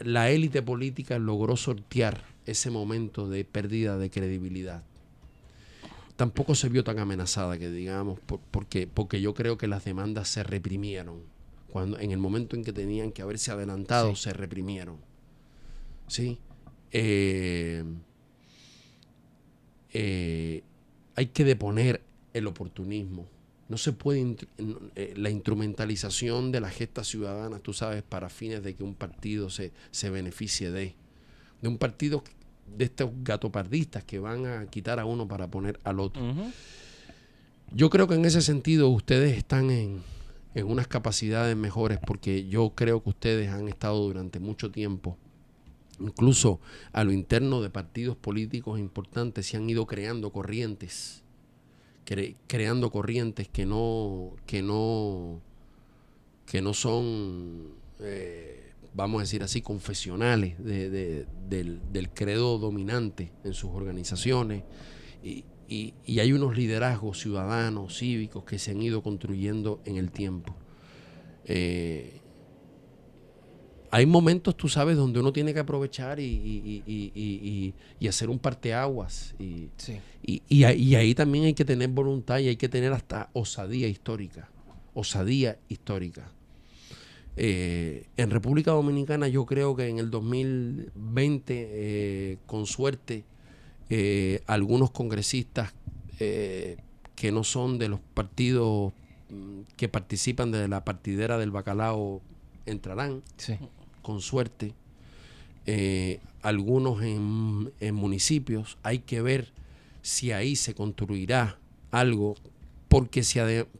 [0.00, 4.82] la élite política logró sortear ese momento de pérdida de credibilidad.
[6.16, 10.28] Tampoco se vio tan amenazada que digamos, por- porque, porque yo creo que las demandas
[10.28, 11.22] se reprimieron.
[11.70, 14.98] Cuando, en el momento en que tenían que haberse adelantado, se reprimieron.
[16.08, 16.38] ¿Sí?
[16.92, 17.84] Eh,
[19.92, 20.62] eh,
[21.16, 22.02] hay que deponer
[22.32, 23.26] el oportunismo.
[23.70, 24.36] No se puede
[24.96, 29.48] eh, la instrumentalización de las gestas ciudadanas, tú sabes, para fines de que un partido
[29.48, 30.96] se, se beneficie de.
[31.62, 32.24] De un partido
[32.76, 36.20] de estos gatopardistas que van a quitar a uno para poner al otro.
[37.72, 40.02] Yo creo que en ese sentido ustedes están en,
[40.54, 45.16] en unas capacidades mejores porque yo creo que ustedes han estado durante mucho tiempo,
[46.00, 46.60] incluso
[46.92, 51.19] a lo interno de partidos políticos importantes, se han ido creando corrientes,
[52.06, 55.40] cre- creando corrientes que no, que no,
[56.46, 63.54] que no son, eh, vamos a decir así, confesionales de- de- del, credo dominante en
[63.54, 64.64] sus organizaciones.
[65.22, 70.10] Y, y- y hay unos liderazgos ciudadanos, cívicos, que se han ido construyendo en el
[70.10, 70.54] tiempo.
[71.44, 72.19] Eh,
[73.90, 78.08] hay momentos, tú sabes, donde uno tiene que aprovechar y, y- y- y- y- y
[78.08, 79.34] hacer un parteaguas.
[79.38, 79.98] Y, Sí.
[80.22, 83.30] y, y ahí- y ahí también hay que tener voluntad y hay que tener hasta
[83.32, 84.48] osadía histórica.
[84.94, 86.30] Osadía histórica.
[87.36, 93.24] Eh, en República Dominicana yo creo que en el 2020, eh, con suerte,
[93.88, 95.72] eh, algunos congresistas
[96.18, 96.76] eh,
[97.16, 98.92] que no son de los partidos
[99.30, 102.20] mm, que participan de la partidera del bacalao
[102.66, 103.54] entrarán Sí.
[104.02, 104.74] Con suerte,
[105.66, 108.78] eh, algunos en, en municipios.
[108.82, 109.52] Hay que ver
[110.02, 111.58] si ahí se construirá
[111.90, 112.36] algo,
[112.88, 113.38] porque si,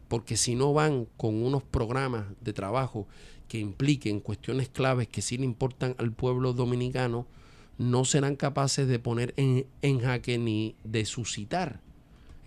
[0.09, 3.07] porque si no van con unos programas de trabajo
[3.49, 7.27] que impliquen cuestiones claves que sí le importan al pueblo dominicano,
[7.79, 11.81] no serán capaces de poner en, en jaque ni de suscitar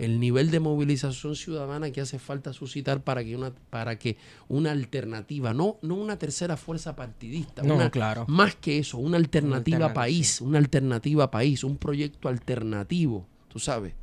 [0.06, 4.18] el nivel de movilización ciudadana que hace falta suscitar para que una, para que
[4.48, 8.26] una alternativa, no, no una tercera fuerza partidista, No, una- claro.
[8.28, 13.94] más que eso, una alternativa alternativa, país, una alternativa país, un proyecto alternativo, tú sabes,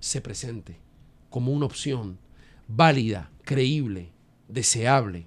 [0.00, 0.76] se presente
[1.30, 2.18] como una opción
[2.68, 4.10] válida, creíble,
[4.48, 5.26] deseable,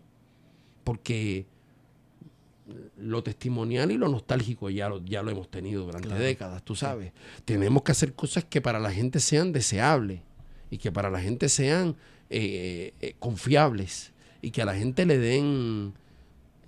[0.83, 1.45] porque
[2.97, 6.23] lo testimonial y lo nostálgico ya lo, ya lo hemos tenido durante Claro.
[6.23, 7.11] décadas, tú sabes.
[7.45, 10.21] Tenemos que hacer cosas que para la gente sean deseables
[10.71, 11.95] y que para la gente sean
[12.29, 15.93] eh, eh, confiables y que a la gente le den,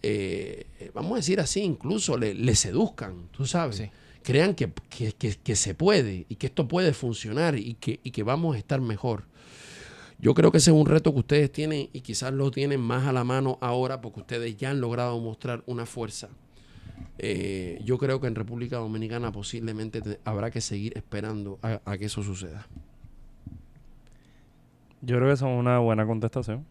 [0.03, 3.77] eh, eh, vamos a decir así, incluso le, le seduzcan, tú sabes.
[3.77, 3.89] Sí.
[4.23, 8.11] Crean que, que- que- que se puede y que esto puede funcionar y que, y
[8.11, 9.23] que vamos a estar mejor.
[10.19, 13.05] Yo creo que ese es un reto que ustedes tienen y quizás lo tienen más
[13.05, 16.29] a la mano ahora porque ustedes ya han logrado mostrar una fuerza.
[17.19, 21.97] Eh, yo creo que en República Dominicana posiblemente te- habrá que seguir esperando a, a
[21.97, 22.67] que eso suceda.
[25.01, 26.65] Yo creo que eso es una buena contestación.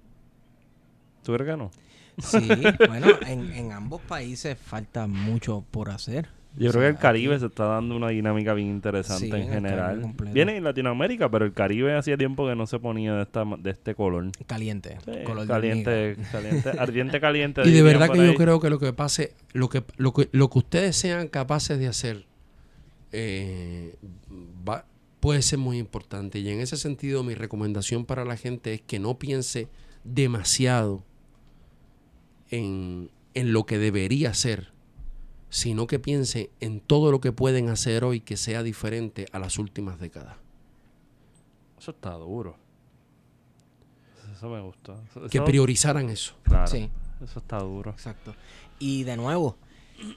[1.23, 1.71] ¿Tú crees que no?
[2.19, 2.49] Sí,
[2.89, 6.29] bueno, en, en ambos países falta mucho por hacer.
[6.59, 9.33] Yo O creo que el Caribe aquí- se está dando una dinámica bien interesante Sí,
[9.43, 10.15] en general.
[10.33, 13.71] Viene en Latinoamérica, pero el Caribe hacía tiempo que no se ponía de esta de
[13.71, 14.31] este color.
[14.47, 14.97] Caliente.
[15.05, 17.63] Sí, color de caliente, caliente, ardiente caliente.
[17.67, 20.49] Y de verdad que yo creo que lo que pase, lo que, lo que, lo
[20.49, 22.25] que ustedes sean capaces de hacer
[23.13, 23.95] eh,
[24.67, 24.87] va-
[25.21, 26.39] puede ser muy importante.
[26.39, 29.69] Y en ese sentido, mi recomendación para la gente es que no piense
[30.05, 31.03] demasiado
[32.51, 34.73] en, en lo que debería ser,
[35.49, 39.59] sino que piense en todo lo que pueden hacer hoy que sea diferente a las
[39.59, 40.37] últimas décadas.
[41.79, 42.57] Eso está duro.
[44.35, 44.95] Eso me gusta.
[45.11, 46.35] Eso- Que priorizaran eso.
[46.43, 46.91] claro, Sí.
[47.23, 47.91] Eso está duro.
[47.93, 48.35] Exacto.
[48.79, 49.57] Y de nuevo,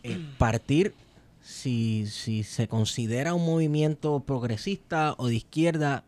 [0.04, 0.94] eh, partir,
[1.42, 6.04] si, si se considera un movimiento progresista o de izquierda,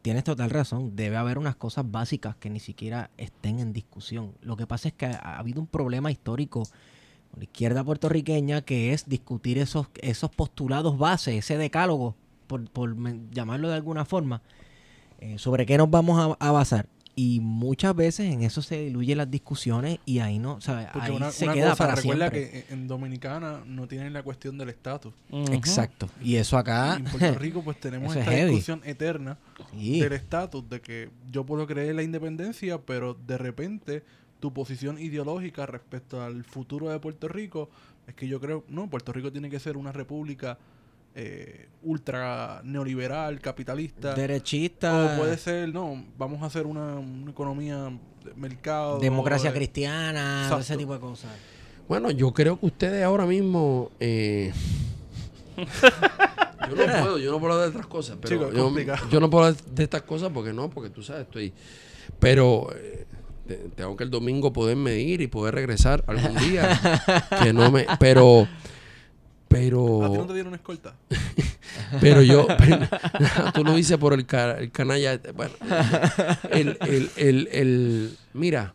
[0.00, 4.32] tienes total razón, debe haber unas cosas básicas que ni siquiera estén en discusión.
[4.40, 6.62] Lo que pasa es que ha, ha habido un problema histórico
[7.36, 12.16] con la izquierda puertorriqueña que es discutir esos, esos postulados base, ese decálogo
[12.46, 12.96] por, por
[13.30, 14.40] llamarlo de alguna forma,
[15.20, 16.88] eh, sobre qué nos vamos a, a basar.
[17.18, 21.08] Y muchas veces en eso se diluyen las discusiones y ahí no, o sea, Porque
[21.10, 22.64] ahí una, se una queda cosa, para recuerda siempre.
[22.66, 25.14] que en- Dominicana no tienen la cuestión del estatus.
[25.50, 26.10] Exacto.
[26.22, 26.96] Y eso acá.
[26.98, 29.38] Y en Puerto Rico pues tenemos es esta discusión eterna
[29.72, 29.98] sí.
[30.00, 34.04] del estatus, de que yo puedo creer en la independencia, pero de repente
[34.40, 37.68] tu posición ideológica respecto al futuro de Puerto Rico
[38.06, 40.58] es que yo creo, no, Puerto Rico tiene que ser una república
[41.14, 44.14] eh, ultra neoliberal, capitalista.
[44.14, 47.84] derechista, O puede ser, no, vamos a hacer una, una economía
[48.24, 48.98] de mercado.
[48.98, 50.62] democracia eh, cristiana, Exacto.
[50.62, 51.30] ese tipo de cosas.
[51.88, 53.90] Bueno, yo creo que ustedes ahora mismo.
[53.98, 54.52] eh,
[56.68, 58.18] yo no puedo, yo no puedo hablar de otras cosas.
[58.20, 58.52] Pero Chico,
[59.10, 61.52] yo, no puedo hablar de estas cosas porque no, porque tú sabes, estoy.
[62.18, 63.05] Pero eh,
[63.46, 66.78] tengo que el domingo poder medir y poder regresar algún día.
[67.42, 67.86] que no me.
[67.98, 68.46] Pero.
[69.48, 70.04] Pero.
[70.04, 70.96] ¿A ti no te dieron escolta?
[72.00, 72.88] Pero yo, pero-
[73.54, 75.20] tú lo dices por el, ca- el canalla.
[75.34, 75.52] Bueno,
[76.50, 76.76] el,
[77.16, 78.74] el, el, mira,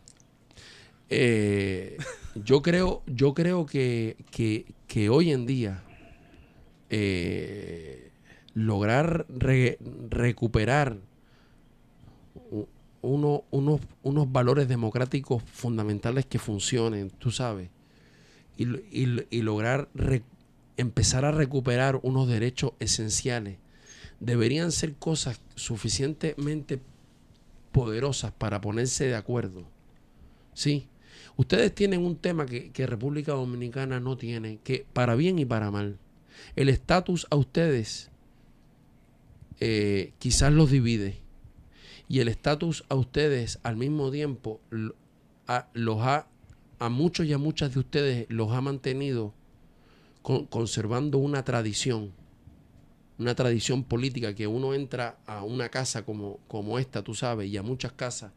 [1.10, 1.98] eh,
[2.36, 5.84] yo creo, yo creo que, que, que hoy en día
[6.90, 8.12] eh,
[8.54, 9.78] lograr re-
[10.10, 10.98] recuperar
[13.02, 17.70] uno- unos, unos valores democráticos fundamentales que funcionen, tú sabes,
[18.58, 20.24] y, y y lograr re-
[20.78, 23.58] empezar a recuperar unos derechos esenciales,
[24.20, 26.80] deberían ser cosas suficientemente
[27.72, 29.64] poderosas para ponerse de acuerdo.
[30.54, 30.88] Sí.
[31.38, 35.72] Ustedes tienen un tema que, que República Dominicana no tiene, que para bien y para
[35.72, 35.98] mal.
[36.56, 38.12] El estatus a ustedes
[39.60, 41.21] eh, quizás los divide.
[42.12, 44.60] Y el estatus a ustedes al mismo tiempo
[45.48, 46.28] a, los ha,
[46.78, 49.34] a muchos y a muchas de ustedes los ha mantenido
[50.22, 52.12] con- conservando una tradición,
[53.18, 57.56] una tradición política que uno entra a una casa como, como esta, tú sabes, y
[57.56, 58.34] a muchas casas,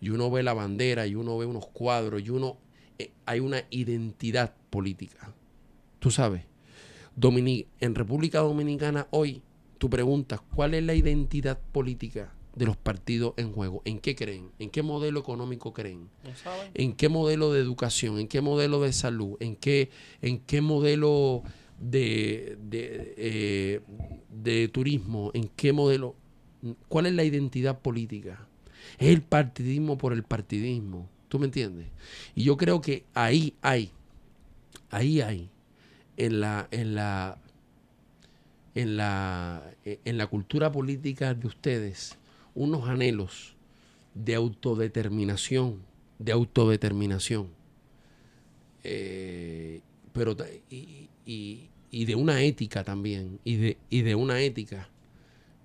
[0.00, 2.56] y uno ve la bandera, y uno ve unos cuadros, y uno
[2.98, 5.34] eh, hay una identidad política.
[5.98, 6.44] Tú sabes,
[7.14, 9.42] Domini- en República Dominicana hoy,
[9.76, 13.82] tú preguntas, ¿cuál es la identidad política de los partidos en juego?
[13.84, 14.50] ¿En qué creen?
[14.58, 16.08] ¿En qué modelo económico creen?
[16.24, 16.70] ¿No saben?
[16.74, 18.18] ¿En qué modelo de educación?
[18.18, 19.36] ¿En qué modelo de salud?
[19.40, 19.90] ¿En qué,
[20.22, 21.42] en qué modelo
[21.80, 23.80] de, de, eh,
[24.42, 25.30] de turismo?
[25.34, 26.16] ¿En qué modelo?
[26.88, 28.46] ¿Cuál es la identidad política?
[28.98, 31.08] Es el partidismo por el partidismo.
[31.28, 31.86] ¿Tú me entiendes?
[32.34, 33.92] Y yo creo que ahí hay,
[34.90, 35.50] ahí hay,
[36.16, 37.38] en la, en la,
[38.74, 42.17] en la, en la cultura política de ustedes,
[42.58, 43.54] unos anhelos
[44.14, 45.82] de autodeterminación,
[46.18, 47.48] de autodeterminación,
[48.84, 49.80] eh,
[50.12, 50.36] pero
[50.70, 54.88] y, y- y de una ética también, y de, y de una ética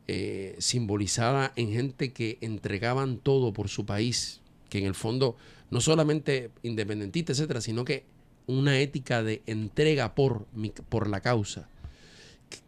[0.07, 5.35] eh, simbolizada en gente que entregaban todo por su país, que en el fondo
[5.69, 8.03] no solamente independentista, etcétera, sino que
[8.47, 11.67] una ética de entrega por, mi- por la causa.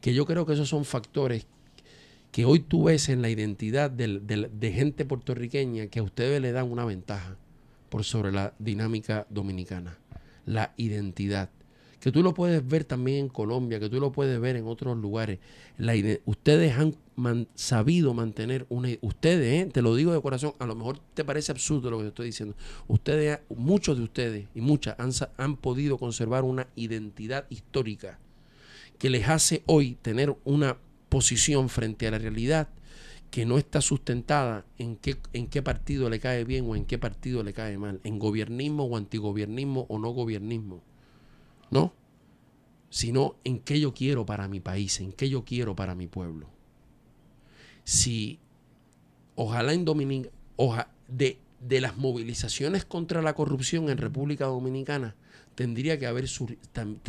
[0.01, 1.45] Que yo creo que esos son factores
[2.35, 6.51] que hoy tú ves en la identidad del- de gente puertorriqueña que a ustedes le
[6.51, 7.37] dan una ventaja
[7.87, 9.97] por sobre la dinámica dominicana.
[10.45, 11.49] La identidad.
[12.01, 14.97] Que tú lo puedes ver también en Colombia, que tú lo puedes ver en otros
[14.97, 15.39] lugares.
[15.77, 15.93] La
[16.25, 16.97] ustedes han
[17.55, 18.89] sabido mantener una...
[18.99, 19.69] Ustedes, ¿eh?
[19.71, 22.25] te lo digo de corazón, a lo mejor te parece absurdo lo que te estoy
[22.25, 22.53] diciendo.
[22.89, 28.19] Ustedes, muchos de ustedes y muchas han, han podido conservar una identidad histórica
[28.99, 30.77] que les hace hoy tener una
[31.15, 32.67] posición frente a la realidad
[33.31, 36.97] que no está sustentada en qué, en qué partido le cae bien o en qué
[36.97, 40.83] partido le cae mal, en gobiernismo o antigobiernismo o no gobiernismo,
[41.71, 41.93] ¿no?
[42.89, 46.49] Sino en qué yo quiero para mi país, en qué yo quiero para mi pueblo.
[47.85, 48.37] Si
[49.35, 55.15] ojalá en Dominica, oja, de, de las movilizaciones contra la corrupción en República Dominicana,
[55.55, 56.57] tendría que haber, sur-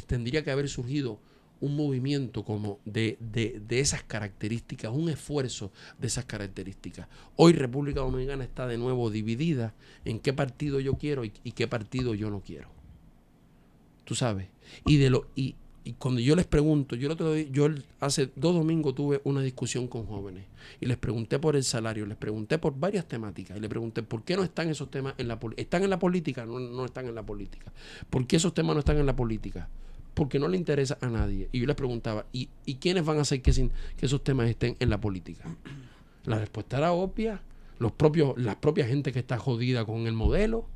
[0.06, 1.18] tendría que haber surgido
[1.60, 7.08] un movimiento como de, de- de esas características, un esfuerzo de esas características.
[7.36, 12.14] Hoy República Dominicana está de nuevo dividida en qué partido yo quiero y, qué partido
[12.14, 12.68] yo no quiero.
[14.04, 14.48] Tú sabes.
[14.84, 17.68] Y de lo y, y cuando yo les pregunto, yo el otro día- yo
[18.00, 20.44] hace dos domingos tuve una discusión con jóvenes
[20.80, 24.22] y les pregunté por el salario, les pregunté por varias temáticas y les pregunté por
[24.24, 25.62] qué no están esos temas en la política.
[25.62, 26.44] ¿Están en la política?
[26.44, 27.72] No, no están en la política.
[28.10, 29.68] ¿Por qué esos temas no están en la política?
[30.16, 31.50] Porque no le interesa a nadie.
[31.52, 34.48] Y yo les preguntaba, ¿y, y quiénes van a hacer que, sin, que esos temas
[34.48, 35.44] estén en la política?
[36.24, 37.42] La respuesta era obvia.
[37.78, 40.66] Los propios, la propia gente que está jodida con el modelo.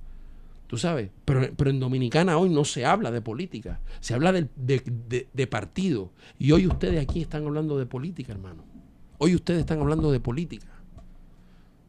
[0.67, 4.51] Tú sabes, pero, pero en Dominicana hoy no se habla de política, se habla del-
[4.57, 6.11] de, de- de partido.
[6.39, 8.63] Y hoy ustedes aquí están hablando de política, hermano.
[9.19, 10.69] Hoy ustedes están hablando de política.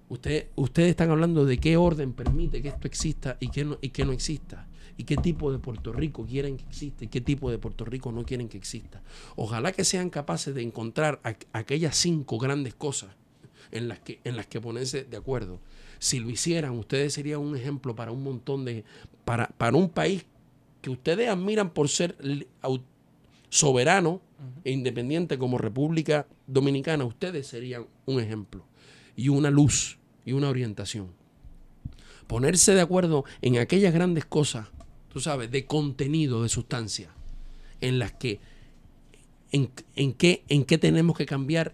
[0.10, 3.90] Usted- ustedes están hablando de qué orden permite que esto exista y qué no, y
[3.90, 4.68] qué no exista.
[4.98, 8.12] Y qué tipo de Puerto Rico quieren que exista y qué tipo de Puerto Rico
[8.12, 9.02] no quieren que exista.
[9.36, 13.16] Ojalá que sean capaces de encontrar aqu- aquellas cinco grandes cosas
[13.72, 15.60] en las que, en las que ponerse de acuerdo.
[16.00, 18.84] Si lo hicieran, ustedes serían un ejemplo para un montón de.
[19.26, 20.26] para, para un país
[20.82, 22.16] que ustedes admiran por ser
[23.50, 24.22] soberano
[24.64, 28.66] e independiente como República Dominicana, ustedes serían un ejemplo
[29.16, 31.12] y una luz y una orientación.
[32.28, 34.68] Ponerse de acuerdo en aquellas grandes cosas,
[35.12, 37.10] tú sabes, de contenido, de sustancia,
[37.82, 38.40] en las que
[39.52, 41.74] en, en qué, en qué tenemos que cambiar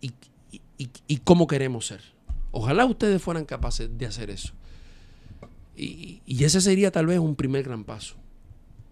[0.00, 0.12] y,
[0.78, 2.00] y- y- cómo queremos ser.
[2.50, 4.52] Ojalá ustedes fueran capaces de hacer eso.
[5.76, 8.16] Y, y ese sería tal vez un primer gran paso.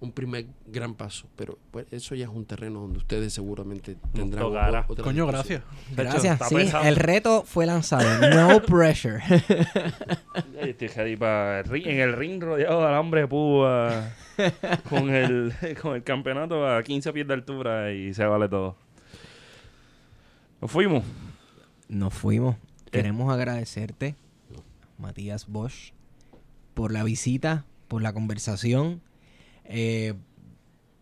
[0.01, 1.27] Un primer gran paso.
[1.35, 5.63] Pero pues, eso ya es un terreno donde ustedes seguramente tendrán otra Coño, gracias.
[5.97, 6.39] Gracias.
[6.49, 8.07] Sí, el reto fue lanzado.
[8.33, 9.21] No pressure.
[10.63, 14.13] Ay, estoy ready para el ring- en el ring rodeado de alambre púa
[14.89, 15.53] con el,
[15.83, 18.77] con el campeonato a 15 pies de altura y se vale todo.
[20.61, 21.03] Nos fuimos.
[21.89, 22.57] Nos fuimos.
[22.91, 24.15] Queremos agradecerte,
[24.97, 25.93] Matías Bosch,
[26.75, 29.03] por la visita, por la conversación.
[29.69, 30.15] Eh,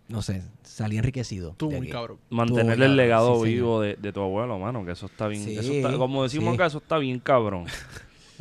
[0.08, 1.54] no sé, salí enriquecido.
[1.56, 2.18] Tú muy cabrón.
[2.30, 5.42] Mantener el legado sí, vivo de, de tu abuelo, mano, que eso está bien.
[5.42, 6.54] Sí, eso está- como decimos sí.
[6.54, 7.64] acá, eso está bien cabrón.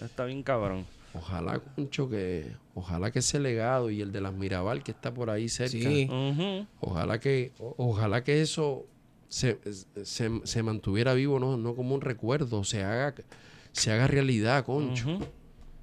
[0.04, 0.86] está bien cabrón.
[1.14, 5.30] Ojalá, Concho, que ojalá que ese legado y el de las Mirabal que está por
[5.30, 5.90] ahí cerca,
[6.82, 8.86] ojalá que o- ojalá que eso
[9.30, 9.58] se,
[10.04, 13.16] se, se mantuviera vivo, no, no como un recuerdo, se haga
[13.72, 15.20] se haga realidad, Concho.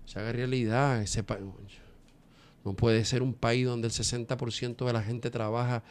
[0.05, 1.01] Se haga realidad.
[1.03, 1.39] Ese pa-
[2.65, 5.82] no puede ser un país donde el 60% de la gente trabaja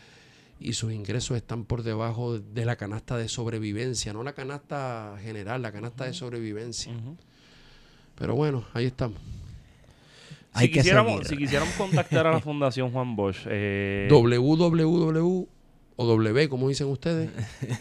[0.59, 5.61] y sus ingresos están por debajo de la canasta de sobrevivencia, no la canasta general,
[5.61, 6.93] la canasta de sobrevivencia.
[8.15, 9.19] Pero bueno, ahí estamos.
[10.53, 11.27] Hay si, que quisiéramos, seguir.
[11.27, 15.47] si quisiéramos contactar a la Fundación Juan Bosch, eh, www
[16.01, 17.29] o W, como dicen ustedes,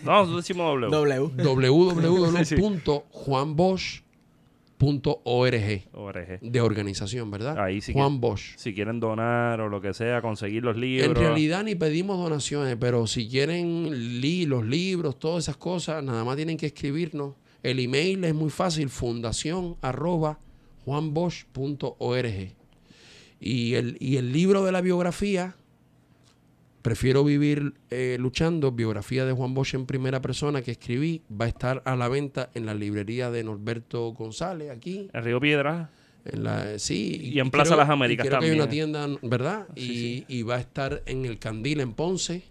[0.05, 0.91] no, nosotros decimos W.
[0.91, 1.31] W.
[1.43, 4.05] www.juanbosch.org
[5.25, 6.41] ORG.
[6.41, 7.59] de organización, ¿verdad?
[7.59, 8.57] Ahí que- Juan Bosch.
[8.57, 11.09] Si quieren donar o lo que sea, conseguir los libros.
[11.11, 16.25] En realidad ni pedimos donaciones, pero si quieren li- los libros, todas esas cosas, nada
[16.25, 17.35] más tienen que escribirnos.
[17.63, 20.39] El email es muy fácil, fundación arroba
[20.87, 22.53] juanbosch.org.
[23.41, 25.55] Y el, y el libro de la biografía,
[26.83, 31.49] Prefiero vivir eh, luchando, biografía de Juan Bosch en primera persona que escribí, va a
[31.49, 35.09] estar a la venta en la librería de Norberto González, aquí.
[35.13, 35.91] En Río Piedra.
[36.25, 38.93] En la, sí, Y en Plaza creo- Las Américas creo que hay una también.
[38.93, 39.67] tienda, ¿verdad?
[39.77, 42.45] y, y va a estar en el Candil en Ponce.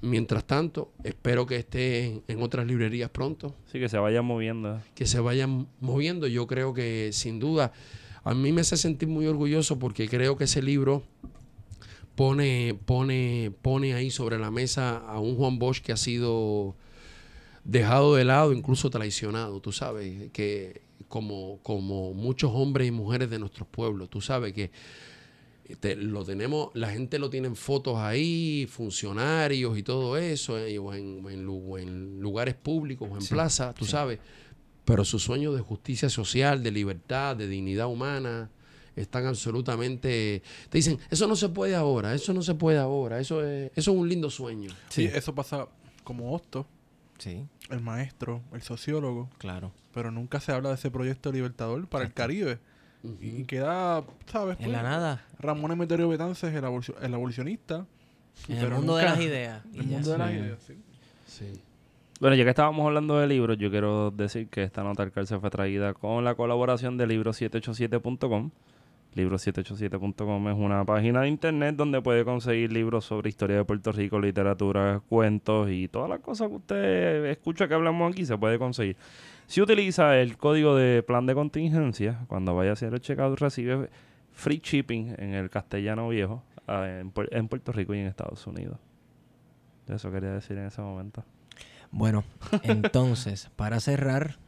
[0.00, 4.80] Mientras tanto, espero que esté en, en otras librerías pronto, Sí, que se vayan moviendo.
[4.96, 6.26] que se vayan moviendo.
[6.26, 7.72] Yo creo que sin duda,
[8.24, 11.04] a mí me hace sentir muy orgulloso porque creo que ese libro
[12.14, 16.76] pone, pone, pone ahí sobre la mesa a un Juan Bosch que ha sido
[17.64, 23.38] dejado de lado, incluso traicionado, tú sabes, que como, como muchos hombres y mujeres de
[23.38, 24.70] nuestros pueblos, tú sabes que
[25.80, 30.78] te- lo tenemos, la gente lo tiene en fotos ahí, funcionarios y todo eso, eh,
[30.78, 34.18] o, en, lugares públicos o en plazas, tú sabes,
[34.84, 38.50] pero sus sueños de justicia social, de libertad, de dignidad humana,
[38.96, 40.42] están absolutamente...
[40.70, 43.90] Te dicen, eso no se puede ahora, eso no se puede ahora, eso es, eso
[43.92, 44.70] es un lindo sueño.
[44.88, 45.68] Sí, eso pasa
[46.04, 46.66] como Hosto,
[47.18, 49.70] Sí, el maestro, el sociólogo, claro.
[49.94, 52.58] pero nunca se habla de ese proyecto libertador para el Caribe.
[53.20, 54.58] Y queda, ¿sabes?
[54.60, 55.24] En la nada.
[55.38, 57.86] Ramón Emeterio Betances, el, abolicio- el abolicionista.
[58.48, 59.62] En el mundo de las ideas.
[59.74, 60.74] El mundo de las ideas, sí.
[61.26, 61.60] Sí.
[62.20, 65.38] Bueno, ya que estábamos hablando de libros, yo quiero decir que esta nota al se
[65.38, 68.50] fue traída con la colaboración de libro787.com.
[69.14, 74.18] Libro787.com es una página de internet donde puede conseguir libros sobre historia de Puerto Rico,
[74.18, 78.96] literatura, cuentos y todas las cosas que usted escucha que hablamos aquí se puede conseguir.
[79.46, 83.90] Si utiliza el código de plan de contingencia, cuando vaya a hacer el checkout recibe
[84.32, 88.46] free shipping en el castellano viejo ah, en, Puer- en Puerto Rico y en Estados
[88.46, 88.78] Unidos.
[89.88, 91.22] Eso quería decir en ese momento.
[91.90, 92.24] Bueno,
[92.62, 94.38] entonces, para cerrar,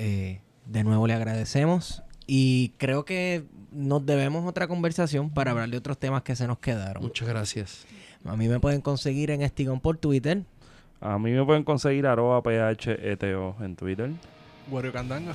[0.00, 5.76] eh, de nuevo le agradecemos y creo que nos debemos otra conversación para hablar de
[5.76, 7.02] otros temas que se nos quedaron.
[7.02, 7.86] Muchas gracias.
[8.24, 10.42] A mí me pueden conseguir en Estigón por Twitter.
[11.00, 14.10] A mí me pueden conseguir arroba PHETO en Twitter.
[14.70, 15.34] Guario Candanga.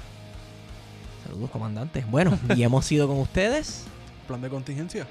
[1.26, 2.06] Saludos, comandante.
[2.10, 3.86] Bueno, y hemos sido con ustedes.
[4.28, 5.06] plan de contingencia.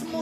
[0.00, 0.21] Música.